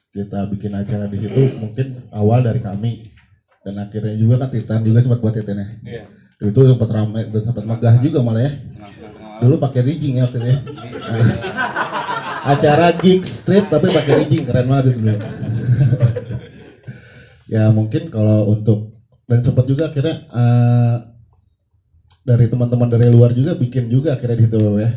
[0.08, 3.04] Kita bikin acara di situ mungkin awal dari kami.
[3.60, 5.68] Dan akhirnya juga kan Titan juga sempat buat Titan ya.
[5.84, 6.04] Iya.
[6.38, 8.52] itu sempat ramai dan sempat megah juga malah ya.
[9.42, 10.58] Dulu pakai rigging ya waktu itu ya.
[12.46, 14.98] Acara gig street tapi pakai rigging keren banget itu.
[15.02, 15.18] Dulu
[17.48, 18.97] ya mungkin kalau untuk
[19.28, 20.96] dan sempat juga akhirnya eh,
[22.24, 24.90] dari teman-teman dari luar juga bikin juga akhirnya di situ ya.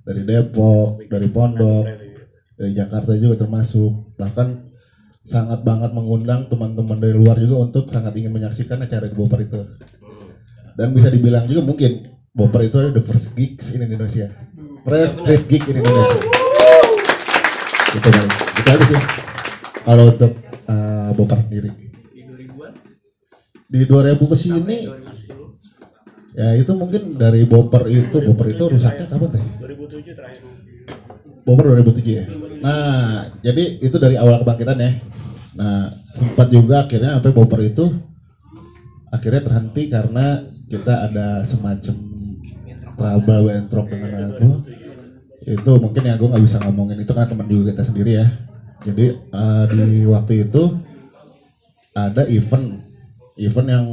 [0.00, 1.84] Dari Depok dari Pondok
[2.60, 4.20] dari Jakarta juga termasuk.
[4.20, 4.48] Bahkan
[5.24, 9.60] sangat banget mengundang teman-teman dari luar juga untuk sangat ingin menyaksikan acara di Boper itu.
[10.76, 12.04] Dan bisa dibilang juga mungkin
[12.36, 14.28] Boper itu ada the first gigs in Indonesia.
[14.84, 16.20] First street gig in Indonesia.
[17.96, 19.00] Itu paling itu aja sih.
[19.88, 20.32] Kalau untuk
[20.68, 21.89] eh, Boper sendiri
[23.70, 24.76] di 2000 ke sini
[26.34, 29.44] ya itu mungkin dari Boper itu Boper itu rusaknya kapan teh?
[29.62, 30.42] 2007 terakhir.
[31.46, 32.24] Boper 2007 ya?
[32.62, 34.90] Nah jadi itu dari awal kebangkitan ya.
[35.54, 37.84] Nah sempat juga akhirnya sampai Boper itu
[39.10, 41.96] akhirnya terhenti karena kita ada semacam
[42.94, 44.48] trouble bentrok dengan aku
[45.40, 48.26] itu mungkin ya gue nggak bisa ngomongin itu karena teman juga kita sendiri ya.
[48.80, 50.62] Jadi eh, di waktu itu
[51.94, 52.89] ada event
[53.40, 53.86] event yang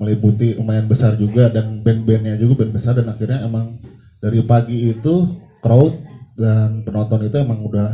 [0.00, 3.76] meliputi lumayan besar juga dan band-bandnya juga band besar dan akhirnya emang
[4.20, 5.92] dari pagi itu crowd
[6.40, 7.88] dan penonton itu emang udah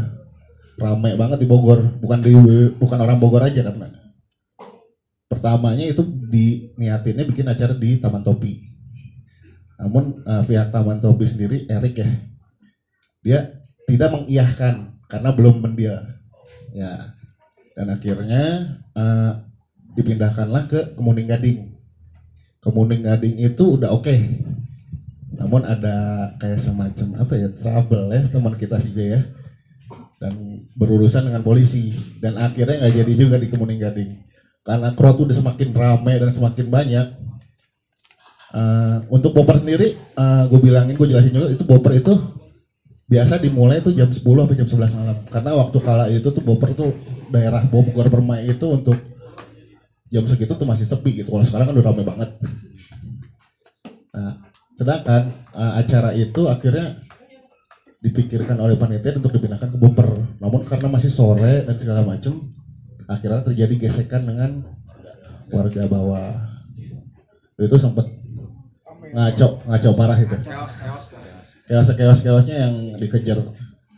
[0.79, 1.99] rame banget di Bogor.
[1.99, 2.31] Bukan di
[2.79, 3.91] bukan orang Bogor aja karena
[5.27, 8.63] pertamanya itu diniatinnya bikin acara di Taman Topi.
[9.83, 12.09] Namun eh, pihak Taman Topi sendiri Erik ya
[13.27, 13.39] dia
[13.91, 16.07] tidak mengiyahkan karena belum mendeal
[16.71, 17.19] ya.
[17.77, 18.45] Dan akhirnya
[18.95, 19.33] eh,
[19.97, 21.59] dipindahkanlah ke Kemuning Gading.
[22.61, 24.13] Kemuning Gading itu udah oke.
[25.37, 29.25] Namun ada kayak semacam apa ya trouble ya teman kita sih ya.
[30.21, 31.97] Dan berurusan dengan polisi.
[32.21, 34.11] Dan akhirnya nggak jadi juga di Kemuning Gading.
[34.67, 37.07] Karena crowd udah semakin ramai dan semakin banyak.
[38.57, 39.99] Eh, untuk Boper sendiri
[40.49, 42.15] gue bilangin gue jelasin juga itu Boper itu
[43.07, 45.17] biasa dimulai tuh jam 10 sampai jam 11 malam.
[45.31, 46.91] Karena waktu kala itu tuh Boper tuh
[47.31, 48.97] daerah Bogor Permai itu untuk
[50.11, 51.29] jam segitu tuh masih sepi gitu.
[51.35, 52.31] Kalau sekarang kan udah ramai banget.
[54.15, 54.33] Nah
[54.77, 55.23] sedangkan
[55.57, 57.01] eh, acara itu akhirnya
[58.05, 62.53] dipikirkan oleh panitia untuk dipindahkan ke Boper namun karena masih sore dan segala macam
[63.09, 64.63] akhirnya terjadi gesekan dengan
[65.51, 66.31] warga bawah.
[67.57, 68.05] Itu sempat
[69.15, 70.37] ngaco ngaco parah itu.
[71.67, 73.43] Chaos chaos chaosnya yang dikejar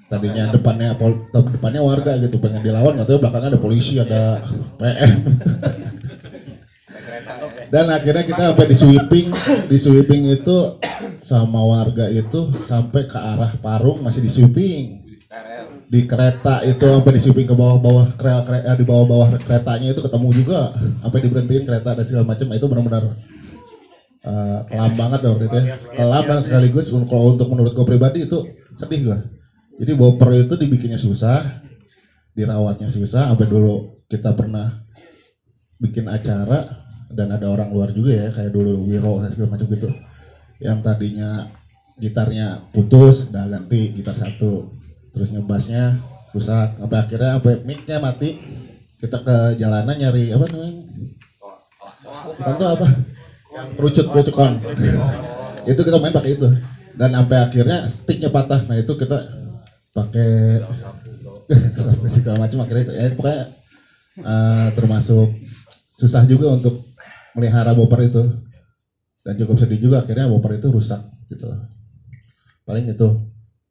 [0.09, 2.39] tadinya depannya pol, depannya warga gitu.
[2.41, 4.41] Pengen dilawan tahu belakangnya ada polisi ada
[4.79, 5.13] PM
[7.69, 9.29] dan akhirnya kita sampai di sweeping
[9.69, 10.57] di sweeping itu
[11.23, 15.07] sama warga itu sampai ke arah Parung masih di sweeping.
[15.89, 20.29] Di kereta itu sampai di sweeping ke bawah-bawah kereta, kereta di bawah-bawah keretanya itu ketemu
[20.37, 20.61] juga.
[21.01, 22.47] Sampai diberhentiin kereta dan segala macam.
[22.53, 23.05] Itu benar-benar
[24.25, 25.65] eh, kelam banget waktu itu ya.
[25.97, 28.45] Kelam dan sekaligus kalau untuk menurut gue pribadi itu
[28.77, 29.19] sedih gue
[29.79, 31.63] jadi boper itu dibikinnya susah
[32.39, 33.35] dirawatnya susah.
[33.35, 34.87] Sampai dulu kita pernah
[35.83, 39.89] bikin acara dan ada orang luar juga ya kayak dulu Wiro segala macam gitu.
[40.61, 41.31] Yang tadinya
[41.97, 44.69] gitarnya putus udah ganti gitar satu.
[45.17, 45.97] Terus ngebasnya
[46.37, 46.77] rusak.
[46.77, 48.37] Sampai akhirnya sampai mic-nya mati.
[48.99, 50.75] Kita ke jalanan nyari apa namanya?
[52.35, 52.87] Itu apa?
[53.55, 54.35] Yang kerucut kerucut
[55.69, 56.49] itu kita main pakai itu.
[56.99, 58.65] Dan sampai akhirnya sticknya patah.
[58.67, 59.17] Nah itu kita
[59.95, 60.61] pakai
[62.19, 62.59] segala macam.
[62.67, 63.43] Akhirnya itu ya pokoknya
[64.19, 65.29] eh, termasuk
[65.95, 66.88] susah juga untuk
[67.39, 68.23] melihara bopper itu.
[69.23, 71.63] Dan cukup sedih juga akhirnya bopper itu rusak gitu loh.
[72.67, 73.09] Paling itu.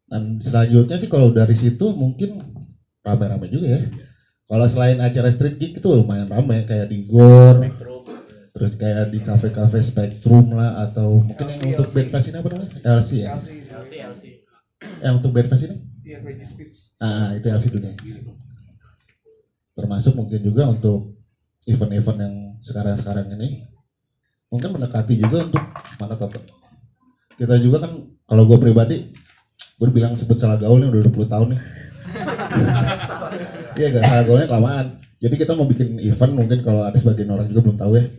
[0.07, 2.39] Dan selanjutnya sih kalau dari situ mungkin
[3.03, 3.82] rame-rame juga ya.
[4.47, 7.59] Kalau selain acara street gig itu lumayan rame kayak di Gor
[8.57, 12.70] terus kayak di kafe-kafe Spectrum lah atau mungkin yang untuk band fest ini apa namanya?
[12.97, 13.38] LC ya?
[13.38, 14.24] LC LC
[15.05, 15.78] yang untuk band fest ini?
[16.01, 16.18] Iya,
[16.97, 17.93] ah itu LC dunia.
[19.78, 21.22] Termasuk mungkin juga untuk
[21.70, 22.36] event-event yang
[22.68, 23.63] sekarang-sekarang ini
[24.51, 25.63] mungkin mendekati juga untuk
[26.03, 26.43] mana toto
[27.38, 27.91] kita juga kan
[28.28, 29.13] kalau gue pribadi
[29.78, 31.61] gue bilang sebut salah gaul nih udah 20 tahun nih.
[33.78, 34.86] Iya gak salah gaulnya kelamaan.
[35.22, 38.09] Jadi kita mau bikin event mungkin kalau ada sebagian orang juga belum tahu ya.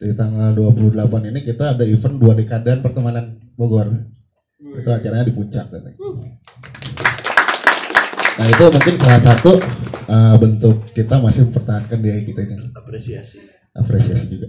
[0.00, 3.92] Di tanggal 28 ini kita ada event dua dekadan pertemanan Bogor.
[4.56, 6.00] Itu acaranya di puncak katanya.
[8.36, 9.52] Nah itu mungkin salah satu
[10.08, 12.56] uh, bentuk kita masih mempertahankan diri kita ini.
[12.72, 14.48] apresiasi Apresiasi juga.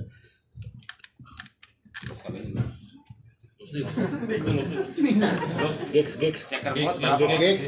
[5.92, 7.66] gigs gigs Ceker gigs pot, gigs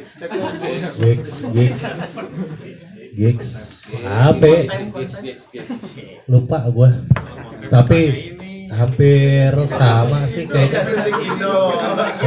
[0.96, 1.84] gigs gigs
[3.20, 3.50] gigs
[4.08, 4.54] apa?
[6.32, 7.04] Lupa gua.
[7.68, 8.00] Tapi
[8.72, 10.82] hampir sama sih kayaknya.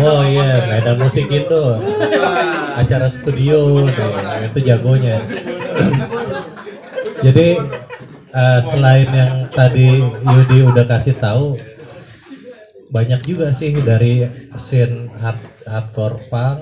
[0.05, 1.80] Oh iya ada musik Indo
[2.76, 4.11] acara studio deh,
[4.45, 5.16] itu jagonya.
[7.24, 7.57] Jadi
[8.33, 11.57] eh, selain yang tadi Yudi udah kasih tahu
[12.93, 14.28] banyak juga sih dari
[14.61, 16.59] scene hard, hardcore punk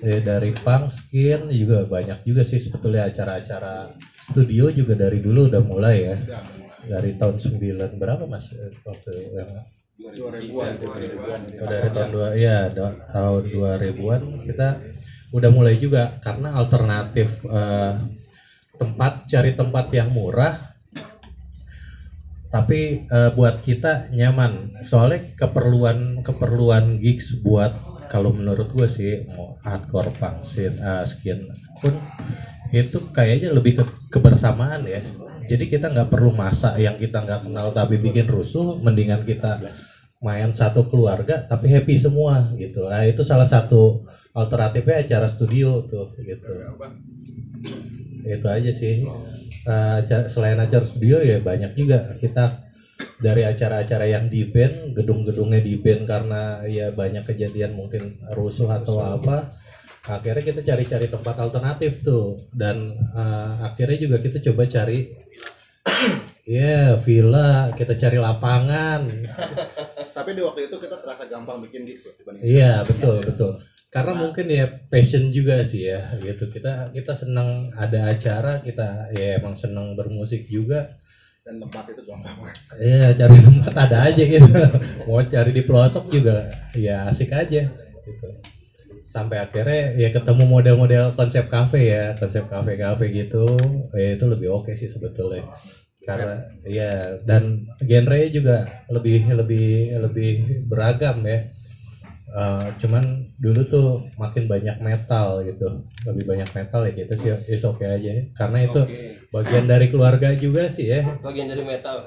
[0.00, 2.56] eh, dari punk skin juga banyak juga sih.
[2.56, 3.92] Sebetulnya acara-acara
[4.32, 6.16] studio juga dari dulu udah mulai ya.
[6.80, 8.48] Dari tahun 9 berapa mas?
[8.56, 9.50] Eh, waktu yang
[10.00, 11.40] 2000-an, 2000-an.
[11.60, 14.68] Oh, dari tahun dua ya da- tahun 2000-an kita
[15.36, 16.16] udah mulai juga.
[16.24, 17.92] Karena alternatif eh,
[18.80, 20.69] tempat cari tempat yang murah
[22.50, 24.82] tapi eh, buat kita nyaman.
[24.82, 27.72] Soalnya keperluan keperluan gigs buat
[28.10, 31.46] kalau menurut gue sih mau hardcore punk scene, eh, skin
[31.78, 31.94] pun
[32.74, 34.98] itu kayaknya lebih ke kebersamaan ya.
[35.46, 39.58] Jadi kita nggak perlu masak yang kita nggak kenal tapi bikin rusuh mendingan kita
[40.22, 42.86] main satu keluarga tapi happy semua gitu.
[42.86, 46.50] Nah itu salah satu alternatifnya acara studio tuh gitu.
[48.26, 49.02] Itu aja sih
[49.60, 52.16] Eh, aca- selain acara studio ya banyak juga.
[52.16, 52.64] Kita
[53.20, 59.00] dari acara-acara yang di band gedung-gedungnya di band karena ya banyak kejadian mungkin rusuh atau
[59.00, 59.52] apa
[60.04, 62.40] akhirnya kita cari-cari tempat alternatif tuh.
[62.50, 65.12] Dan eh, akhirnya juga kita coba cari
[66.48, 67.68] ya villa.
[67.72, 69.02] Kita cari lapangan.
[70.16, 72.88] Tapi di waktu itu kita terasa gampang bikin gigs ya dibanding Iya sekarang.
[72.88, 73.52] betul betul.
[73.90, 76.46] Karena mungkin ya passion juga sih ya gitu.
[76.46, 80.94] Kita kita senang ada acara kita ya emang senang bermusik juga.
[81.42, 82.38] Dan tempat itu gampang.
[82.78, 84.46] Iya cari tempat ada aja gitu.
[85.10, 86.46] Mau cari di pelosok juga
[86.78, 87.66] ya asik aja
[88.06, 88.28] gitu.
[89.10, 93.58] Sampai akhirnya ya ketemu model-model konsep kafe ya konsep kafe-kafe gitu.
[93.90, 95.42] Ya itu lebih oke sih sebetulnya.
[95.98, 100.32] Karena ya dan genre juga lebih lebih lebih
[100.70, 101.58] beragam ya.
[102.30, 103.02] Eh, cuman
[103.42, 105.66] dulu tuh makin banyak metal gitu
[106.06, 108.22] lebih banyak metal ya gitu sih is oke aja ya.
[108.38, 109.18] karena itu okay.
[109.34, 112.06] bagian dari keluarga juga sih ya Bagian dari metal.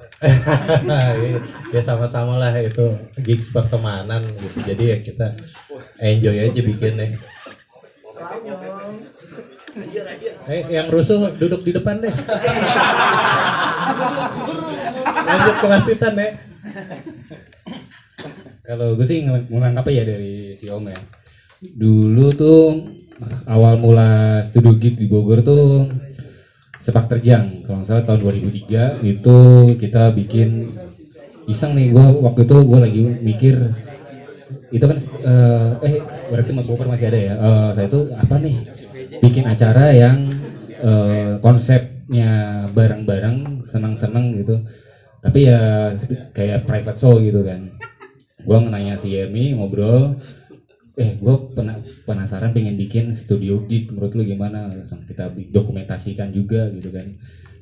[1.75, 5.27] ya sama-sama lah itu gigs pertemanan gitu jadi ya kita
[5.99, 7.19] enjoy aja bikinnya
[10.47, 12.15] eh yang rusuh duduk di depan deh
[15.27, 16.31] lanjut ke Mas Titan ya
[18.63, 20.95] Kalau gue sih menangkap ya dari si Om ya.
[21.59, 22.79] Dulu tuh
[23.43, 25.91] awal mula studio gig di Bogor tuh
[26.79, 27.59] sepak terjang.
[27.67, 29.37] Kalau nggak salah tahun 2003 itu
[29.83, 30.71] kita bikin
[31.51, 31.91] iseng nih.
[31.91, 33.55] Gue waktu itu gue lagi mikir
[34.71, 34.95] itu kan
[35.27, 35.95] eh, eh
[36.31, 37.33] berarti Bogor masih ada ya.
[37.35, 38.63] Eh, saya tuh apa nih
[39.19, 40.31] bikin acara yang
[40.79, 44.55] eh, konsepnya bareng-bareng senang-senang gitu.
[45.19, 45.91] Tapi ya
[46.31, 47.83] kayak private show gitu kan
[48.43, 50.19] gue nanya si Yemi ngobrol.
[50.93, 51.73] Eh gue pena,
[52.05, 54.69] penasaran pengen bikin studio gig menurut lu gimana?
[54.69, 57.07] Langsung kita dokumentasikan juga gitu kan.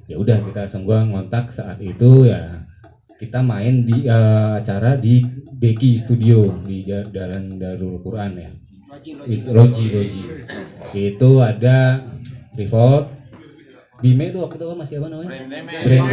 [0.05, 1.47] Ya udah kita semua ngontak.
[1.49, 2.67] Saat itu ya
[3.15, 8.51] kita main di eh, acara di Beki Studio di Ja- Jalan Darul Quran ya.
[8.91, 10.21] Loji Loji.
[10.91, 12.03] itu ada
[12.51, 13.07] Revolt
[14.01, 15.29] Bime itu waktu itu masih apa namanya?
[15.29, 16.09] Brand Damage Brand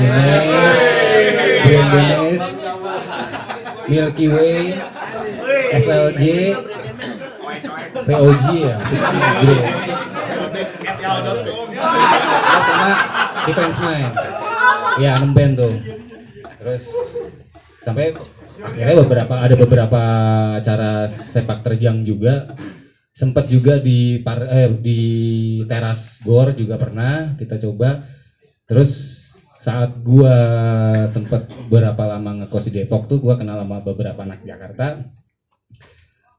[1.91, 2.47] Damage
[3.89, 4.77] Milky Way
[5.75, 6.25] SLJ
[8.09, 8.77] VOG ya
[12.69, 12.91] sama
[13.49, 14.13] Defense Nine
[14.99, 15.75] ya 6 band tuh.
[16.59, 16.83] Terus
[17.81, 18.13] sampai
[18.59, 20.03] akhirnya beberapa ada beberapa
[20.59, 22.51] acara sepak terjang juga.
[23.15, 25.01] Sempat juga di par, eh, di
[25.67, 28.07] teras gor juga pernah kita coba.
[28.63, 29.18] Terus
[29.59, 30.35] saat gua
[31.11, 35.03] sempat beberapa lama ngekos di Depok tuh gua kenal sama beberapa anak Jakarta.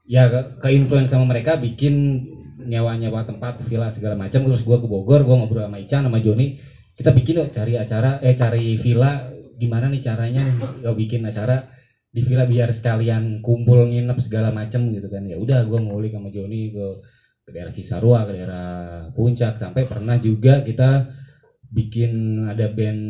[0.08, 2.26] Ya ke, influence sama mereka bikin
[2.64, 4.40] nyawa-nyawa tempat villa segala macam.
[4.42, 6.56] Terus gua ke Bogor gua ngobrol sama Ican sama Joni.
[6.96, 9.28] Kita bikin yuk cari acara eh cari villa.
[9.60, 10.88] Gimana nih caranya nih?
[10.96, 11.68] Bikin acara
[12.10, 15.28] di villa biar sekalian kumpul nginep segala macam gitu kan.
[15.28, 16.86] Ya udah gua ngulik sama Joni ke
[17.44, 18.68] ke daerah Cisarua ke daerah
[19.12, 19.60] Puncak.
[19.60, 21.04] Sampai pernah juga kita
[21.70, 23.02] bikin ada band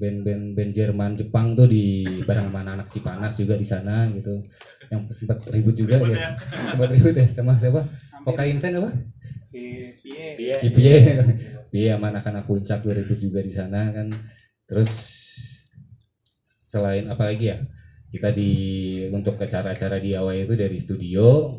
[0.00, 4.40] band band band Jerman Jepang tuh di bareng sama anak Cipanas juga di sana gitu.
[4.88, 6.32] Yang sempat ribut juga ya.
[6.72, 7.84] Sempat ribut ya sama siapa?
[8.24, 8.88] Kokain Sen apa?
[9.20, 10.32] Si Cie.
[10.36, 10.96] si Pie.
[11.68, 14.08] Pie sama anak-anak puncak 2000 juga di sana kan.
[14.64, 14.90] Terus
[16.64, 17.62] selain apa lagi ya
[18.10, 18.50] kita di
[19.14, 21.54] untuk acara-acara di awal itu dari studio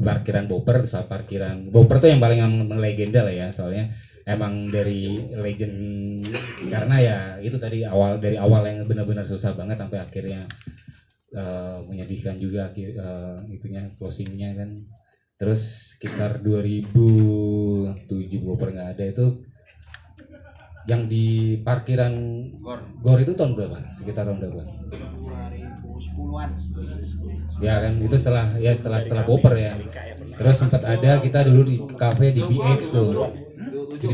[0.00, 3.92] parkiran Boper terus parkiran Boper tuh yang paling emang legenda lah ya soalnya
[4.26, 5.78] emang dari legend
[6.66, 10.42] karena ya itu tadi awal dari awal yang benar-benar susah banget sampai akhirnya
[11.30, 14.82] eh, menyedihkan juga akhir eh, itunya closingnya kan
[15.38, 18.02] terus sekitar 2007
[18.42, 19.26] Boper nggak ada itu
[20.86, 22.14] yang di parkiran
[22.62, 22.78] Gor.
[23.02, 23.78] Gor itu tahun berapa?
[23.90, 24.62] Sekitar tahun berapa?
[24.86, 26.50] 2010-an.
[27.58, 29.74] Ya kan itu setelah ya setelah setelah Boper ya.
[30.38, 33.45] Terus sempat ada kita dulu di kafe di BX tuh.
[33.94, 34.08] Jadi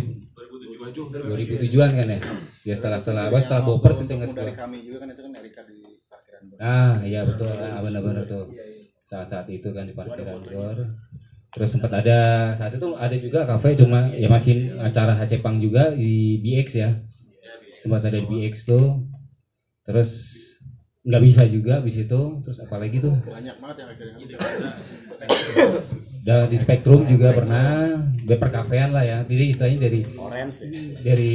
[0.93, 2.18] 2007-an kan ya.
[2.62, 5.33] Ya setelah setelah apa setelah Boper sih saya ingat dari kami juga kan itu kan
[5.39, 8.45] Erika di parkiran Ah iya betul ah, benar-benar tuh
[9.07, 10.79] saat-saat itu kan di parkiran Gor.
[11.53, 16.41] Terus sempat ada saat itu ada juga kafe cuma ya masih acara Hacepang juga di
[16.41, 16.91] BX ya.
[17.81, 19.05] Sempat ada di BX tuh.
[19.85, 20.11] Terus
[21.03, 22.20] nggak bisa juga di situ.
[22.47, 23.12] Terus apalagi tuh?
[23.27, 24.16] banyak banget yang akhirnya
[26.23, 29.18] Dan di Spektrum juga pernah di perkafean lah ya.
[29.27, 30.70] Jadi istilahnya dari Orange ya?
[31.03, 31.35] dari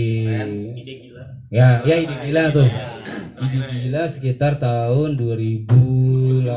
[1.48, 2.68] Ya, ya ide gila tuh.
[3.44, 6.48] Ide gila sekitar tahun 2008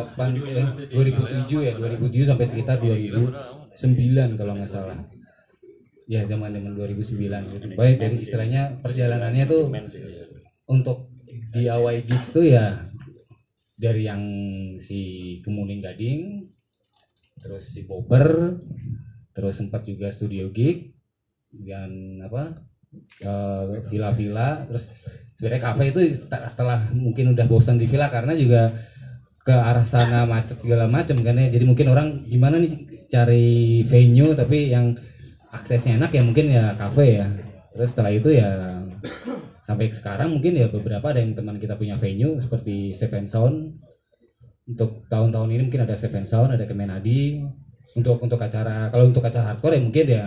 [0.54, 4.98] eh, 2007 ya, 2007 sampai sekitar 2009 kalau nggak salah.
[6.10, 7.66] Ya, zaman zaman 2009 gitu.
[7.78, 9.70] Baik dari istilahnya perjalanannya tuh
[10.70, 11.10] untuk
[11.50, 11.66] di
[12.06, 12.86] Gigs tuh ya
[13.74, 14.22] dari yang
[14.78, 14.98] si
[15.42, 16.46] Kemuning Gading
[17.40, 18.60] terus si Bobber
[19.34, 20.92] terus sempat juga studio gig
[21.54, 22.54] dan apa
[23.24, 24.66] eh, villa-villa.
[24.68, 24.90] Terus
[25.36, 28.74] sebenarnya kafe itu setelah, setelah mungkin udah bosan di villa karena juga
[29.40, 31.48] ke arah sana macet segala macam kan ya.
[31.50, 32.72] Jadi mungkin orang gimana nih
[33.10, 34.94] cari venue tapi yang
[35.50, 37.26] aksesnya enak ya mungkin ya kafe ya.
[37.74, 38.50] Terus setelah itu ya
[39.64, 43.78] sampai sekarang mungkin ya beberapa ada yang teman kita punya venue seperti Seven Sound
[44.70, 47.42] untuk tahun-tahun ini mungkin ada Seven Sound ada Kemenadi
[47.98, 50.24] untuk untuk acara kalau untuk acara hardcore ya mungkin ya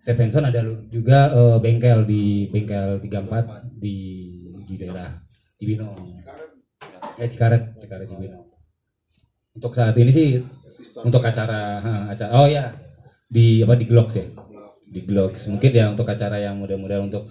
[0.00, 3.96] Seven Sound ada juga eh, bengkel di bengkel 34 di
[4.64, 5.12] di daerah
[5.60, 5.94] Cibinong.
[7.20, 8.44] Eh Cikaret Cikaret Cibinong.
[9.54, 10.40] Untuk saat ini sih
[11.00, 12.74] untuk acara ha, acara oh ya
[13.24, 14.26] di apa di Glocks ya
[14.84, 17.30] di Glocks mungkin ya untuk acara yang mudah-mudahan untuk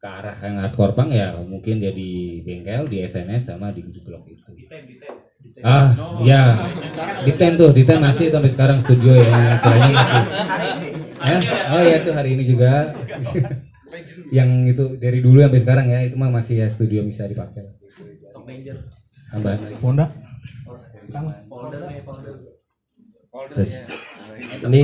[0.00, 4.24] ke arah yang hardcore punk ya mungkin dia di bengkel di SNS sama di Glock
[4.32, 4.48] itu.
[5.60, 5.92] Ah
[6.24, 6.56] ya
[7.20, 10.22] di ten tuh di ten masih sampai sekarang studio ya yang istilahnya masih.
[11.20, 11.40] Eh,
[11.76, 12.72] oh ya itu hari ini juga.
[14.30, 17.66] Yang itu dari dulu sampai sekarang ya itu mah masih ya studio bisa dipakai
[19.34, 19.74] tambahan lagi.
[19.82, 20.06] Honda.
[23.50, 23.72] Terus,
[24.66, 24.82] ini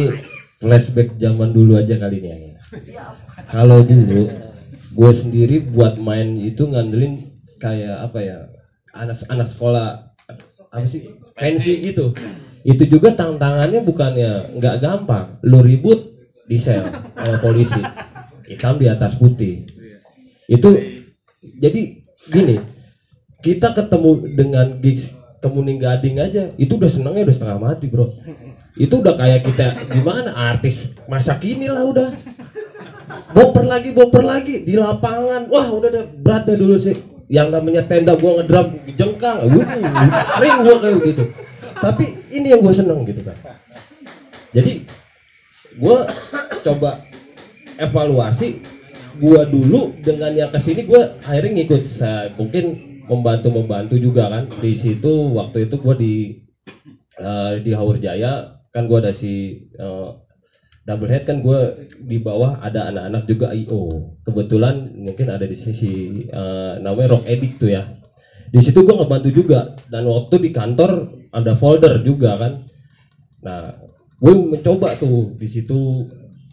[0.59, 2.63] flashback zaman dulu aja kali ini ya.
[3.47, 4.27] Kalau dulu
[4.97, 8.39] gue sendiri buat main itu ngandelin kayak apa ya
[8.97, 9.87] anak-anak sekolah
[10.73, 12.17] apa sih pensi gitu.
[12.67, 15.39] Itu juga tantangannya bukannya nggak gampang.
[15.45, 16.17] Lu ribut
[16.49, 17.79] di sel sama polisi
[18.49, 19.69] hitam di atas putih.
[20.49, 20.75] Itu
[21.61, 22.57] jadi gini
[23.45, 28.11] kita ketemu dengan gigs kemuning gading aja itu udah senengnya udah setengah mati bro
[28.75, 32.11] itu udah kayak kita gimana artis masa kini lah udah
[33.35, 34.55] boper lagi boper lagi.
[34.67, 35.51] Di lapangan.
[35.51, 36.97] Wah udah deh berat deh dulu sih.
[37.27, 39.51] Yang namanya tenda gua ngedram jengkang.
[39.51, 39.67] Wuh,
[40.39, 41.25] sering gua kayak gitu.
[41.77, 43.37] Tapi ini yang gua seneng gitu kan
[44.57, 44.89] jadi
[45.77, 46.09] gua
[46.65, 47.05] coba
[47.77, 48.65] evaluasi
[49.21, 51.83] gua dulu dengan yang ke sini gua akhirnya ngikut.
[51.85, 52.73] Saya mungkin
[53.05, 54.49] membantu membantu juga kan.
[54.49, 56.41] Di situ waktu itu gua di
[57.21, 58.65] eh, di Haur Jaya.
[58.73, 60.09] Kan gua ada si eh,
[60.87, 66.23] double head kan gue di bawah ada anak-anak juga IO kebetulan mungkin ada di sisi
[66.31, 67.83] eh, namanya rock edit tuh ya.
[68.47, 69.75] Di situ gue ngebantu juga.
[69.91, 72.53] Dan waktu di kantor ada folder juga kan.
[73.43, 73.75] Nah
[74.17, 76.07] gue mencoba tuh di situ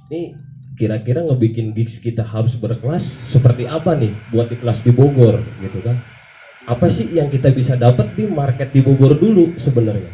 [0.09, 0.33] nih
[0.73, 5.37] kira-kira ngebikin gigs kita harus berkelas seperti apa nih buat di kelas di Bogor?
[5.61, 5.93] Gitu kan.
[6.65, 10.09] Apa sih yang kita bisa dapat di market di Bogor dulu sebenarnya?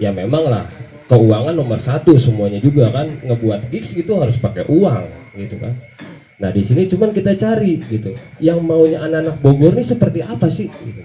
[0.00, 0.64] Ya memang lah
[1.08, 5.04] keuangan nomor satu semuanya juga kan ngebuat gigs itu harus pakai uang
[5.38, 5.74] gitu kan
[6.42, 10.66] nah di sini cuman kita cari gitu yang maunya anak-anak Bogor nih seperti apa sih
[10.66, 11.02] gitu.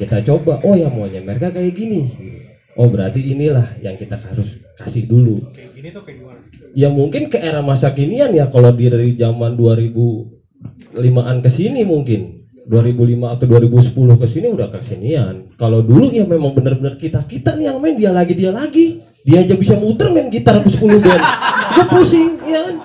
[0.00, 2.38] kita coba oh ya maunya mereka kayak gini gitu.
[2.80, 6.40] oh berarti inilah yang kita harus kasih dulu Kayak gini tuh kayak gimana?
[6.72, 12.37] ya mungkin ke era masa kinian ya kalau dari zaman 2005an ke sini mungkin
[12.68, 15.56] 2005 atau 2010 ke sini udah kesinian.
[15.56, 19.00] Kalau dulu ya memang bener-bener kita kita nih yang main dia lagi dia lagi.
[19.24, 21.24] Dia aja bisa muter main gitar 10 band.
[21.72, 22.76] Gue pusing ya kan.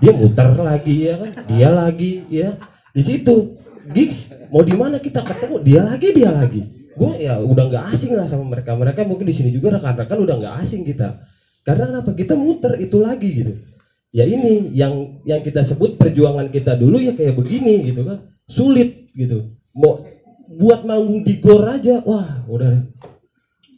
[0.00, 1.30] Dia muter lagi ya kan.
[1.44, 2.56] Dia lagi ya.
[2.96, 3.52] Di situ
[3.92, 6.62] gigs mau di mana kita ketemu dia lagi dia lagi.
[6.96, 8.72] Gue ya udah nggak asing lah sama mereka.
[8.72, 11.20] Mereka mungkin di sini juga rekan-rekan udah nggak asing kita.
[11.68, 12.16] Karena kenapa?
[12.16, 13.52] Kita muter itu lagi gitu.
[14.08, 18.24] Ya ini yang yang kita sebut perjuangan kita dulu ya kayak begini gitu kan.
[18.48, 19.52] Sulit gitu.
[19.76, 20.00] Mau
[20.48, 22.88] buat manggung di gor aja, wah udah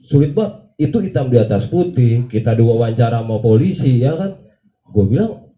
[0.06, 0.70] sulit banget.
[0.80, 2.30] Itu hitam di atas putih.
[2.30, 4.38] Kita diwawancara sama polisi ya kan.
[4.90, 5.50] Gue bilang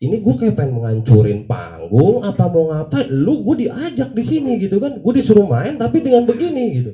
[0.00, 4.80] ini gue kayak pengen menghancurin panggung apa mau ngapain lu gue diajak di sini gitu
[4.80, 6.90] kan gue disuruh main tapi dengan begini gitu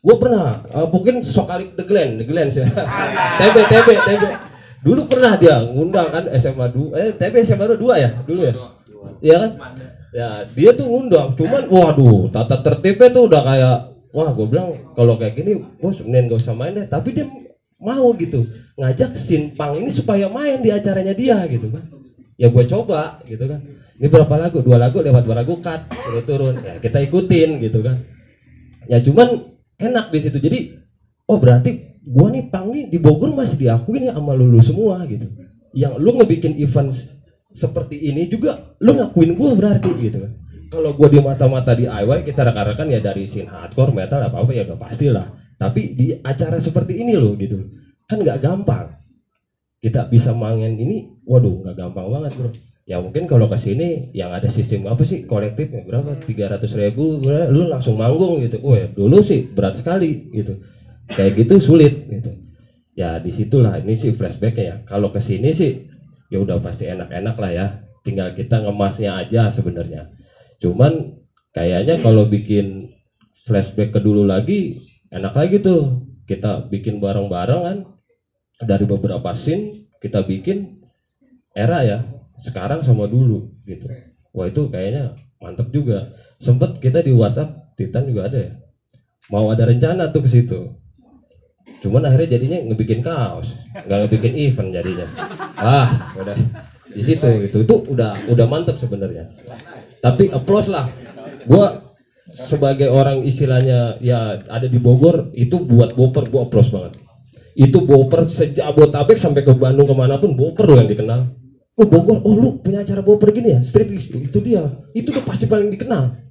[0.00, 2.64] gue pernah uh, mungkin sokalik the Glen the Glen ya
[3.36, 4.22] TB TB TB
[4.88, 8.54] dulu pernah dia ngundang kan SMA 2 eh TB SMA 2 ya dulu ya?
[9.20, 9.50] Iya kan?
[10.16, 13.76] Ya dia tuh ngundang cuman waduh tata tertibnya tuh udah kayak
[14.16, 16.88] wah gue bilang kalau kayak gini bos mending gak usah main deh.
[16.88, 17.28] Tapi dia
[17.76, 18.48] mau gitu
[18.80, 21.84] ngajak Sinpang ini supaya main di acaranya dia gitu kan.
[22.40, 23.60] Ya gue coba gitu kan.
[23.98, 24.64] Ini berapa lagu?
[24.64, 26.54] Dua lagu lewat dua lagu cut turun turun.
[26.64, 28.00] Ya kita ikutin gitu kan.
[28.88, 30.40] Ya cuman enak di situ.
[30.40, 30.80] Jadi
[31.28, 35.28] oh berarti gua nih pang nih di Bogor masih diakuin ya sama lulu semua gitu.
[35.76, 36.90] Yang lu ngebikin event
[37.52, 40.24] seperti ini juga lu ngakuin gua berarti gitu.
[40.72, 44.50] Kalau gua di mata-mata di IY kita rekan-rekan ya dari scene hardcore metal apa apa
[44.56, 45.26] ya udah pastilah
[45.60, 47.60] tapi di acara seperti ini loh gitu.
[48.08, 48.96] Kan nggak gampang.
[49.78, 52.50] Kita bisa main ini waduh nggak gampang banget bro.
[52.88, 56.16] Ya mungkin kalau ke sini yang ada sistem apa sih kolektifnya berapa?
[56.24, 57.20] 300 ribu
[57.52, 58.64] lu langsung manggung gitu.
[58.64, 60.56] Wah dulu sih berat sekali gitu
[61.08, 62.30] kayak gitu sulit gitu.
[62.98, 64.76] Ya di situlah ini sih flashbacknya ya.
[64.84, 65.86] Kalau ke sini sih
[66.28, 67.66] ya udah pasti enak-enak lah ya.
[68.02, 70.10] Tinggal kita ngemasnya aja sebenarnya.
[70.58, 71.22] Cuman
[71.54, 72.92] kayaknya kalau bikin
[73.46, 74.82] flashback ke dulu lagi
[75.14, 76.04] enak lagi tuh.
[76.28, 77.78] Kita bikin bareng-bareng kan.
[78.58, 79.70] Dari beberapa scene
[80.02, 80.82] kita bikin
[81.54, 82.04] era ya.
[82.42, 83.86] Sekarang sama dulu gitu.
[84.34, 86.10] Wah itu kayaknya mantep juga.
[86.42, 88.52] Sempet kita di WhatsApp Titan juga ada ya.
[89.30, 90.74] Mau ada rencana tuh ke situ
[91.78, 93.54] cuman akhirnya jadinya ngebikin kaos.
[93.74, 95.06] Nggak ngebikin event jadinya.
[95.54, 96.36] Ah udah.
[96.90, 97.56] Di situ gitu.
[97.62, 99.30] Itu udah udah mantep sebenarnya.
[100.02, 100.90] Tapi applause lah.
[101.46, 101.78] Gua
[102.28, 106.98] sebagai orang istilahnya ya ada di Bogor itu buat boper gua applause banget.
[107.58, 111.30] Itu boper sejabotabek sampai ke Bandung ke mana pun boper lo yang dikenal.
[111.78, 113.60] Lu Bogor oh lu punya acara boper gini ya?
[113.62, 114.10] Gigs.
[114.10, 114.66] itu dia.
[114.94, 116.26] Itu tuh pasti paling dikenal.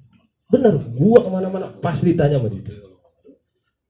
[0.52, 2.87] Bener gua ke mana-mana pasti ditanya sama dia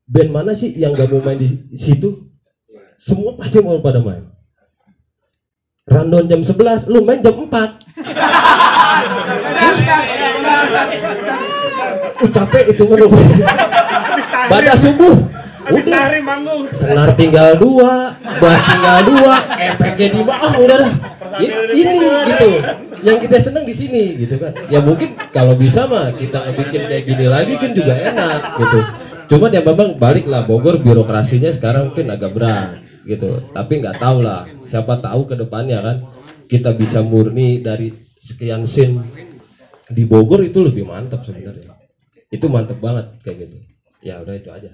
[0.08, 2.32] band mana sih yang gak mau main di situ?
[2.98, 4.24] Semua pasti mau pada main.
[5.88, 7.68] Rundown jam 11 lu main jam 4 uh,
[12.28, 13.08] capek itu ngeluh
[14.52, 15.16] pada subuh.
[15.68, 16.08] Udah.
[16.72, 19.36] senar tinggal dua bass tinggal dua.
[19.60, 20.94] Efeknya di bawah udah dah.
[21.44, 22.48] I- ini gitu.
[23.04, 24.52] Yang kita seneng di sini gitu kan.
[24.72, 29.52] Ya mungkin kalau bisa mah kita bikin kayak gini lagi kan juga enak gitu cuman
[29.52, 34.48] ya memang balik lah Bogor birokrasinya sekarang mungkin agak berat gitu tapi nggak tahu lah
[34.64, 35.98] siapa tahu ke depannya kan
[36.48, 39.04] kita bisa murni dari sekian scene
[39.92, 41.76] di Bogor itu lebih mantap sebenarnya
[42.32, 43.58] itu mantap banget kayak gitu
[44.04, 44.72] ya udah itu aja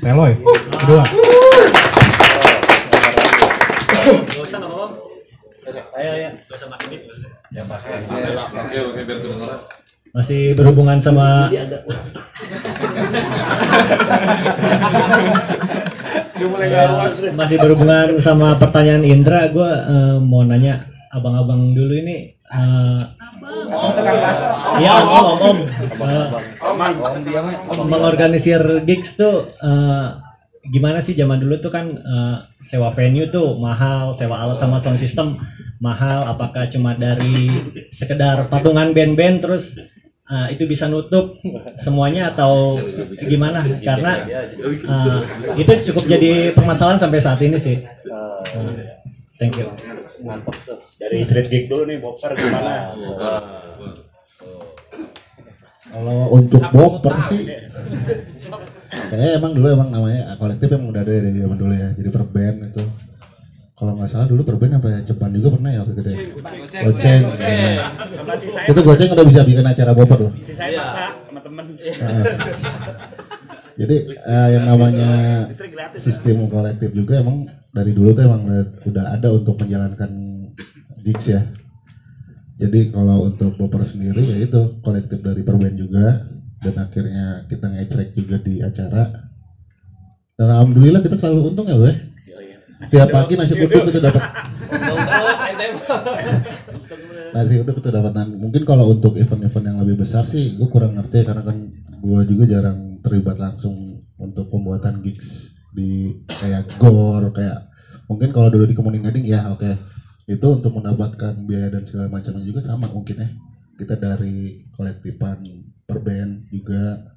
[0.00, 0.32] Reloy,
[0.80, 1.04] kedua.
[4.00, 4.86] Gak usah apa-apa.
[6.00, 6.30] Ayo ya.
[7.52, 8.00] Ya pakai.
[8.08, 9.60] Oke, oke biar kedengeran.
[10.10, 11.70] Masih berhubungan sama Iya.
[17.36, 19.70] masih berhubungan sama pertanyaan Indra, gue
[20.24, 22.32] mau nanya abang-abang dulu ini.
[22.50, 23.00] eh,
[24.82, 25.58] Iya om om om.
[26.02, 26.26] Eh,
[27.86, 30.06] mengorganisir gigs tuh eh,
[30.66, 34.98] gimana sih zaman dulu tuh kan eh, sewa venue tuh mahal, sewa alat sama sound
[34.98, 35.38] system
[35.78, 36.26] mahal.
[36.26, 37.46] Apakah cuma dari
[37.90, 39.78] sekedar patungan band-band terus
[40.30, 41.34] eh, itu bisa nutup
[41.74, 42.78] semuanya atau
[43.26, 43.66] gimana?
[43.82, 47.82] Karena eh, itu cukup jadi permasalahan sampai saat ini sih.
[47.82, 49.02] Eh,
[49.36, 49.66] thank you.
[51.00, 52.94] Dari street gig dulu nih, Boxer gimana?
[55.90, 57.50] Kalau untuk boper sih
[59.10, 61.88] Kayaknya emang dulu emang namanya kolektif emang udah ada dari zaman dulu ya.
[61.98, 62.84] Jadi per band itu.
[63.80, 66.18] Kalau nggak salah dulu per band apa ya Jepang juga pernah ya waktu itu ya.
[66.36, 66.84] Goceng.
[66.84, 66.84] Goceng.
[66.84, 67.20] Goceng.
[67.48, 67.84] Iya.
[68.68, 70.32] Itu goceng udah bisa bikin acara boper loh.
[70.44, 71.64] Si saya maksa sama temen.
[73.80, 75.12] Jadi eh, yang namanya
[75.48, 80.12] gratis, sistem kolektif juga emang dari dulu tuh emang udah ada untuk menjalankan
[81.00, 81.48] gigs ya.
[82.60, 86.28] Jadi kalau untuk boper sendiri ya itu kolektif dari perben juga
[86.60, 89.08] dan akhirnya kita ngetrek juga di acara.
[90.36, 92.09] Dan alhamdulillah kita selalu untung ya, gue.
[92.80, 94.24] Setiap pagi nasi uduk itu dapat.
[97.30, 98.12] Nasi uduk itu dapat.
[98.16, 101.56] Nah, mungkin kalau untuk event-event yang lebih besar sih gue kurang ngerti karena kan
[102.00, 107.70] gue juga jarang terlibat langsung untuk pembuatan gigs di kayak gor kayak
[108.10, 109.76] mungkin kalau dulu di Kemuning Gading ya oke.
[110.30, 113.28] Itu untuk mendapatkan biaya dan segala macamnya juga sama mungkin ya.
[113.76, 115.44] Kita dari kolektifan
[115.84, 117.12] per band juga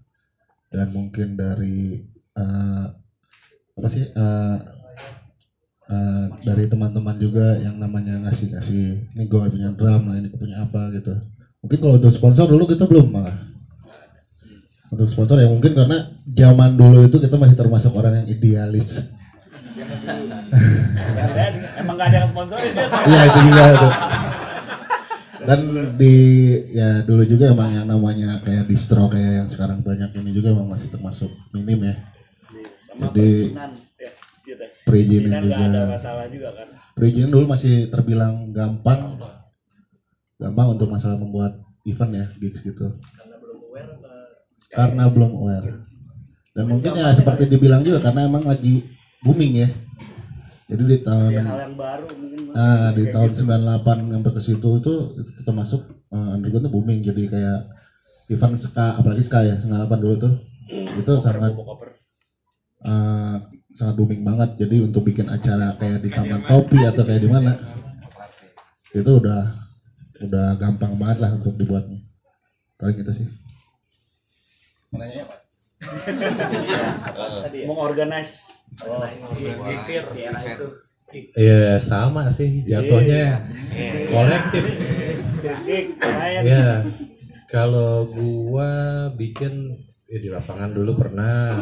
[0.73, 2.01] dan mungkin dari
[2.33, 2.85] eh,
[3.73, 4.57] apa sih eh,
[5.89, 8.85] eh, dari teman-teman juga yang namanya ngasih ngasih
[9.17, 11.15] ini gue punya drum nah ini gue punya apa gitu
[11.63, 13.37] mungkin kalau untuk sponsor dulu kita belum malah
[14.93, 19.01] untuk sponsor ya mungkin karena zaman dulu itu kita masih termasuk orang yang idealis
[21.79, 22.87] Emang gak ada yang sponsorin dia.
[23.09, 23.89] Iya itu juga itu.
[25.43, 25.59] Dan
[25.99, 26.15] di
[26.71, 30.71] ya dulu juga emang yang namanya kayak distro kayak yang sekarang banyak ini juga emang
[30.71, 31.95] masih termasuk minim ya.
[32.79, 33.51] Sama Jadi.
[34.93, 35.57] Perizinan juga.
[35.57, 36.67] ada masalah juga kan.
[36.93, 39.17] perizinan dulu masih terbilang gampang,
[40.37, 41.57] gampang untuk masalah membuat
[41.89, 43.01] event ya gigs gitu.
[44.69, 45.89] Karena belum aware.
[46.53, 48.85] Dan mungkin ya seperti dibilang juga karena emang lagi
[49.25, 49.69] booming ya.
[50.69, 52.53] Jadi di tahun hal yang baru mungkin.
[52.53, 53.49] Nah, di tahun gitu.
[53.49, 55.81] 98 sampai ke situ itu itu termasuk
[56.13, 57.59] uh, underground tuh booming jadi kayak
[58.29, 60.33] event ska apalagi ska ya 98 dulu tuh
[60.71, 61.51] itu sangat
[62.85, 63.37] uh,
[63.73, 67.51] sangat booming banget jadi untuk bikin acara kayak di taman topi atau kayak di mana
[68.93, 69.43] itu udah
[70.21, 71.99] udah gampang banget lah untuk dibuatnya
[72.77, 73.27] paling gitu sih
[74.93, 75.35] Menanya apa?
[77.65, 78.61] Mengorganize.
[78.85, 79.01] Oh,
[79.33, 80.67] Gigir di era itu.
[81.33, 83.41] Iya sama sih jatuhnya
[83.73, 84.05] Iya.
[84.09, 84.63] kolektif.
[86.45, 86.85] Ya
[87.49, 88.69] kalau gua
[89.13, 91.57] bikin ya di lapangan dulu pernah.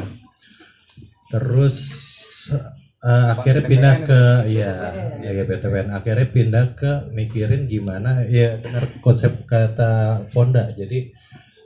[1.32, 2.01] Terus
[2.50, 4.74] eh, akhirnya pindah ke ya
[5.22, 11.12] ya ya BTPN akhirnya pindah ke mikirin gimana ya dengar konsep kata Ponda jadi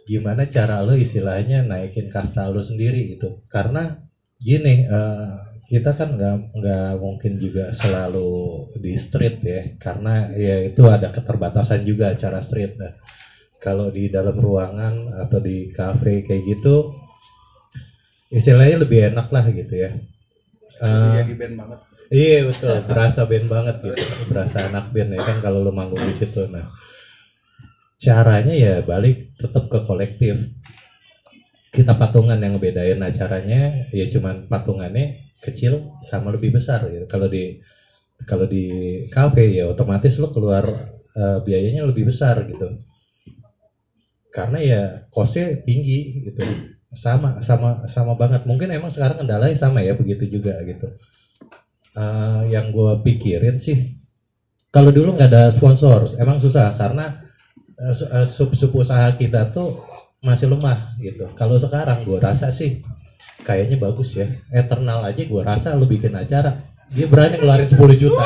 [0.06, 3.42] gimana cara lo istilahnya naikin kasta lo sendiri gitu.
[3.50, 3.90] Karena
[4.38, 5.30] gini eh,
[5.66, 9.62] kita kan nggak nggak mungkin juga selalu di street ya.
[9.82, 12.78] Karena ya itu ada keterbatasan juga acara street.
[12.78, 12.94] Nah
[13.66, 16.94] kalau di dalam ruangan atau di cafe kayak gitu
[18.30, 19.90] istilahnya lebih enak lah gitu ya
[20.82, 21.80] Eh, Jadi band banget.
[22.06, 26.14] Iya betul, berasa band banget gitu, berasa anak band ya kan kalau lo manggung di
[26.14, 26.46] situ.
[26.54, 26.70] Nah,
[27.98, 30.38] caranya ya balik tetap ke kolektif.
[31.74, 37.10] Kita patungan yang ngebedain acaranya ya cuman patungannya kecil sama lebih besar gitu.
[37.10, 37.60] Kalau di
[38.24, 38.66] kalau di
[39.12, 40.64] kafe ya otomatis lo keluar
[41.18, 42.86] eh, biayanya lebih besar gitu.
[44.30, 46.44] Karena ya kosnya tinggi gitu.
[46.96, 48.48] Sama sama sama banget.
[48.48, 50.88] Mungkin emang sekarang kendalanya sama ya begitu juga gitu.
[51.96, 53.96] Eh, yang gue pikirin sih
[54.72, 56.72] kalau dulu nggak ada sponsor emang susah.
[56.74, 57.22] Karena
[57.76, 59.84] eh, su- eh, sub sub usaha kita tuh
[60.24, 61.28] masih lemah gitu.
[61.36, 62.80] Kalau sekarang gue rasa sih
[63.44, 64.26] kayaknya bagus ya.
[64.50, 68.24] Eternal aja gue rasa lu bikin acara dia berani ngeluarin 10 juta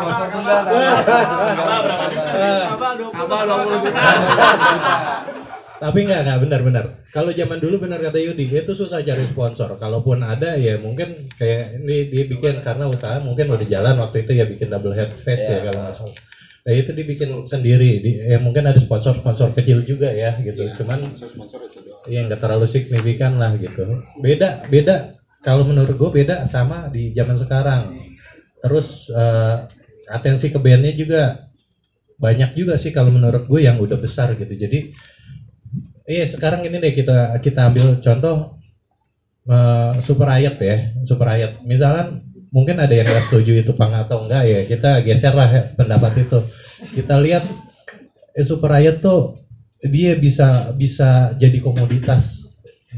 [0.00, 0.64] Sponsor kan.
[3.50, 4.02] 20 juta.
[5.80, 6.84] Tapi nggak nggak benar-benar.
[7.08, 9.80] Kalau zaman dulu benar kata Yudi itu susah cari sponsor.
[9.80, 14.36] Kalaupun ada ya mungkin kayak ini dia bikin karena usaha mungkin udah jalan waktu itu
[14.36, 16.16] ya bikin double head face ya kalau nggak salah.
[16.68, 18.04] Nah itu dibikin sendiri.
[18.04, 20.68] Di, ya mungkin ada sponsor-sponsor kecil juga ya gitu.
[20.76, 21.16] Cuman
[22.12, 24.04] yang nggak terlalu signifikan lah gitu.
[24.20, 27.96] Beda beda kalau menurut gue beda sama di zaman sekarang.
[28.60, 29.79] Terus eh,
[30.10, 31.46] atensi ke bandnya juga
[32.20, 34.52] banyak juga sih kalau menurut gue yang udah besar gitu.
[34.52, 34.92] Jadi
[36.10, 38.58] Iya sekarang ini deh kita kita ambil contoh
[39.46, 41.62] eh, Super Ayat ya Super Ayat.
[41.62, 42.18] Misalkan
[42.50, 46.38] mungkin ada yang nggak setuju itu pang atau enggak ya kita geser lah pendapat itu.
[46.98, 47.46] Kita lihat
[48.34, 49.38] eh, Super Ayat tuh
[49.86, 52.42] dia bisa bisa jadi komoditas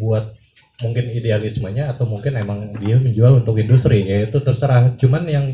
[0.01, 0.33] buat
[0.81, 4.97] mungkin idealismenya atau mungkin emang dia menjual untuk industri ya itu terserah.
[4.97, 5.47] Cuman yang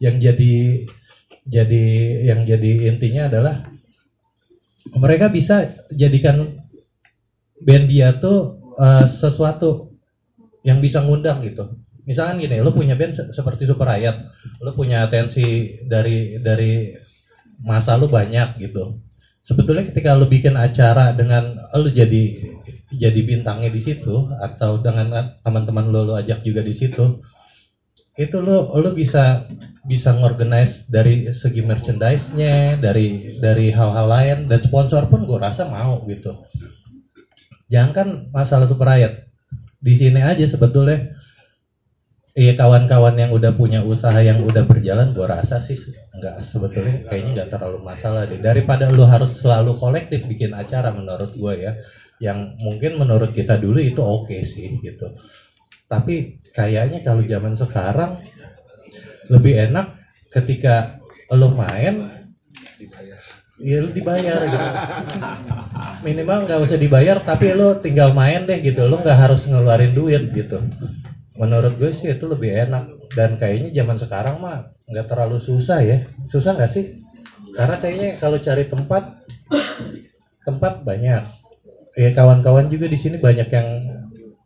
[0.00, 0.88] yang jadi
[1.42, 1.84] jadi
[2.22, 3.66] yang jadi intinya adalah
[4.94, 6.58] mereka bisa jadikan
[7.62, 9.94] band dia tuh uh, sesuatu
[10.62, 11.78] yang bisa ngundang gitu.
[12.02, 14.26] Misalkan gini, lo punya band se- seperti Super Ayat,
[14.58, 16.90] lo punya atensi dari dari
[17.62, 18.98] masa lo banyak gitu.
[19.42, 22.22] Sebetulnya ketika lo bikin acara dengan lo jadi
[22.90, 27.22] jadi bintangnya di situ atau dengan teman-teman lo lo ajak juga di situ,
[28.12, 29.48] itu lo lo bisa
[29.82, 34.38] bisa ngorganize dari segi merchandise-nya, dari dari hal-hal lain.
[34.46, 36.32] Dan sponsor pun gue rasa mau gitu.
[37.72, 39.32] Jangan kan masalah super ayat
[39.80, 41.16] di sini aja sebetulnya.
[42.32, 45.76] Iya kawan-kawan yang udah punya usaha yang udah berjalan gua rasa sih
[46.16, 48.40] nggak sebetulnya kayaknya nggak terlalu masalah deh.
[48.40, 51.76] Daripada lu harus selalu kolektif bikin acara menurut gua ya
[52.24, 55.12] yang mungkin menurut kita dulu itu oke sih gitu
[55.92, 58.16] tapi kayaknya kalau zaman sekarang
[59.28, 59.92] lebih enak
[60.32, 60.96] ketika
[61.28, 62.24] lo main
[63.60, 64.58] ya lu dibayar gitu.
[66.08, 68.88] Minimal nggak usah dibayar tapi lo tinggal main deh gitu.
[68.88, 70.64] Lo nggak harus ngeluarin duit gitu.
[71.36, 73.12] Menurut gue sih itu lebih enak.
[73.12, 76.08] Dan kayaknya zaman sekarang mah nggak terlalu susah ya.
[76.24, 76.96] Susah nggak sih?
[77.52, 79.22] Karena kayaknya kalau cari tempat
[80.42, 81.22] tempat banyak.
[81.92, 83.68] Ya kawan-kawan juga di sini banyak yang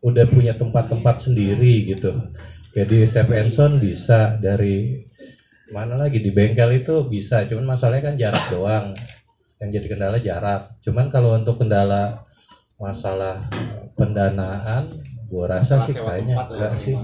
[0.06, 2.14] udah punya tempat-tempat sendiri gitu.
[2.70, 5.02] Jadi Step Enson bisa dari
[5.74, 7.42] mana lagi di bengkel itu bisa.
[7.50, 8.86] Cuman masalahnya kan jarak doang.
[9.58, 10.62] Yang jadi kendala jarak.
[10.84, 12.22] Cuman kalau untuk kendala
[12.78, 13.50] masalah
[13.98, 14.84] pendanaan
[15.26, 16.44] gua rasa sih Sewa kayaknya ya.
[16.44, 16.94] enggak sih.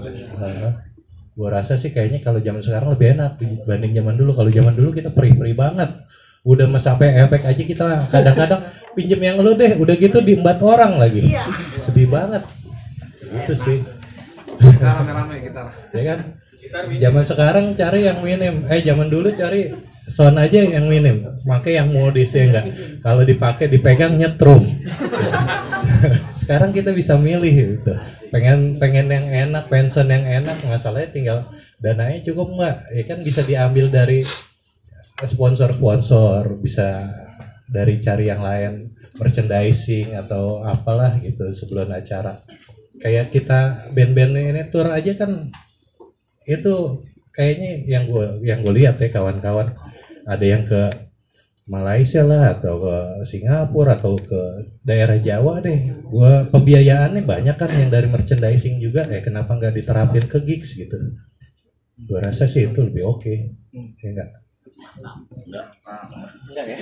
[1.33, 4.31] gua rasa sih kayaknya kalau zaman sekarang lebih enak dibanding zaman dulu.
[4.37, 5.91] Kalau zaman dulu kita peri-peri banget.
[6.47, 8.62] Udah mas sampai efek aja kita kadang-kadang
[8.95, 9.74] pinjem yang lu deh.
[9.74, 11.24] Udah gitu diembat orang lagi.
[11.81, 12.45] Sedih banget
[13.43, 13.78] itu sih.
[14.59, 15.62] Kita rame-rame kita.
[15.98, 16.19] ya kan?
[16.73, 18.64] Zaman sekarang cari yang minim.
[18.70, 19.74] Eh zaman dulu cari
[20.06, 21.27] sound aja yang minim.
[21.43, 22.66] Pakai yang modis ya enggak?
[23.02, 24.62] Kalau dipakai dipegang nyetrum.
[26.43, 27.94] Sekarang kita bisa milih gitu.
[28.35, 31.39] Pengen pengen yang enak pension yang enak masalahnya tinggal
[31.82, 34.23] dananya cukup nggak ya kan bisa diambil dari
[35.27, 37.10] sponsor sponsor bisa
[37.66, 42.39] dari cari yang lain merchandising atau apalah gitu sebelum acara
[43.03, 45.51] kayak kita band-band ini tour aja kan
[46.47, 46.74] itu
[47.35, 49.74] kayaknya yang gue yang gue lihat ya kawan-kawan.
[50.23, 51.11] Ada yang ke
[51.66, 52.97] Malaysia lah atau ke
[53.27, 55.83] Singapura atau ke daerah Jawa deh.
[56.07, 59.07] Gue pembiayaannya banyak kan yang dari merchandising juga.
[59.11, 60.95] Ya kenapa nggak diterapin ke gigs gitu?
[61.99, 63.35] Gue rasa sih itu lebih oke.
[64.03, 64.41] Ya enggak
[65.47, 65.67] Enggak.
[66.49, 66.77] Enggak ya?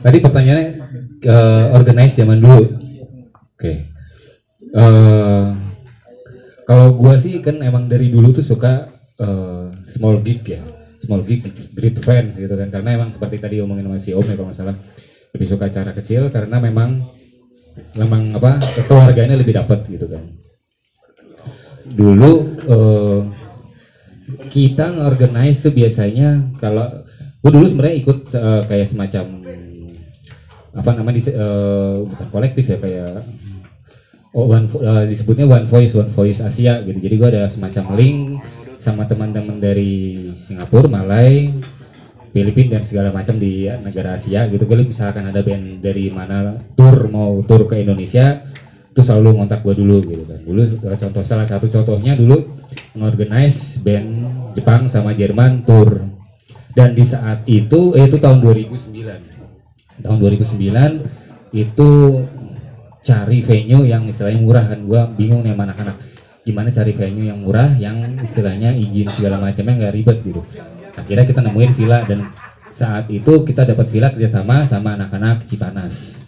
[0.00, 0.66] Tadi pertanyaannya
[1.24, 2.64] eh, organize zaman dulu.
[3.56, 3.72] Oke.
[4.70, 5.46] Eh,
[6.64, 8.88] kalau gua sih kan emang dari dulu tuh suka
[9.20, 10.62] eh, small gig ya.
[11.00, 11.42] Small gig,
[11.72, 12.68] great friends gitu kan.
[12.68, 14.76] Karena emang seperti tadi omongin sama si Om ya kalau nggak salah
[15.30, 16.98] lebih suka acara kecil karena memang
[17.94, 20.24] memang apa keluarganya lebih dapat gitu kan.
[21.90, 22.32] Dulu
[22.66, 23.20] eh,
[24.50, 27.06] kita nge-organize tuh biasanya kalau
[27.40, 29.24] gue dulu sebenarnya ikut eh, kayak semacam
[30.70, 33.26] apa namanya dis- eh, bukan kolektif ya kayak
[34.30, 36.98] oh one eh, disebutnya one voice one voice Asia gitu.
[37.00, 38.20] Jadi gue ada semacam link
[38.80, 41.50] sama teman-teman dari Singapura Malai
[42.30, 44.62] Filipina dan segala macam di negara Asia gitu.
[44.64, 48.46] Gue misalkan ada band dari mana tour mau tour ke Indonesia
[48.90, 50.40] itu selalu ngontak gue dulu gitu kan.
[50.42, 52.42] Dulu eh, contoh salah satu contohnya dulu
[52.98, 54.08] ngorganize band
[54.58, 56.02] Jepang sama Jerman tour.
[56.74, 61.90] Dan di saat itu eh, itu tahun 2009 tahun 2009 itu
[63.00, 64.82] cari venue yang istilahnya murah kan.
[64.82, 65.96] Gua bingung nih sama anak-anak.
[66.42, 70.42] Gimana cari venue yang murah yang istilahnya izin segala macamnya nggak ribet gitu.
[70.98, 72.34] Akhirnya kita nemuin villa dan
[72.74, 76.20] saat itu kita dapat villa kerjasama sama anak-anak Cipanas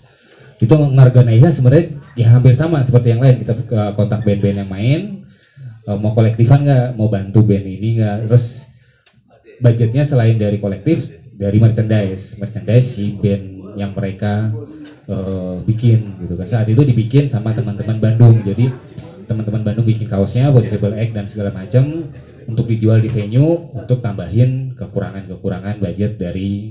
[0.63, 3.43] itu ngorganisasinya sebenarnya ya hampir sama seperti yang lain.
[3.43, 3.53] Kita
[3.99, 5.01] kontak band-band yang main.
[5.83, 6.87] Eh, mau kolektifan nggak?
[6.95, 8.31] Mau bantu band ini nggak?
[8.31, 8.71] Terus
[9.59, 12.39] budgetnya selain dari kolektif dari merchandise.
[12.39, 14.55] Merchandise si band yang mereka
[15.11, 16.47] eh, bikin gitu kan.
[16.47, 18.39] Saat itu dibikin sama teman-teman Bandung.
[18.47, 18.71] Jadi
[19.27, 22.07] teman-teman Bandung bikin kaosnya disable egg dan segala macam
[22.47, 26.71] untuk dijual di venue untuk tambahin kekurangan-kekurangan budget dari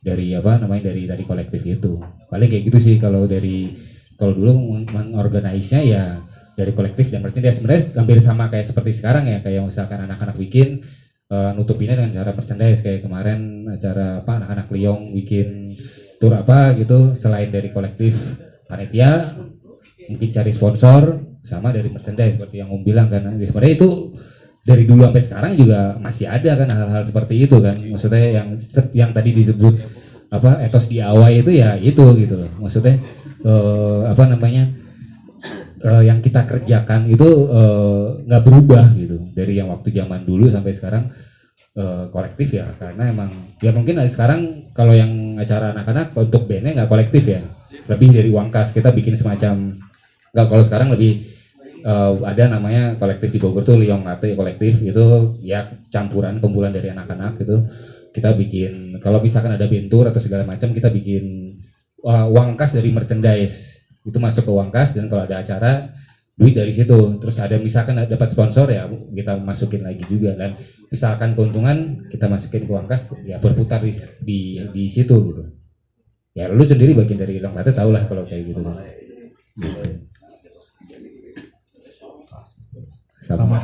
[0.00, 2.00] dari apa namanya dari dari kolektif itu.
[2.28, 3.76] Paling kayak gitu sih kalau dari
[4.16, 6.04] kalau dulu mengorganisnya ya
[6.56, 10.84] dari kolektif dan merchandise sebenarnya hampir sama kayak seperti sekarang ya kayak misalkan anak-anak bikin
[11.32, 12.80] uh, nutupinnya dengan cara merchandise.
[12.80, 15.72] Kayak kemarin acara apa anak-anak Liong bikin
[16.20, 18.16] tour apa gitu selain dari kolektif
[18.68, 19.36] panitia
[20.08, 21.02] mungkin cari sponsor
[21.40, 23.24] sama dari merchandise seperti yang Om bilang kan.
[23.36, 24.12] Sebenarnya itu
[24.60, 27.76] dari dulu sampai sekarang juga masih ada kan hal-hal seperti itu kan.
[27.76, 28.48] Maksudnya yang
[28.92, 29.74] yang tadi disebut
[30.30, 32.50] apa etos di awal itu ya itu gitu loh.
[32.60, 33.00] Maksudnya
[33.40, 34.68] eh, apa namanya
[35.80, 39.32] eh, yang kita kerjakan itu eh, nggak berubah gitu.
[39.32, 41.08] Dari yang waktu zaman dulu sampai sekarang
[41.74, 42.68] eh, kolektif ya.
[42.76, 43.32] Karena emang
[43.64, 47.40] ya mungkin sekarang kalau yang acara anak-anak untuk bandnya nggak kolektif ya.
[47.88, 49.72] Lebih dari uang kas kita bikin semacam
[50.30, 51.39] nggak kalau sekarang lebih
[51.84, 54.80] eh, ada namanya kolektif di Bogor tuh Liong Latte kolektif.
[54.84, 57.56] Itu ya campuran kumpulan dari anak-anak gitu.
[58.10, 61.54] Kita bikin kalau misalkan ada bentur atau segala macam kita bikin
[62.02, 63.86] uh, uang kas dari merchandise.
[64.02, 65.94] Itu masuk ke uang kas dan kalau ada acara
[66.34, 67.20] duit dari situ.
[67.22, 70.34] Terus ada misalkan dapat sponsor ya kita masukin lagi juga.
[70.34, 70.58] Dan
[70.90, 73.92] misalkan keuntungan kita masukin ke uang kas ya berputar di
[74.24, 74.38] di,
[74.74, 75.44] di situ gitu.
[76.34, 78.58] Ya lu sendiri bagian dari Liong Latte tau lah kalau kayak gitu.
[78.58, 78.74] Kan
[79.54, 80.09] gitu.
[83.36, 83.58] Sama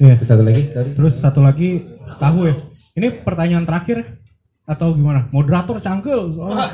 [0.00, 0.16] Iya.
[0.16, 1.84] Terus satu lagi tadi Terus satu lagi
[2.16, 2.54] tahu ya.
[2.96, 4.18] Ini pertanyaan terakhir
[4.64, 5.28] atau gimana?
[5.34, 6.68] Moderator cangkel soalnya.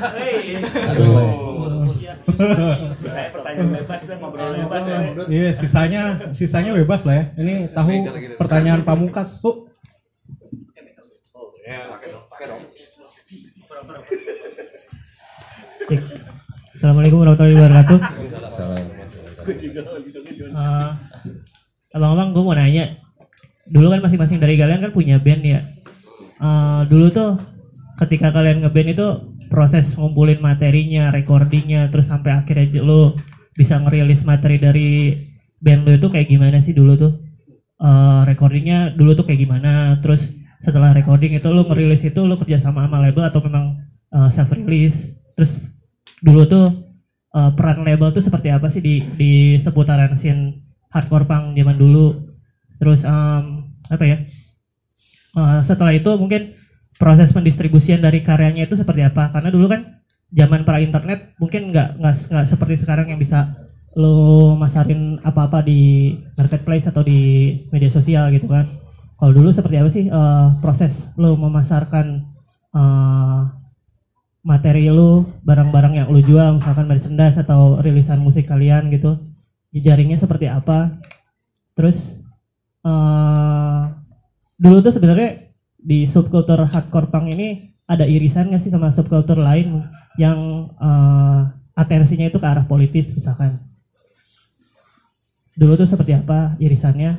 [3.03, 4.97] Saya pertanyaan bebas deh, ngobrol bebas ya.
[5.27, 7.23] Iya, sisanya sisanya bebas lah ya.
[7.41, 7.89] Ini tahu
[8.37, 9.67] pertanyaan pamungkas tuh.
[16.77, 17.99] Assalamualaikum warahmatullahi wabarakatuh.
[19.47, 19.91] gitu,
[20.47, 20.91] Eh,
[21.97, 23.01] abang-abang, gue mau nanya.
[23.67, 25.59] Dulu kan masing-masing dari kalian kan punya band ya.
[26.37, 27.41] Eh, dulu tuh
[27.97, 29.07] ketika kalian ngeband itu
[29.49, 33.17] proses ngumpulin materinya, recordingnya, terus sampai akhirnya lo
[33.57, 34.89] bisa ngerilis materi dari
[35.57, 37.13] band lo itu kayak gimana sih dulu tuh?
[37.81, 39.97] Eh, recordingnya dulu tuh kayak gimana?
[39.99, 40.29] Terus
[40.61, 43.81] setelah recording itu lo ngerilis itu lo kerja sama sama label atau memang
[44.31, 45.17] self release?
[45.35, 45.69] Terus
[46.23, 46.87] dulu tuh
[47.37, 50.66] uh, peran label tuh seperti apa sih di di seputaran scene
[50.97, 52.25] hardcore punk zaman dulu.
[52.81, 54.17] Terus um, apa ya?
[55.37, 56.57] Uh, setelah itu mungkin
[56.97, 59.29] proses pendistribusian dari karyanya itu seperti apa?
[59.29, 59.85] Karena dulu kan
[60.33, 63.53] zaman pra internet mungkin nggak nggak seperti sekarang yang bisa
[63.97, 68.65] lo masarin apa-apa di marketplace atau di media sosial gitu kan.
[69.17, 72.21] Kalau dulu seperti apa sih uh, proses lo memasarkan
[72.77, 73.41] uh,
[74.45, 79.17] materi lu barang-barang yang lu jual misalkan merchandise atau rilisan musik kalian gitu
[79.79, 80.97] jejaringnya seperti apa?
[81.77, 82.17] Terus
[82.81, 83.81] eh
[84.57, 89.85] dulu tuh sebenarnya di subkultur hardcore punk ini ada irisan nggak sih sama subkultur lain
[90.17, 91.41] yang eh,
[91.77, 93.61] atensinya itu ke arah politis misalkan?
[95.57, 97.17] Dulu tuh seperti apa irisannya?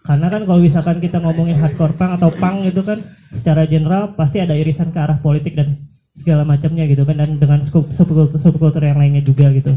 [0.00, 2.98] Karena kan kalau misalkan kita ngomongin hardcore punk atau punk itu kan
[3.30, 5.78] secara general pasti ada irisan ke arah politik dan
[6.16, 9.72] segala macamnya gitu kan dan dengan sub- subkultur subkultur yang lainnya juga gitu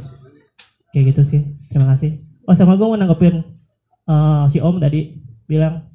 [0.93, 1.41] kayak gitu sih.
[1.67, 2.21] Terima kasih.
[2.45, 3.41] Oh sama gue mau nanggepin
[4.05, 5.17] eh, si om tadi
[5.49, 5.89] bilang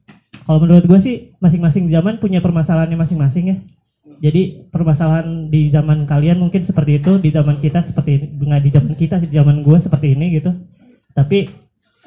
[0.44, 3.56] kalau menurut gue sih masing-masing zaman punya permasalahannya masing-masing ya.
[4.18, 8.70] Jadi permasalahan di zaman kalian mungkin seperti itu di zaman kita seperti ini nggak di
[8.74, 10.50] zaman kita di zaman gue seperti ini gitu.
[11.14, 11.46] Tapi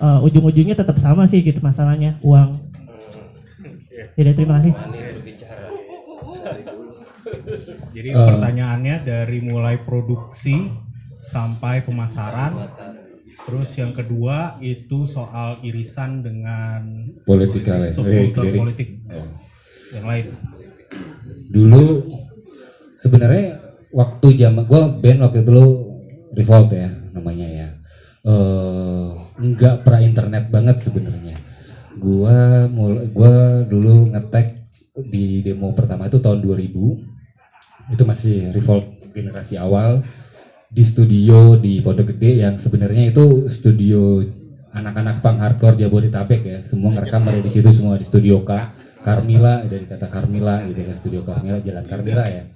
[0.01, 2.51] eh, ujung-ujungnya tetap sama sih gitu masalahnya uang.
[4.18, 4.73] Jadi terima kasih.
[7.91, 8.18] Jadi Eh.
[8.18, 10.68] pertanyaannya dari mulai produksi
[11.31, 12.51] sampai pemasaran.
[13.31, 17.07] Terus yang kedua itu soal irisan dengan
[17.87, 18.59] ya, subkultur lirik.
[18.59, 19.27] politik Oh.
[19.95, 20.25] yang lain.
[21.51, 22.03] dulu
[22.99, 23.59] sebenarnya
[23.91, 25.67] waktu zaman gua band waktu itu dulu
[26.31, 27.69] Revolt ya namanya ya
[28.23, 31.35] eh nggak pra internet banget sebenarnya
[31.99, 34.63] gua mulai gua dulu ngetek
[35.11, 40.03] di demo pertama itu tahun 2000 itu masih Revolt generasi awal
[40.72, 44.23] di studio di Pondok Gede yang sebenarnya itu studio
[44.72, 46.60] anak-anak punk hardcore Jabodetabek ya.
[46.64, 48.52] Semua ngerekam ada di situ semua di studio K
[49.03, 52.48] Carmila dari kata Carmila gitu kan studio Carmila jalan Carmila ya.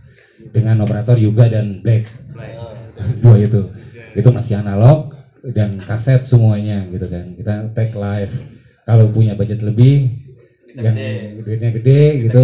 [0.47, 2.07] Dengan operator Yuga dan Black.
[3.19, 3.67] Dua itu.
[4.15, 5.11] Itu masih analog
[5.43, 7.35] dan kaset semuanya gitu kan.
[7.35, 8.35] Kita tag live.
[8.87, 10.07] Kalau punya budget lebih
[10.71, 10.95] yang
[11.43, 12.43] duitnya gede gitu.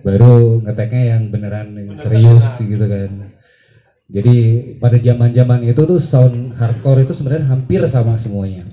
[0.00, 3.36] Baru ngeteknya yang beneran yang serius gitu kan
[4.08, 4.36] jadi
[4.80, 8.64] pada zaman zaman itu tuh sound hardcore itu sebenarnya hampir sama semuanya.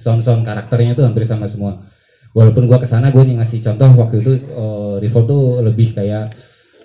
[0.00, 1.84] Sound sound karakternya tuh hampir sama semua.
[2.32, 6.32] Walaupun gua ke sana gua ngasih contoh waktu itu uh, Revolt tuh lebih kayak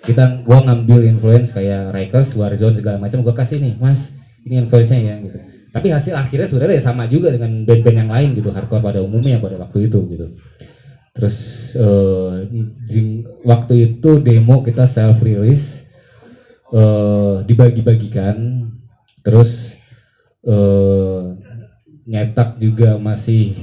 [0.04, 4.12] kita gua ngambil influence kayak Rikers, Warzone segala macam gua kasih nih mas
[4.44, 5.38] ini influence-nya ya gitu.
[5.72, 9.40] Tapi hasil akhirnya sebenarnya ya sama juga dengan band-band yang lain gitu hardcore pada umumnya
[9.40, 10.36] pada waktu itu gitu.
[11.16, 11.36] Terus
[11.80, 12.44] uh,
[12.88, 15.81] di- waktu itu demo kita self release
[16.72, 18.66] uh, dibagi-bagikan.
[19.22, 19.78] Terus
[20.42, 21.36] uh,
[22.08, 23.54] nyetak juga masih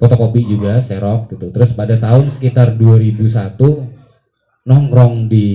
[0.00, 1.52] fotokopi juga serok gitu.
[1.52, 3.60] Terus pada tahun sekitar 2001
[4.64, 5.48] nongkrong di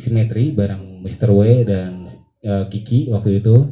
[0.00, 1.28] simetri bareng Mr.
[1.28, 2.08] W dan
[2.46, 3.68] uh, Kiki waktu itu.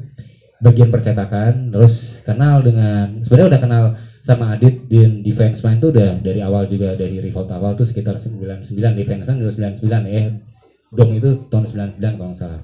[0.62, 3.84] Bagian percetakan terus kenal dengan sebenarnya udah kenal
[4.22, 8.14] sama Adit di Defense Man tuh udah dari awal juga dari Revolt awal tuh sekitar
[8.14, 8.62] 99
[8.94, 10.51] Defense Man 99 eh
[10.92, 11.64] Dong itu tahun
[11.96, 12.62] 99 kalau nggak salah.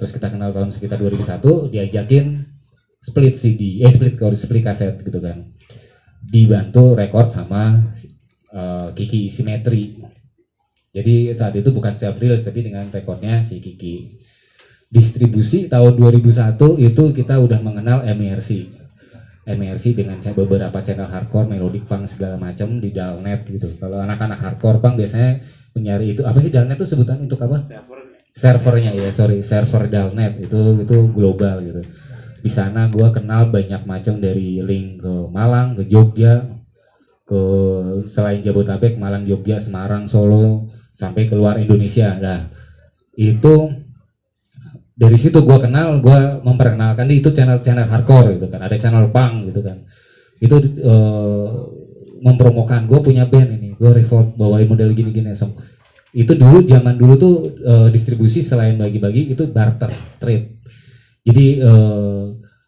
[0.00, 2.26] Terus kita kenal tahun sekitar 2001 diajakin
[3.00, 5.44] split CD eh split kalau split kaset gitu kan.
[6.20, 7.92] Dibantu record sama
[8.52, 10.00] uh, Kiki Simetri
[10.90, 14.18] jadi saat itu bukan self release tapi dengan rekodnya si Kiki.
[14.90, 18.74] Distribusi tahun 2001 itu kita udah mengenal MERC
[19.46, 23.70] MERC dengan cha- beberapa channel hardcore melodic punk segala macam di Dalnet gitu.
[23.78, 25.38] Kalau anak-anak hardcore punk biasanya
[25.74, 26.22] mencari itu.
[26.26, 27.62] Apa sih Dalnet itu sebutan untuk apa?
[28.34, 28.94] Servernya.
[28.94, 29.42] Ya sorry.
[29.42, 30.38] Server Dalnet.
[30.42, 31.82] Itu itu global gitu.
[32.40, 36.48] Di sana gua kenal banyak macam dari link ke Malang ke Jogja
[37.28, 37.42] ke
[38.08, 40.66] selain Jabodetabek Malang Jogja Semarang Solo
[40.96, 42.16] sampai keluar Indonesia.
[42.16, 42.48] Nah
[43.14, 43.70] itu
[44.96, 48.60] dari situ gua kenal gua memperkenalkan dia itu channel-channel hardcore gitu kan.
[48.64, 49.84] Ada channel punk gitu kan.
[50.40, 51.48] Itu eh,
[52.20, 55.56] mempromokan gue punya band ini gue revolt bawain model gini-gini Som.
[56.10, 60.58] itu dulu zaman dulu tuh eh, distribusi selain bagi-bagi itu barter trade.
[61.22, 62.22] Jadi eh,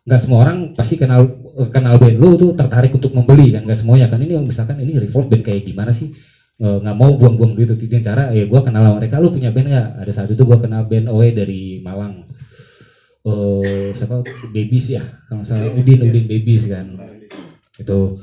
[0.06, 1.26] nggak semua orang pasti kenal
[1.58, 3.66] eh, kenal band lu tuh tertarik untuk membeli kan?
[3.66, 4.22] Nggak semuanya kan?
[4.22, 6.14] Ini misalkan ini revolt band kayak gimana sih?
[6.62, 7.90] Nggak mau buang-buang duit itu.
[7.98, 9.88] Cara ya gue kenal sama mereka lu punya band nggak?
[10.06, 12.22] Ada saat itu gue kenal band OE dari Malang.
[13.26, 14.22] Eh siapa?
[14.54, 15.66] Babies ya kalau salah.
[15.74, 16.94] Udin Udin Babies kan?
[17.74, 18.22] Itu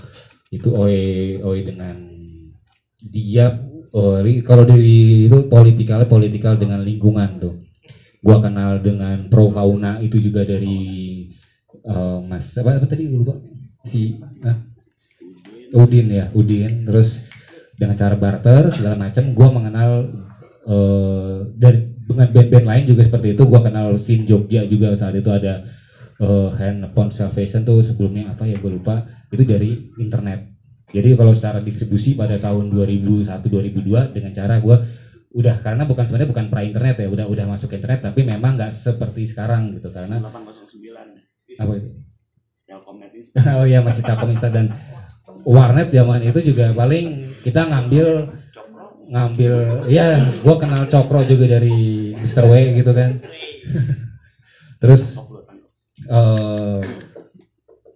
[0.49, 1.95] itu OE OE dengan
[2.99, 3.53] dia
[3.89, 7.55] eh, ri- kalau dari itu politikal politikal dengan lingkungan tuh.
[8.19, 10.77] Gua kenal dengan Pro Fauna itu juga dari
[11.71, 13.37] eh, Mas apa, apa tadi lupa?
[13.87, 14.57] Si ah,
[15.71, 16.83] Udin ya Udin.
[16.83, 17.23] Terus
[17.79, 19.91] dengan cara barter segala macam gua mengenal
[20.67, 25.29] eh, dari dengan band-band lain juga seperti itu gua kenal Sin Jogja juga saat itu
[25.29, 25.63] ada
[26.19, 29.07] eh, Hand Upon Salvation tuh sebelumnya apa ya gue lupa.
[29.31, 30.59] Itu dari internet.
[30.89, 34.81] Jadi kalau secara distribusi pada tahun 2001-2002 dengan cara gua
[35.29, 38.73] udah karena bukan sebenarnya bukan pra internet ya udah udah masuk internet tapi memang nggak
[38.73, 41.89] seperti sekarang gitu karena 809 apa itu?
[42.65, 43.13] Telkomnet
[43.61, 44.73] oh iya masih Telkom Insta dan
[45.45, 48.33] warnet zaman itu juga paling kita ngambil
[49.09, 49.53] ngambil
[49.85, 52.45] ya gua kenal Cokro juga dari Mr.
[52.45, 53.21] W gitu kan.
[54.81, 55.17] Terus
[56.09, 56.81] eh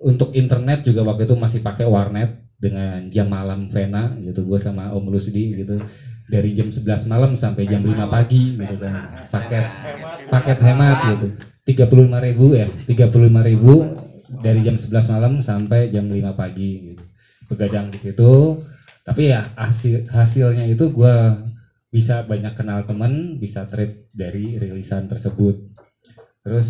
[0.03, 4.91] untuk internet juga waktu itu masih pakai warnet dengan jam malam Vena gitu gue sama
[4.91, 5.79] Om Lusdi gitu.
[6.23, 9.27] Dari jam 11 malam sampai jam 5 pagi gitu kan.
[9.27, 9.65] Paket
[10.31, 11.27] paket hemat gitu.
[11.63, 13.73] 35.000 ribu ya 35.000 ribu
[14.43, 17.03] dari jam 11 malam sampai jam 5 pagi gitu.
[17.51, 18.59] Begadang di situ.
[19.03, 21.43] Tapi ya hasil hasilnya itu gua
[21.91, 25.59] bisa banyak kenal temen bisa trade dari rilisan tersebut.
[26.43, 26.67] Terus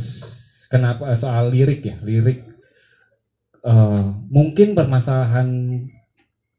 [0.74, 2.50] kenapa soal lirik ya lirik.
[3.64, 5.48] Eh, mungkin permasalahan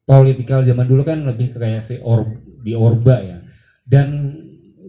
[0.07, 3.43] politikal zaman dulu kan lebih kayak si or di Orba ya.
[3.83, 4.39] Dan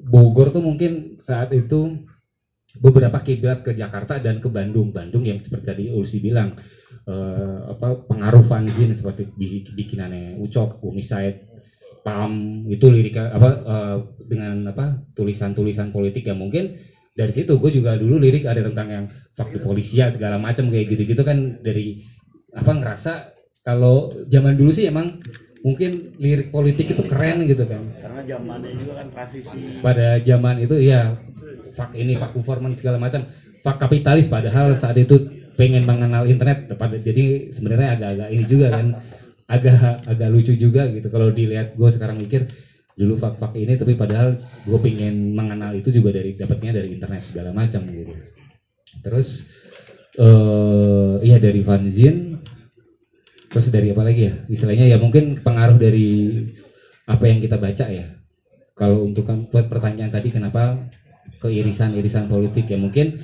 [0.05, 2.05] Bogor tuh mungkin saat itu
[2.77, 4.93] beberapa kiblat ke Jakarta dan ke Bandung.
[4.93, 6.53] Bandung yang seperti tadi Ulsi bilang
[7.09, 9.33] eh, apa pengaruh fanzine seperti
[9.73, 11.49] bikinannya Ucok, Umisaid,
[12.05, 13.97] Pam itu lirik apa eh,
[14.29, 16.77] dengan apa tulisan-tulisan politik yang mungkin
[17.15, 19.05] dari situ gue juga dulu lirik ada tentang yang
[19.39, 22.03] the polisia segala macam kayak gitu-gitu kan dari
[22.51, 23.31] apa ngerasa
[23.63, 25.15] kalau zaman dulu sih emang
[25.65, 27.81] mungkin lirik politik itu keren gitu kan.
[27.97, 29.81] Karena zamannya juga kan transisi.
[29.81, 31.17] Pada zaman itu ya
[31.73, 33.25] fuck ini fuck government segala macam
[33.65, 35.15] fuck kapitalis padahal saat itu
[35.57, 38.85] pengen mengenal internet pada jadi sebenarnya agak-agak ini juga kan
[39.49, 41.07] agak agak lucu juga gitu.
[41.09, 42.45] Kalau dilihat gue sekarang mikir
[42.95, 47.51] dulu fak-fak ini tapi padahal gue pingin mengenal itu juga dari dapatnya dari internet segala
[47.51, 48.15] macam gitu.
[49.03, 49.43] Terus
[50.15, 52.39] eh iya dari fanzine
[53.51, 54.35] terus dari apa lagi ya?
[54.47, 56.39] Istilahnya ya mungkin pengaruh dari
[57.07, 58.07] apa yang kita baca ya.
[58.75, 60.87] Kalau untuk kan- buat pertanyaan tadi kenapa
[61.43, 62.79] keirisan-irisan politik ya?
[62.79, 63.19] Mungkin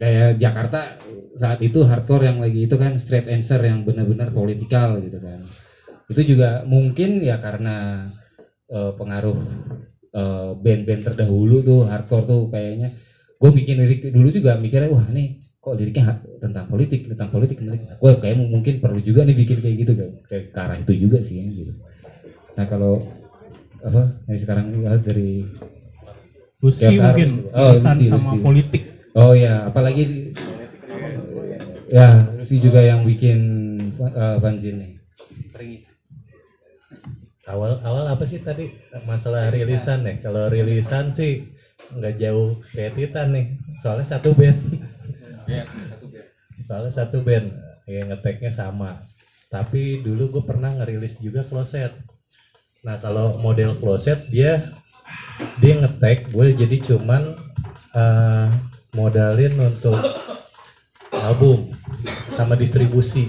[0.00, 0.96] kayak Jakarta
[1.36, 5.40] saat itu hardcore yang lagi itu kan straight answer yang benar-benar politikal gitu kan.
[6.08, 8.08] Itu juga mungkin ya karena
[8.70, 9.38] eh, pengaruh
[10.14, 12.88] eh, band-band terdahulu tuh hardcore tuh kayaknya
[13.34, 17.88] gue bikin lirik dulu juga mikirnya wah nih kok liriknya tentang politik tentang politik politik
[17.96, 21.18] gue kayak mungkin perlu juga nih bikin kayak gitu kan kayak ke arah itu juga
[21.20, 21.72] sih ya, gitu
[22.54, 23.04] nah kalau
[23.84, 25.44] apa yang sekarang ini ah, dari
[26.64, 28.40] Rusdi Kiosar mungkin, oh, Rusdi, sama Rusdi.
[28.40, 28.82] politik.
[29.12, 30.32] oh ya apalagi di-
[31.92, 32.08] ya
[32.40, 33.40] Rusdi juga yang bikin
[34.00, 34.92] uh, fanzine nih.
[37.44, 38.68] Awal awal apa sih tadi?
[39.04, 40.04] Masalah rilisan.
[40.04, 41.44] nih kalau rilisan sih
[41.92, 43.46] nggak jauh kayak Titan nih.
[43.80, 44.58] Soalnya satu band.
[46.64, 47.52] Soalnya satu band.
[47.84, 49.04] Yang ngeteknya sama.
[49.52, 51.92] Tapi dulu gue pernah ngerilis juga kloset.
[52.82, 54.64] Nah kalau model kloset dia
[55.60, 56.32] dia ngetek.
[56.32, 57.22] Gue jadi cuman
[57.92, 58.48] eh,
[58.96, 60.00] modalin untuk
[61.12, 61.70] album
[62.32, 63.28] sama distribusi.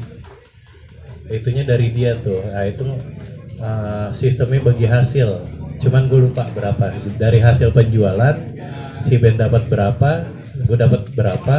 [1.27, 2.39] Itunya dari dia tuh.
[2.47, 2.85] Nah itu
[3.59, 5.29] eh, sistemnya bagi hasil.
[5.81, 6.95] Cuman gue lupa berapa.
[7.19, 8.35] Dari hasil penjualan
[9.05, 10.11] si band dapat berapa
[10.63, 11.57] gue dapat berapa.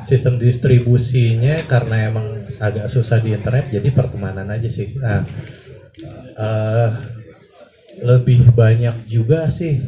[0.00, 4.96] Sistem distribusinya karena emang agak susah di internet jadi pertemanan aja sih.
[4.96, 5.22] Nah
[6.40, 6.88] eh,
[8.00, 9.84] lebih banyak juga sih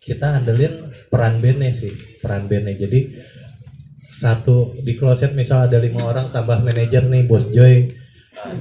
[0.00, 0.76] kita andelin
[1.08, 2.76] peran bandnya sih peran bandnya.
[2.76, 3.16] Jadi
[4.20, 7.88] satu di kloset misal ada lima orang tambah manajer nih bos Joy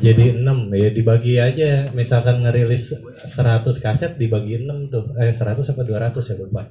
[0.01, 1.87] jadi enam ya dibagi aja.
[1.93, 2.91] Misalkan ngerilis
[3.29, 5.05] 100 kaset dibagi 6 tuh.
[5.15, 6.63] Eh 100 apa 200 ya lupa.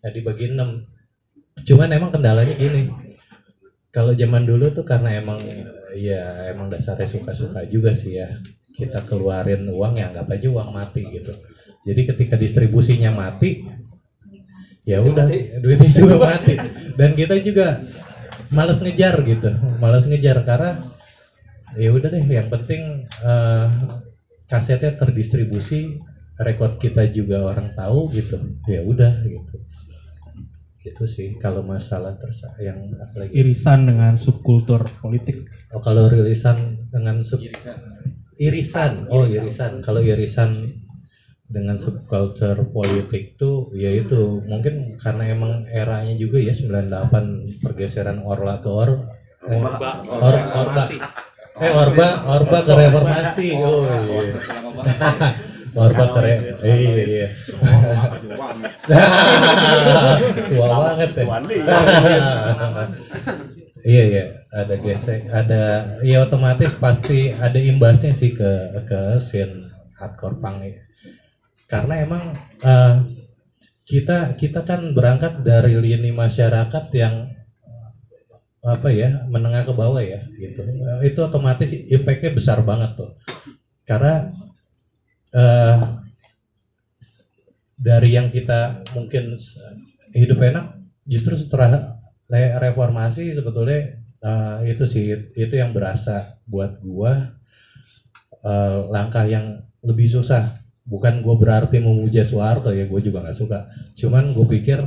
[0.00, 2.88] Ya dibagi 6 cuman emang kendalanya gini.
[3.90, 5.40] Kalau zaman dulu tuh karena emang
[5.96, 8.28] ya emang dasarnya suka-suka juga sih ya.
[8.76, 11.32] Kita keluarin uang ya anggap aja uang mati gitu.
[11.86, 13.64] Jadi ketika distribusinya mati
[14.86, 15.26] ya udah
[15.60, 16.54] duitnya juga mati.
[16.94, 17.80] Dan kita juga
[18.52, 19.50] males ngejar gitu.
[19.80, 20.95] Males ngejar karena
[21.74, 23.66] ya udah deh yang penting eh,
[24.46, 25.98] kasetnya terdistribusi
[26.38, 28.38] rekod kita juga orang tahu gitu.
[28.70, 29.56] Ya udah gitu.
[30.86, 35.48] Itu sih kalau masalah terus yang apa lagi Irisan dengan subkultur politik.
[35.74, 37.42] oh kalau rilisan dengan sub
[38.36, 39.08] irisan.
[39.10, 39.82] Oh irisan.
[39.82, 40.54] kalau irisan
[41.46, 44.44] dengan subculture politik tuh ya itu.
[44.46, 49.10] Mungkin karena emang eranya juga ya 98 pergeseran orla ke or
[49.46, 49.90] eh, Orba.
[50.10, 50.82] or, orba
[51.56, 53.48] eh orba orba ke reformasi.
[53.64, 54.20] Oh iya.
[55.76, 56.20] Orba ke
[56.64, 57.28] iya iya.
[60.48, 61.10] tua banget.
[61.16, 61.24] Ya.
[63.86, 64.24] Iya iya.
[64.56, 65.62] Ada gesek ada
[66.00, 69.60] ya otomatis pasti ada imbasnya sih ke ke scene
[70.00, 70.80] hardcore punk ya.
[71.66, 72.22] karena emang
[72.62, 72.94] eh,
[73.86, 77.35] kita kita kan berangkat dari lini masyarakat yang
[78.66, 80.66] apa ya menengah ke bawah ya gitu.
[80.66, 83.14] Eh, itu otomatis impactnya besar banget tuh.
[83.86, 84.26] Karena
[85.30, 85.78] eh
[87.78, 89.38] dari yang kita mungkin
[90.16, 90.66] hidup enak
[91.06, 91.94] justru setelah
[92.26, 97.38] re- reformasi sebetulnya eh, itu sih itu yang berasa buat gua
[98.42, 100.58] eh, langkah yang lebih susah.
[100.86, 103.66] Bukan gue berarti memuja Soeharto ya gue juga nggak suka.
[103.98, 104.78] Cuman gue pikir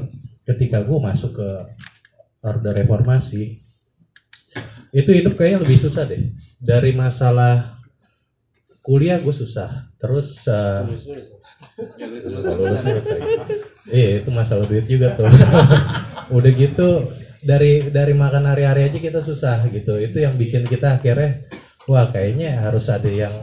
[0.47, 1.49] ketika gue masuk ke
[2.39, 3.60] orde reformasi
[4.90, 7.78] itu hidup kayaknya lebih susah deh dari masalah
[8.82, 13.20] kuliah gue susah terus eh, lulus selesai.
[13.90, 15.28] Iya itu masalah duit juga tuh.
[16.38, 16.90] Udah gitu
[17.44, 19.99] dari dari makan hari-hari aja kita susah gitu.
[19.99, 21.44] Itu yang bikin kita akhirnya
[21.88, 23.34] wah kayaknya harus ada yang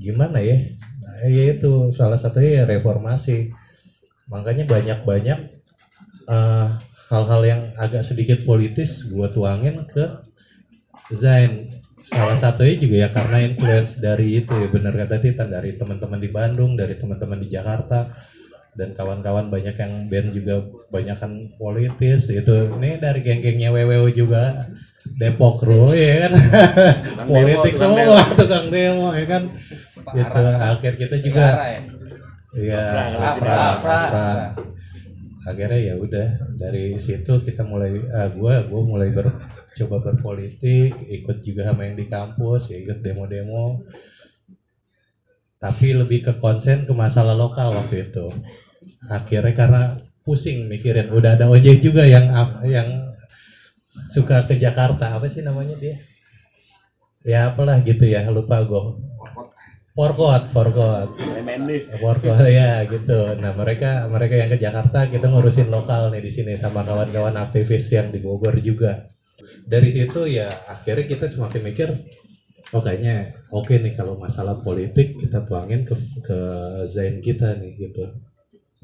[0.00, 0.58] gimana ya?
[1.02, 3.52] Nah, ya itu salah satunya ya reformasi.
[4.30, 5.38] Makanya banyak-banyak
[6.26, 6.68] eh,
[7.12, 10.24] hal-hal yang agak sedikit politis gua tuangin ke
[11.12, 11.68] Zain
[12.02, 16.30] salah satunya juga ya karena influence dari itu ya benar kata Titan dari teman-teman di
[16.32, 18.10] Bandung dari teman-teman di Jakarta
[18.72, 24.66] dan kawan-kawan banyak yang band juga banyak kan politis itu ini dari geng-gengnya WWO juga
[25.04, 28.34] Depok Ro ya kan demo, politik tukang semua demo.
[28.40, 29.42] tukang demo ya kan
[30.16, 31.80] gitu akhir kita juga ya?
[32.52, 33.96] Iya, Afra, Afra, Afra.
[34.12, 34.71] Afra.
[35.42, 39.26] Akhirnya ya udah dari situ kita mulai ah, gua gua mulai ber,
[39.74, 43.82] coba berpolitik ikut juga sama yang di kampus ya ikut demo-demo.
[45.62, 48.26] Tapi lebih ke konsen ke masalah lokal waktu itu.
[49.06, 49.82] Akhirnya karena
[50.26, 52.34] pusing mikirin udah ada ojek juga yang
[52.66, 53.14] yang
[54.10, 55.14] suka ke Jakarta.
[55.14, 55.94] Apa sih namanya dia?
[57.22, 58.82] Ya apalah gitu ya lupa gue
[59.92, 61.20] Forkot, Forkot.
[61.20, 62.00] MND.
[62.00, 63.36] Forkot ya gitu.
[63.36, 67.92] Nah mereka mereka yang ke Jakarta kita ngurusin lokal nih di sini sama kawan-kawan aktivis
[67.92, 69.12] yang di Bogor juga.
[69.68, 71.88] Dari situ ya akhirnya kita semakin mikir,
[72.72, 75.92] oh kayaknya oke nih kalau masalah politik kita tuangin ke
[76.24, 76.38] ke
[76.88, 78.16] Zain kita nih gitu.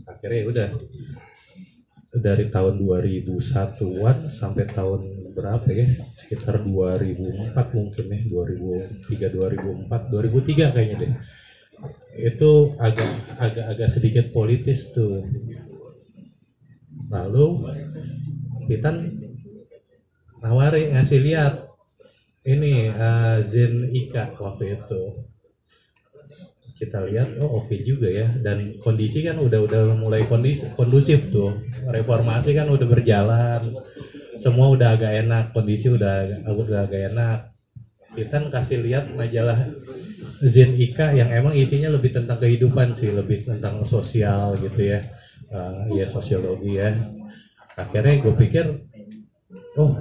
[0.04, 0.68] Akhirnya ya udah
[2.08, 5.00] dari tahun 2001-an sampai tahun
[5.36, 5.86] berapa ya?
[6.16, 11.12] Sekitar 2004 mungkin ya 2003 2004 2003 kayaknya deh.
[12.16, 15.28] Itu agak agak agak sedikit politis tuh.
[17.12, 17.46] Lalu
[18.68, 18.90] kita
[20.40, 21.68] nawari ngasih lihat
[22.48, 25.27] ini uh, Zen Ika waktu itu
[26.78, 28.30] kita lihat oh oke juga ya.
[28.38, 31.58] Dan kondisi kan udah udah mulai kondisi kondusif tuh.
[31.90, 33.60] Reformasi kan udah berjalan.
[34.38, 37.38] Semua udah agak enak kondisi udah udah agak enak.
[38.14, 39.66] Kita kasih lihat majalah
[40.42, 45.02] Zen Ika yang emang isinya lebih tentang kehidupan sih lebih tentang sosial gitu ya.
[45.50, 46.94] Eh, ya sosiologi ya.
[47.74, 48.64] Akhirnya gue pikir
[49.78, 49.98] oh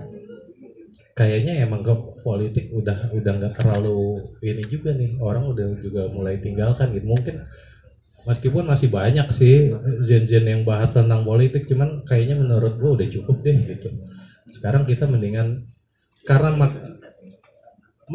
[1.18, 1.82] kayaknya emang
[2.28, 5.16] politik udah udah nggak terlalu ini juga nih.
[5.24, 7.08] Orang udah juga mulai tinggalkan gitu.
[7.08, 7.48] Mungkin
[8.28, 9.72] meskipun masih banyak sih
[10.04, 13.88] zen-zen yang bahas tentang politik cuman kayaknya menurut gua udah cukup deh gitu.
[14.52, 15.64] Sekarang kita mendingan
[16.28, 16.76] karena ma-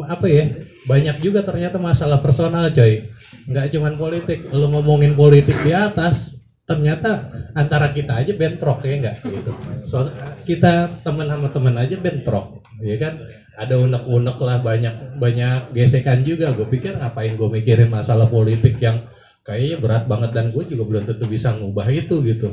[0.09, 0.45] apa ya
[0.85, 3.09] banyak juga ternyata masalah personal coy.
[3.49, 4.39] Nggak cuman politik.
[4.53, 9.51] Lo ngomongin politik di atas ternyata antara kita aja bentrok ya enggak gitu.
[9.89, 10.07] So
[10.47, 13.13] kita teman sama teman aja bentrok ya kan?
[13.53, 16.55] Ada unek-unek lah banyak banyak gesekan juga.
[16.55, 19.05] Gue pikir ngapain gue mikirin masalah politik yang
[19.43, 22.49] kayaknya berat banget dan gue juga belum tentu bisa ngubah itu gitu.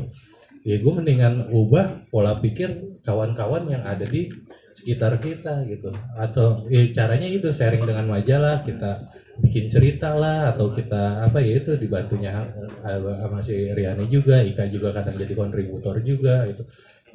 [0.67, 4.29] Ya gue mendingan ubah pola pikir kawan-kawan yang ada di
[4.77, 5.89] sekitar kita gitu.
[6.19, 9.09] Atau ya caranya itu sharing dengan majalah kita
[9.41, 12.45] bikin cerita lah atau kita apa ya itu dibantunya
[12.85, 16.61] eh, sama si Riani juga Ika juga kadang jadi kontributor juga itu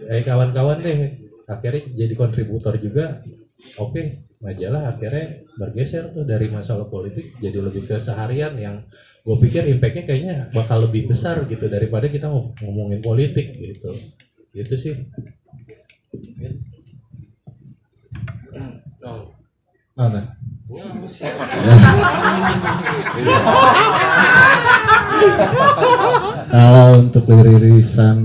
[0.09, 3.21] eh kawan-kawan deh akhirnya jadi kontributor juga.
[3.79, 8.83] Oke majalah akhirnya bergeser tuh dari masalah politik jadi lebih ke seharian yang
[9.25, 13.89] gue pikir impactnya kayaknya bakal lebih besar gitu daripada kita ngom- ngomongin politik gitu.
[14.53, 14.93] Itu sih.
[19.95, 20.23] Nah, nah.
[26.51, 28.17] Kalau untuk ririsan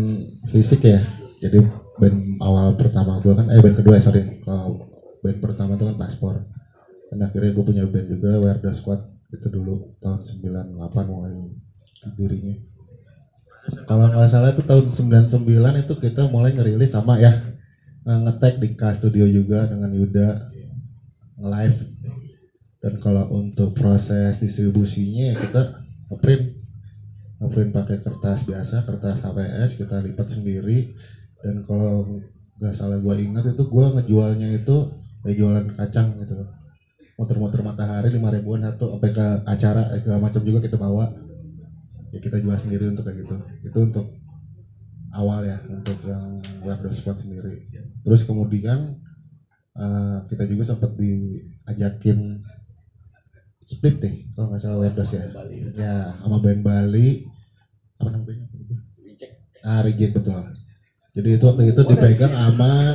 [0.53, 1.01] fisik ya,
[1.41, 1.65] jadi
[2.01, 4.89] band awal pertama gue kan, eh band kedua ya sorry, kalau
[5.21, 6.49] band pertama itu kan paspor.
[7.13, 11.53] Dan akhirnya gue punya band juga, Wear the Squad itu dulu tahun 98 mulai
[12.17, 12.57] dirinya.
[13.85, 17.31] Kalau nggak salah itu tahun 99 itu kita mulai ngerilis sama ya
[18.09, 20.49] eh, ngetek di K Studio juga dengan Yuda
[21.41, 21.79] nge-live
[22.81, 25.63] dan kalau untuk proses distribusinya ya kita
[26.09, 26.57] ngeprint
[27.41, 30.97] ngeprint pakai kertas biasa kertas HPS kita lipat sendiri
[31.41, 32.21] dan kalau
[32.61, 34.77] nggak salah gua ingat itu gua ngejualnya itu
[35.25, 36.37] kayak jualan kacang gitu
[37.21, 41.13] muter-muter matahari lima ribuan satu sampai ke acara eh, segala macam juga kita bawa.
[42.11, 43.37] Ya kita jual sendiri untuk kayak gitu.
[43.61, 44.17] Itu untuk
[45.13, 47.69] awal ya untuk yang web spot sendiri.
[48.01, 48.97] Terus kemudian
[49.77, 52.41] eh, kita juga sempat diajakin
[53.69, 55.29] split deh kalau nggak salah Werdos ya.
[55.77, 57.29] Ya sama band Bali.
[58.01, 58.49] Apa namanya?
[59.61, 60.60] Ah Reject betul
[61.11, 62.95] jadi itu waktu itu dipegang sama.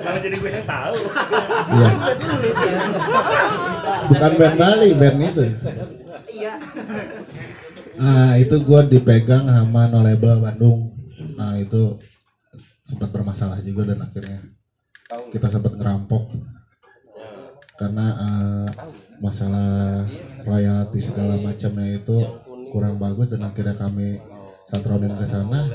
[0.00, 0.96] Malah jadi gue yang tahu.
[1.70, 1.90] Iya.
[4.10, 5.44] bukan band Bali band itu
[6.30, 6.54] Iya.
[8.00, 10.96] nah itu gua dipegang sama no label Bandung
[11.36, 12.00] nah itu
[12.82, 14.40] sempat bermasalah juga dan akhirnya
[15.30, 16.32] kita sempat ngerampok
[17.76, 18.68] karena eh,
[19.20, 20.04] masalah
[20.42, 22.16] royalti segala macamnya itu
[22.72, 24.16] kurang bagus dan akhirnya kami
[24.70, 25.66] satronin ke sana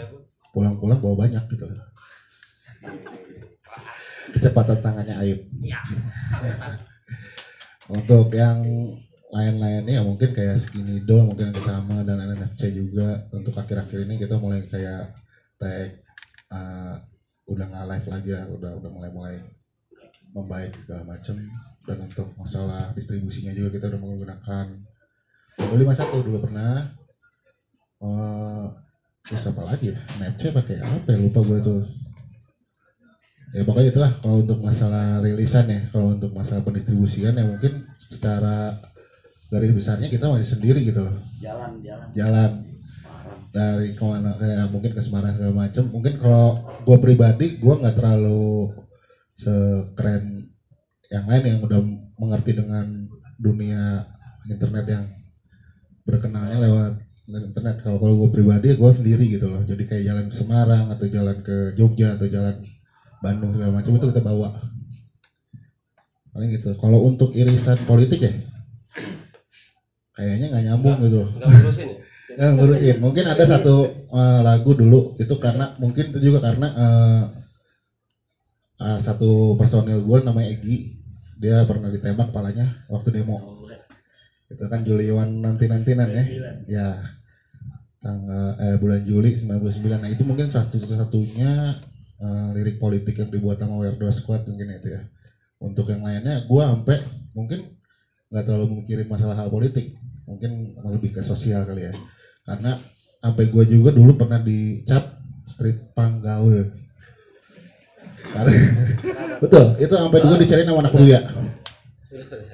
[0.56, 1.68] pulang-pulang bawa banyak gitu.
[4.40, 5.44] Kecepatan tangannya Ayub.
[7.96, 8.64] Untuk yang
[9.30, 13.28] lain-lainnya mungkin kayak Skinny Doll mungkin yang sama dan NFC juga.
[13.36, 15.12] Untuk akhir-akhir ini kita mulai kayak
[15.60, 16.00] tag
[16.56, 16.96] uh,
[17.46, 19.36] udah nggak live lagi ya udah udah mulai-mulai
[20.32, 21.36] membaik segala macem.
[21.86, 24.66] Dan untuk masalah distribusinya juga kita udah menggunakan.
[25.56, 26.90] Beli satu dulu pernah.
[28.02, 28.66] Eh,
[29.26, 29.92] terus apa lagi?
[29.92, 31.18] Ya Snapchat pakai apa ya?
[31.18, 31.82] Lupa gue tuh.
[33.56, 38.78] Ya pokoknya itulah kalau untuk masalah rilisan ya kalau untuk masalah pendistribusian ya mungkin secara
[39.48, 41.02] garis besarnya kita masih sendiri gitu.
[41.02, 41.80] Loh jalan.
[41.82, 42.08] Jalan.
[42.12, 42.52] Jalan
[43.56, 47.96] dari ke mana kayak mungkin ke Semarang segala macam mungkin kalau gue pribadi gue nggak
[47.96, 48.76] terlalu
[49.40, 50.52] sekeren
[51.08, 51.80] yang lain yang udah
[52.20, 53.08] mengerti dengan
[53.40, 54.04] dunia
[54.52, 55.06] internet yang
[56.04, 56.94] berkenalnya lewat
[57.26, 59.62] internet kalau kalau gue pribadi gue sendiri gitu loh.
[59.66, 62.62] Jadi kayak jalan ke Semarang atau jalan ke Jogja atau jalan
[63.24, 64.50] Bandung segala macam itu kita bawa.
[66.36, 66.78] Paling gitu.
[66.78, 68.34] Kalau untuk irisan politik ya
[70.16, 71.30] kayaknya nggak nyambung gitu loh.
[71.36, 72.00] Nggak ngurusin ya?
[72.36, 72.96] Nggak ngurusin.
[73.00, 73.76] Mungkin ada satu
[74.12, 77.24] eh, lagu dulu itu karena mungkin itu juga karena eh,
[78.86, 81.00] eh, satu personil gue namanya Egi
[81.36, 83.60] dia pernah ditembak kepalanya waktu demo
[84.50, 86.24] itu kan Juliwan nanti nantinan ya.
[86.70, 86.90] Ya.
[88.06, 91.82] Tanggal eh, bulan Juli 99 nah itu mungkin satu satunya
[92.22, 95.02] eh, lirik politik yang dibuat sama Werdo Squad mungkin itu ya.
[95.58, 97.02] Untuk yang lainnya gua sampai
[97.34, 97.74] mungkin
[98.30, 99.98] nggak terlalu mikirin masalah hal politik.
[100.30, 101.94] Mungkin lebih ke sosial kali ya.
[102.46, 102.78] Karena
[103.26, 105.18] sampai gua juga dulu pernah dicap
[105.50, 106.70] street punk gaul.
[108.30, 108.54] Karena
[109.44, 111.20] betul itu sampai dulu dicari nama anak beruya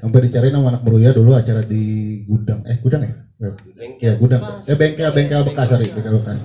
[0.02, 1.82] sampai dicari nama anak beruya dulu acara di
[2.26, 2.66] gudang.
[2.66, 3.14] Eh gudang ya?
[4.02, 4.42] Ya gudang.
[4.66, 6.18] Eh bengkel bengkel bekas sorry bengkel.
[6.22, 6.40] bekas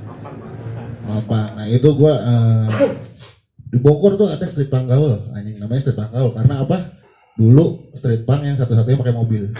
[1.07, 2.67] apa nah itu gua eh,
[3.71, 5.59] di Bogor tuh ada street punk gaul anjing.
[5.59, 6.31] Namanya street punk gaul.
[6.33, 6.97] Karena apa?
[7.37, 9.53] Dulu street punk yang satu-satunya pakai mobil.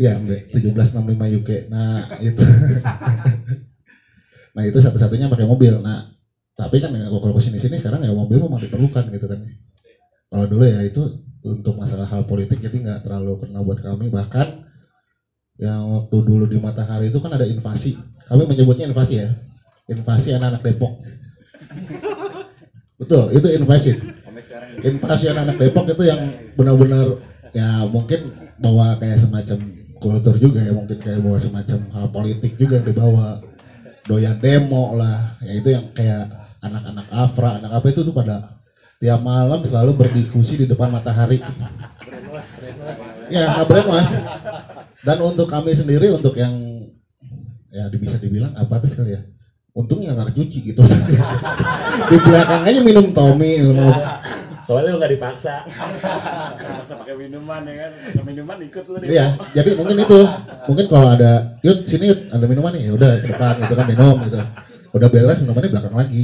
[0.00, 0.56] Iya, Mbak.
[0.56, 1.50] 1765 UK.
[1.68, 2.40] Nah, itu.
[4.56, 5.76] nah, itu satu-satunya pakai mobil.
[5.84, 6.16] Nah,
[6.56, 9.44] tapi kan ya, kalau ke sini sini sekarang ya mobil memang diperlukan gitu kan.
[10.30, 11.02] Kalau dulu ya itu
[11.42, 14.70] untuk masalah hal politik jadi nggak terlalu kena buat kami bahkan
[15.60, 17.98] yang waktu dulu di Matahari itu kan ada invasi.
[18.24, 19.28] Kami menyebutnya invasi ya.
[19.90, 21.04] Invasi anak-anak Depok.
[22.96, 23.92] Betul, itu invasi.
[24.80, 26.22] Invasi anak-anak Depok itu yang
[26.56, 27.20] benar-benar
[27.52, 28.32] ya mungkin
[28.62, 29.58] bawa kayak semacam
[30.00, 33.42] kultur juga ya mungkin kayak bawa semacam hal politik juga yang dibawa
[34.08, 36.30] doyan demo lah ya itu yang kayak
[36.64, 38.59] anak-anak Afra anak apa itu tuh pada
[39.00, 41.40] tiap malam selalu berdiskusi di depan matahari.
[43.32, 44.12] Ya brainwash
[45.00, 46.52] dan untuk kami sendiri untuk yang
[47.72, 49.24] ya bisa dibilang apa tuh kali ya?
[49.72, 50.84] Untungnya nggak cuci gitu.
[52.10, 53.64] Di belakang aja minum Tommy
[54.70, 55.66] soalnya lu nggak dipaksa.
[56.54, 57.90] Dipaksa pakai minuman ya kan?
[58.06, 60.20] Paksa minuman ikut lu deh Iya, jadi mungkin itu.
[60.70, 63.86] Mungkin kalau ada, yuk sini yuk ada minuman nih, ya udah ke depan gitu kan
[63.90, 64.38] minum gitu.
[64.94, 66.22] Udah beres minumannya belakang lagi.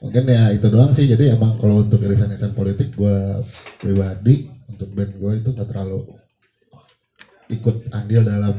[0.00, 1.04] Mungkin ya itu doang sih.
[1.04, 3.44] Jadi emang kalau untuk irisan-irisan politik gue
[3.76, 6.16] pribadi untuk band gue itu gak terlalu
[7.52, 8.56] ikut andil dalam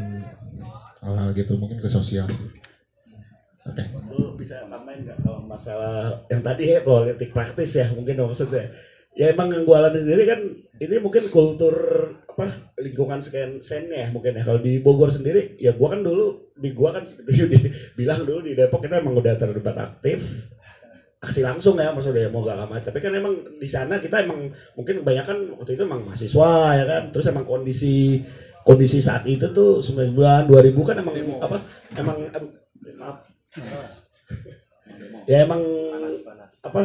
[1.02, 2.30] hal-hal gitu mungkin ke sosial.
[3.66, 3.84] Oke.
[4.10, 8.74] Lu bisa tambahin nggak kalau masalah yang tadi ya politik praktis ya mungkin maksudnya
[9.14, 10.40] ya emang yang gue alami sendiri kan
[10.82, 11.76] ini mungkin kultur
[12.32, 16.56] apa lingkungan sekian sennya ya mungkin ya kalau di Bogor sendiri ya gue kan dulu
[16.58, 17.60] di gue kan seperti Yudi
[17.94, 20.26] bilang dulu di Depok kita emang udah terlibat aktif
[21.22, 22.81] aksi langsung ya maksudnya mau gak lama.
[22.81, 27.03] Tapi kan emang di sana kita emang mungkin kebanyakan waktu itu emang mahasiswa ya kan.
[27.14, 28.26] Terus emang kondisi
[28.65, 30.18] kondisi saat itu tuh 90
[30.49, 30.49] 2000
[30.81, 31.57] kan emang apa
[31.93, 32.45] emang em,
[32.98, 33.18] maaf.
[35.30, 35.61] Ya emang
[36.65, 36.81] apa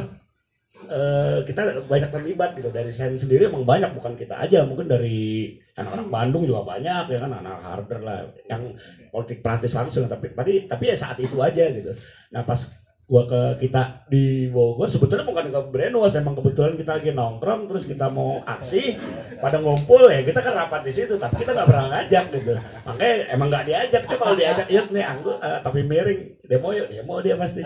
[0.84, 2.68] eh, kita banyak terlibat gitu.
[2.68, 4.68] Dari saya sendiri emang banyak bukan kita aja.
[4.68, 8.20] Mungkin dari anak-anak Bandung juga banyak ya kan anak harder lah.
[8.44, 8.76] Yang
[9.08, 11.96] politik praktis langsung tapi tapi tapi ya saat itu aja gitu.
[12.36, 17.15] Nah pas gua ke kita di Bogor sebetulnya bukan ke brainwash emang kebetulan kita lagi
[17.15, 18.99] nongkrong terus kita mau aksi
[19.39, 22.59] pada ngumpul ya kita kan rapat di situ tapi kita nggak pernah ngajak gitu.
[22.83, 26.20] Makanya emang nggak diajak kita kalau diajak yuk nih anggu eh, tapi miring
[26.51, 27.62] demo yuk demo dia pasti.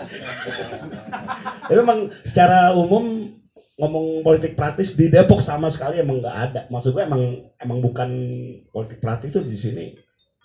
[1.65, 3.33] Tapi emang secara umum
[3.81, 6.61] ngomong politik praktis di Depok sama sekali emang nggak ada.
[6.69, 8.09] Maksud gue emang emang bukan
[8.69, 9.85] politik praktis itu di sini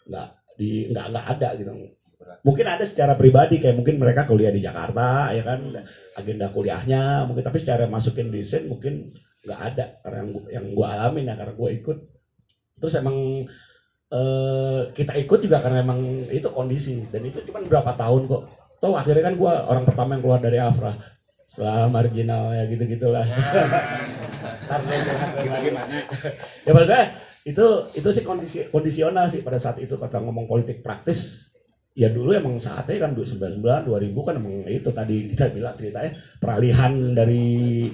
[0.08, 1.95] nggak di nggak nggak ada gitu
[2.42, 5.60] mungkin ada secara pribadi kayak mungkin mereka kuliah di Jakarta ya kan?
[6.16, 9.12] Agenda kuliahnya mungkin tapi secara masukin desain mungkin
[9.46, 11.98] nggak ada karena yang gua, yang gua alamin ya karena gua ikut.
[12.76, 13.16] Terus emang
[14.12, 18.42] eh, kita ikut juga karena emang itu kondisi dan itu cuma berapa tahun kok.
[18.80, 20.92] Toh akhirnya kan gua orang pertama yang keluar dari Afra.
[21.46, 23.22] Setelah marginal ya gitu gitulah
[24.66, 24.94] karena
[25.62, 25.96] gimana
[26.66, 27.02] ya maksudnya
[27.46, 31.45] itu itu sih kondisi kondisional sih pada saat itu kata ngomong politik praktis
[31.96, 33.56] ya dulu emang saatnya kan 99
[33.88, 37.88] 2000 kan emang itu tadi kita bilang ceritanya peralihan dari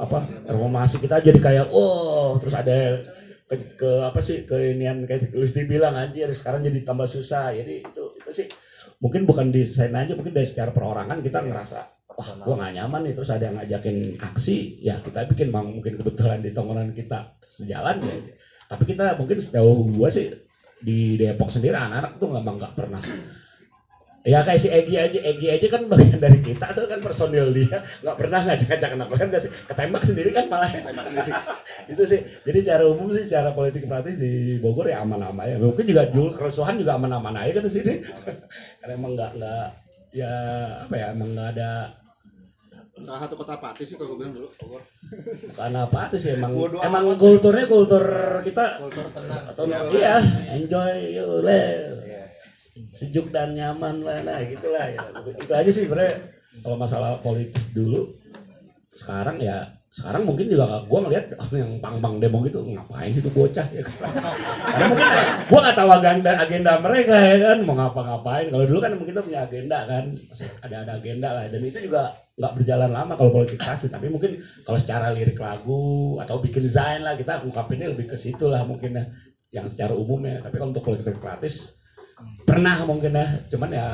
[0.00, 2.96] apa reformasi kita jadi kayak oh terus ada
[3.44, 7.52] ke, ke apa sih ke inian kayak Lusti bilang anjir sekarang jadi tambah susah.
[7.52, 8.46] Jadi itu itu sih
[9.04, 11.78] mungkin bukan desain aja mungkin dari secara perorangan kita ngerasa
[12.12, 16.00] wah gua nggak nyaman nih terus ada yang ngajakin aksi ya kita bikin bang mungkin
[16.00, 18.16] kebetulan di tongkrongan kita sejalan ya.
[18.72, 20.32] Tapi kita mungkin setahu gua sih
[20.80, 23.02] di Depok sendiri anak-anak tuh nggak nggak pernah
[24.22, 25.18] ya kayak si Egi aja.
[25.18, 27.82] Egi aja kan bagian dari kita tuh kan personil dia.
[28.02, 30.70] Nggak pernah ngajak-ngajak anak kan sih ketembak sendiri kan malah.
[31.92, 32.20] Itu sih.
[32.46, 36.30] Jadi secara umum sih cara politik praktis di Bogor ya aman-aman ya mungkin juga dulu
[36.34, 37.94] kerusuhan juga aman-aman aja kan di sini.
[38.80, 39.66] Karena emang nggak nggak
[40.12, 40.34] ya
[40.86, 41.72] apa ya emang nggak ada
[42.92, 44.82] Salah satu kota apati sih kalau gue bilang dulu Bogor.
[45.58, 48.04] karena apa sih emang Bodo emang kulturnya kultur
[48.46, 48.78] kita.
[49.48, 49.80] Atau Iya.
[49.90, 50.16] iya.
[50.60, 51.42] enjoy yuk
[52.92, 54.20] sejuk dan nyaman lah.
[54.24, 55.00] Nah gitulah ya.
[55.36, 56.16] Itu aja sih sebenarnya.
[56.60, 58.12] Kalau masalah politis dulu
[58.92, 63.66] sekarang ya sekarang mungkin juga gue ngeliat yang pang-pang demo gitu ngapain sih tuh bocah
[63.72, 64.12] ya kan?
[64.72, 65.08] Karena mungkin
[65.48, 67.58] gue nggak tahu agenda agenda mereka ya kan?
[67.64, 68.46] Mau ngapa-ngapain.
[68.48, 70.04] Kalau dulu kan emang kita punya agenda kan?
[70.64, 71.44] Ada ada agenda lah.
[71.52, 72.08] Dan itu juga
[72.40, 73.92] nggak berjalan lama kalau politik pasti.
[73.92, 78.48] Tapi mungkin kalau secara lirik lagu atau bikin desain lah kita ungkapinnya lebih ke situ
[78.48, 79.04] lah mungkin ya
[79.52, 81.76] yang secara umum ya tapi kalau untuk politik praktis
[82.42, 83.86] pernah mungkin ya cuman ya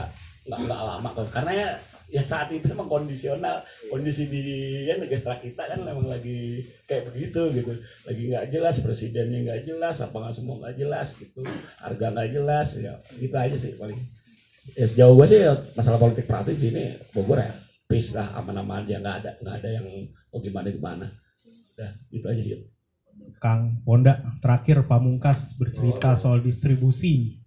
[0.49, 1.29] nggak nggak lama kok.
[1.31, 1.69] Karena ya
[2.09, 3.61] ya saat itu emang kondisional.
[3.93, 4.43] Kondisi di
[4.89, 7.73] ya negara kita kan memang lagi kayak begitu gitu.
[8.09, 11.41] Lagi nggak jelas presidennya nggak jelas apa nggak semua nggak jelas gitu.
[11.81, 14.01] Harga nggak jelas ya gitu aja sih paling.
[14.77, 17.57] Ya sejauh gue sih ya, masalah politik praktis ini Bogor ya
[17.89, 19.87] peace lah aman-aman ya nggak ada nggak ada yang
[20.33, 21.07] oh gimana gimana.
[21.79, 22.67] Ya gitu aja gitu
[23.39, 27.39] Kang Ponda terakhir Pamungkas bercerita soal distribusi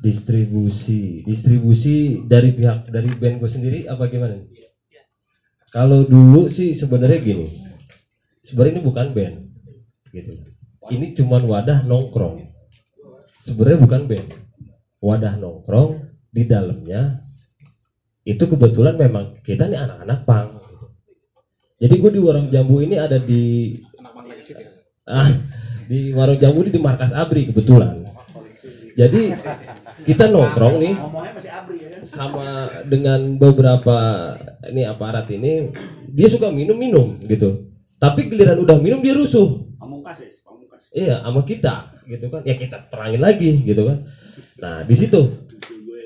[0.00, 1.22] distribusi.
[1.22, 4.40] Distribusi dari pihak dari band gue sendiri apa gimana?
[5.70, 7.46] Kalau dulu sih sebenarnya gini.
[8.42, 9.36] Sebenarnya ini bukan band
[10.10, 10.32] gitu.
[10.90, 12.42] Ini cuman wadah nongkrong.
[13.38, 14.28] Sebenarnya bukan band.
[14.98, 17.20] Wadah nongkrong di dalamnya
[18.22, 20.48] itu kebetulan memang kita nih anak-anak pang
[21.80, 23.74] jadi gue di warung jambu ini ada di
[25.08, 25.26] ah
[25.88, 28.06] di warung jambu ini di markas abri kebetulan
[29.00, 29.32] jadi
[30.04, 30.92] kita nongkrong nih.
[30.92, 32.02] Ya kan?
[32.04, 33.96] Sama dengan beberapa
[34.68, 35.72] ini aparat ini
[36.12, 37.72] dia suka minum-minum gitu.
[37.96, 39.72] Tapi giliran udah minum dia rusuh.
[39.80, 40.82] Pamungkas ya pamungkas.
[40.92, 42.44] Iya sama kita gitu kan.
[42.44, 44.04] Ya kita terangin lagi gitu kan.
[44.60, 45.48] Nah di situ.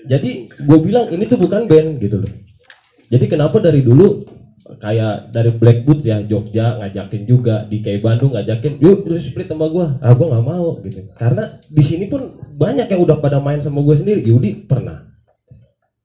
[0.04, 2.32] Jadi gue bilang ini tuh bukan band gitu loh.
[3.10, 4.22] Jadi kenapa dari dulu
[4.64, 9.68] kayak dari Blackwood ya Jogja ngajakin juga di kayak Bandung ngajakin yuk lu split sama
[9.68, 11.04] gue ah gue nggak mau gitu.
[11.12, 14.24] Karena di sini pun banyak yang udah pada main sama gue sendiri.
[14.24, 15.04] Yudi pernah.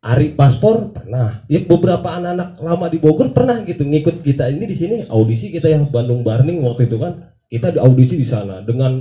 [0.03, 1.43] Ari Paspor pernah.
[1.47, 4.51] Ya beberapa anak-anak lama di Bogor pernah gitu ngikut kita.
[4.51, 7.31] Ini di sini audisi kita ya Bandung Barning waktu itu kan.
[7.47, 8.99] Kita di audisi di sana dengan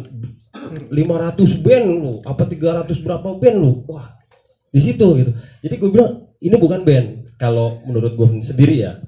[0.86, 0.94] 500
[1.66, 2.14] band lu.
[2.22, 3.82] Apa 300 berapa band lu?
[3.90, 4.14] Wah
[4.70, 5.34] di situ gitu.
[5.66, 7.06] Jadi gue bilang ini bukan band.
[7.38, 8.98] Kalau menurut gue sendiri ya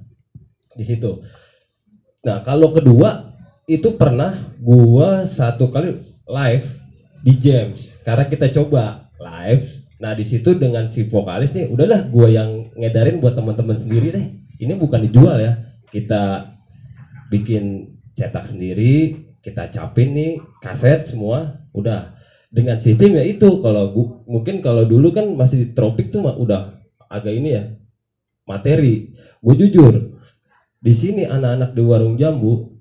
[0.80, 1.20] di situ.
[2.24, 3.36] Nah kalau kedua
[3.68, 6.68] itu pernah gua satu kali live
[7.20, 8.00] di James.
[8.00, 9.84] Karena kita coba live.
[10.00, 14.26] Nah di situ dengan si vokalis nih udahlah gua yang ngedarin buat teman-teman sendiri deh.
[14.56, 15.60] Ini bukan dijual ya.
[15.92, 16.48] Kita
[17.28, 20.32] bikin cetak sendiri kita capin nih
[20.64, 22.16] kaset semua udah.
[22.50, 26.34] Dengan sistem ya itu kalau gua, mungkin kalau dulu kan masih di tropik tuh mah
[26.34, 27.62] udah agak ini ya
[28.42, 29.14] materi.
[29.38, 30.09] Gue jujur
[30.80, 32.72] di sini anak-anak di warung jambu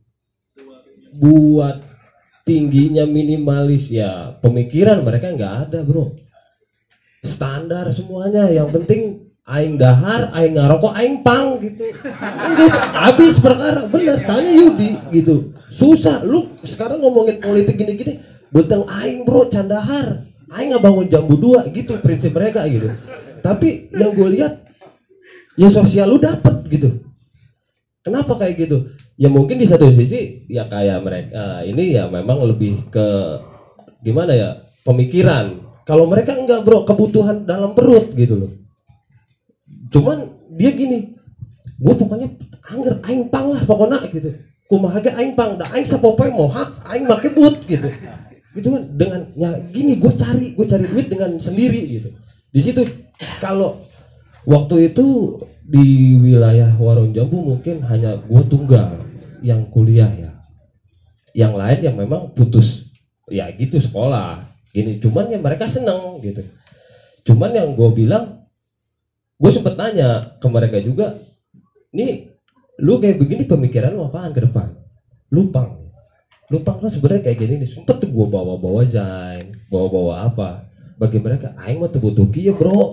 [1.20, 1.84] buat
[2.48, 6.16] tingginya minimalis ya pemikiran mereka nggak ada bro.
[7.20, 11.92] Standar semuanya yang penting aing dahar aing ngarokok aing pang gitu.
[12.56, 15.52] Guys, habis perkara bener tanya Yudi gitu.
[15.76, 20.24] Susah lu sekarang ngomongin politik gini-gini bentang aing bro candahar
[20.56, 22.96] aing nggak bangun jambu dua gitu prinsip mereka gitu.
[23.44, 24.64] Tapi yang gue lihat
[25.60, 27.09] ya sosial lu dapet gitu
[28.10, 28.90] Kenapa kayak gitu?
[29.22, 33.38] Ya mungkin di satu sisi ya kayak mereka ini ya memang lebih ke
[34.02, 34.50] gimana ya
[34.82, 35.62] pemikiran.
[35.86, 38.52] Kalau mereka enggak bro kebutuhan dalam perut gitu loh.
[39.94, 40.26] Cuman
[40.58, 41.14] dia gini,
[41.78, 42.34] gue pokoknya
[42.66, 44.34] angger aing pang lah pokoknya gitu.
[44.66, 47.94] Kumaha aing pang, dah aing sapopoe mohak, aing make but gitu.
[48.58, 52.10] Gitu kan dengan ya gini gue cari gue cari duit dengan sendiri gitu.
[52.50, 52.82] Di situ
[53.38, 53.78] kalau
[54.50, 55.38] waktu itu
[55.70, 59.06] di wilayah Warung Jambu mungkin hanya gue tunggal
[59.46, 60.32] yang kuliah ya.
[61.38, 62.90] Yang lain yang memang putus
[63.30, 64.50] ya gitu sekolah.
[64.74, 66.42] Gini cuman ya mereka seneng gitu.
[67.22, 68.50] Cuman yang gue bilang
[69.38, 71.16] gue sempet nanya ke mereka juga,
[71.94, 72.34] nih
[72.82, 74.74] lu kayak begini pemikiran lu apaan ke depan?
[75.30, 75.78] Lu pang.
[76.50, 80.66] lupa kan sebenarnya kayak gini nih sempet tuh gue bawa-bawa zain bawa-bawa apa
[80.98, 82.90] bagi mereka aing mah butuh kieu bro.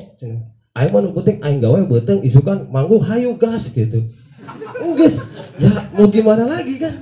[0.77, 4.05] Aing mah penting aing gawe beuteung isukan manggung hayu gas gitu.
[4.97, 5.17] Guys
[5.57, 6.93] ya mau gimana lagi kan?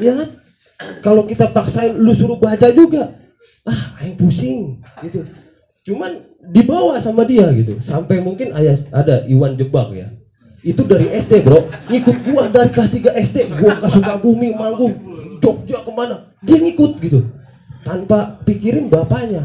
[0.00, 0.28] Ya kan?
[1.04, 3.12] Kalau kita paksain lu suruh baca juga.
[3.68, 5.20] Ah aing pusing gitu.
[5.84, 7.76] Cuman dibawa sama dia gitu.
[7.84, 10.08] Sampai mungkin ayah ada Iwan Jebak ya.
[10.64, 11.68] Itu dari SD bro.
[11.92, 14.96] Ngikut gua dari kelas 3 SD gua ke Sukabumi manggung.
[15.44, 16.32] Jogja ke mana?
[16.40, 17.20] Dia ngikut gitu.
[17.84, 19.44] Tanpa pikirin bapaknya.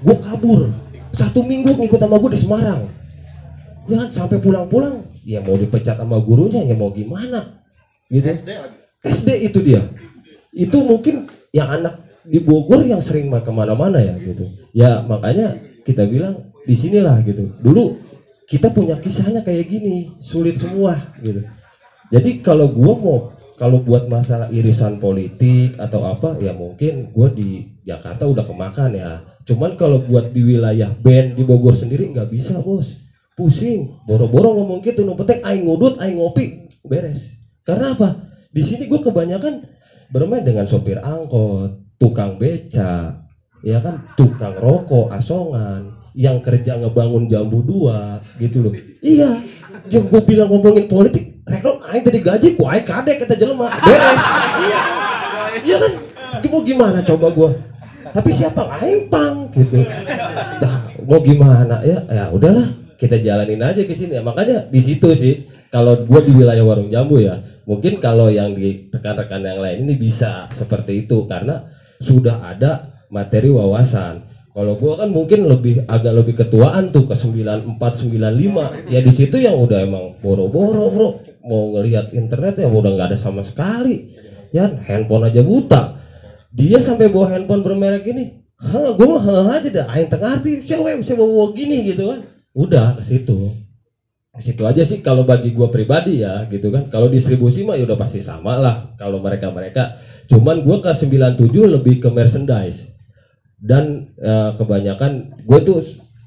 [0.00, 0.72] Gua kabur
[1.14, 2.80] satu minggu ngikut sama gua di Semarang.
[3.86, 5.06] Ya kan sampai pulang-pulang.
[5.24, 7.64] Ya mau dipecat sama gurunya ya mau gimana?
[8.10, 8.28] Gitu.
[9.04, 9.84] SD itu dia.
[10.52, 14.48] Itu mungkin yang anak di Bogor yang sering ke mana-mana ya gitu.
[14.72, 17.52] Ya makanya kita bilang di sinilah gitu.
[17.60, 18.00] Dulu
[18.48, 21.44] kita punya kisahnya kayak gini sulit semua gitu.
[22.12, 23.18] Jadi kalau gua mau
[23.54, 29.20] kalau buat masalah irisan politik atau apa ya mungkin gua di Jakarta udah kemakan ya
[29.44, 32.96] cuman kalau buat di wilayah band di Bogor sendiri nggak bisa bos.
[33.34, 34.06] Pusing.
[34.06, 37.34] Boro-boro ngomong gitu penting aing ngudut aing ngopi beres.
[37.66, 38.08] Karena apa?
[38.54, 39.66] Di sini gue kebanyakan
[40.14, 43.26] bermain dengan sopir angkot tukang beca
[43.64, 44.06] ya kan?
[44.14, 48.72] Tukang rokok asongan yang kerja ngebangun jambu dua gitu loh.
[49.02, 49.42] Iya.
[49.90, 53.66] Yang gue bilang ngomongin politik rekno aing tadi gaji ku aing kadek kata jelema.
[53.66, 54.20] Beres.
[54.62, 54.82] Iya.
[55.64, 55.92] Iya kan?
[56.54, 57.50] Mau gimana coba gue
[58.14, 59.82] tapi siapa aing pang gitu.
[60.62, 61.82] Dah, mau gimana?
[61.82, 64.14] Ya ya udahlah kita jalanin aja ke sini.
[64.14, 68.54] Ya makanya di situ sih kalau gue di wilayah warung jambu ya mungkin kalau yang
[68.54, 71.66] di rekan-rekan yang lain ini bisa seperti itu karena
[71.98, 74.30] sudah ada materi wawasan.
[74.54, 79.42] Kalau gue kan mungkin lebih agak lebih ketuaan tuh ke 94 95 ya di situ
[79.42, 81.08] yang udah emang boro-boro bro.
[81.42, 84.14] Mau ngelihat internet ya udah nggak ada sama sekali.
[84.54, 86.03] Ya handphone aja buta
[86.54, 90.96] dia sampai bawa handphone bermerek ini Hah, gue mah aja dah aing tengah arti siapa
[90.96, 92.20] bisa bawa gini gitu kan.
[92.56, 93.52] Udah ke situ.
[94.32, 96.88] Ke situ aja sih kalau bagi gua pribadi ya gitu kan.
[96.88, 100.00] Kalau distribusi mah ya udah pasti sama lah kalau mereka mereka
[100.30, 102.94] cuman gua ke 97 lebih ke merchandise.
[103.60, 105.80] Dan eh, kebanyakan gue tuh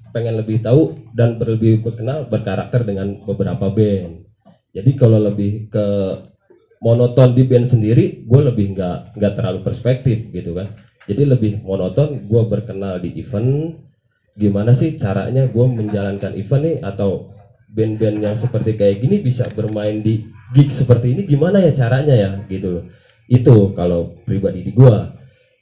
[0.10, 4.26] pengen lebih tahu dan lebih berkenal berkarakter dengan beberapa band.
[4.74, 5.86] Jadi kalau lebih ke
[6.82, 10.74] monoton di band sendiri gue lebih nggak nggak terlalu perspektif gitu kan.
[11.08, 13.80] Jadi lebih monoton gue berkenal di event.
[14.38, 16.78] Gimana sih caranya gue menjalankan event nih?
[16.86, 17.34] Atau
[17.74, 20.22] band-band yang seperti kayak gini bisa bermain di
[20.54, 21.22] gig seperti ini?
[21.26, 22.32] Gimana ya caranya ya?
[22.46, 22.84] Gitu loh.
[23.26, 25.18] Itu kalau pribadi di gue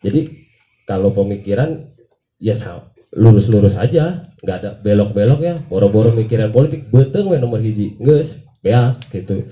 [0.06, 0.22] jadi
[0.86, 1.90] kalau pemikiran
[2.38, 2.54] ya
[3.18, 4.22] lurus-lurus aja.
[4.46, 5.56] Nggak ada belok-belok ya.
[5.66, 7.98] Boro-boro mikiran politik beteng we nomor hiji.
[7.98, 9.50] Guys ya gitu.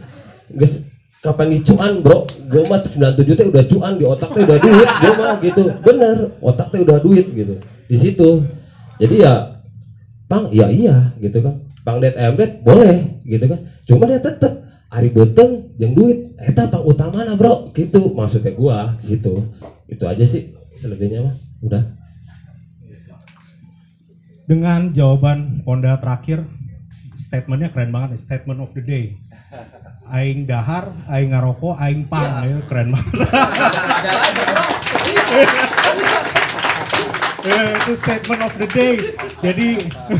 [0.54, 0.86] Guys
[1.24, 2.28] kapan dicuan bro.
[2.52, 5.64] Gue mah 97 teh udah cuan di otak teh udah duit gue mah gitu.
[5.80, 7.56] Bener otak teh udah duit gitu.
[7.88, 8.44] Di situ.
[9.00, 9.64] Jadi ya
[10.28, 11.64] pang ya iya gitu kan.
[11.88, 13.60] Pang det embet boleh gitu kan.
[13.88, 16.36] Cuma dia tetep hari beteng yang duit.
[16.36, 17.72] Eta pang utama bro.
[17.72, 19.48] Gitu maksudnya gua situ.
[19.88, 21.36] Itu aja sih selebihnya mah.
[21.64, 21.84] Udah.
[24.44, 26.44] Dengan jawaban Honda terakhir,
[27.16, 29.16] statementnya keren banget statement of the day.
[30.04, 33.24] Aing dahar, aing ngaroko, aing pang, ya, keren banget.
[37.44, 38.96] Itu statement of the day.
[39.44, 39.70] Jadi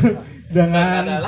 [0.56, 1.24] dengan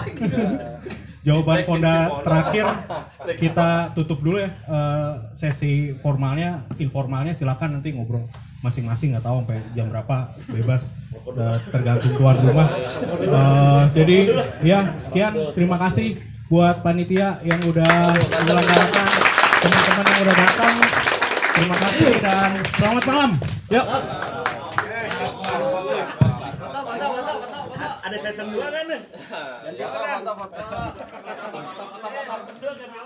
[1.24, 2.66] jawaban Honda terakhir
[3.42, 7.32] kita tutup dulu ya eh, sesi formalnya, informalnya.
[7.34, 8.24] Silakan nanti ngobrol
[8.64, 10.92] masing-masing nggak tahu sampai jam berapa bebas.
[11.16, 12.68] Eh, tergantung tuan rumah.
[13.20, 14.18] Eh, jadi
[14.62, 15.32] ya sekian.
[15.56, 19.06] Terima kasih buat panitia yang udah menyelenggarakan
[19.58, 20.74] teman-teman yang udah datang.
[21.56, 23.30] Terima kasih dan selamat malam.
[23.74, 23.86] Yuk.
[28.06, 28.86] Ada season 2 kan?
[29.66, 30.22] Ganti peran.
[32.22, 33.05] Season 2 ganti orang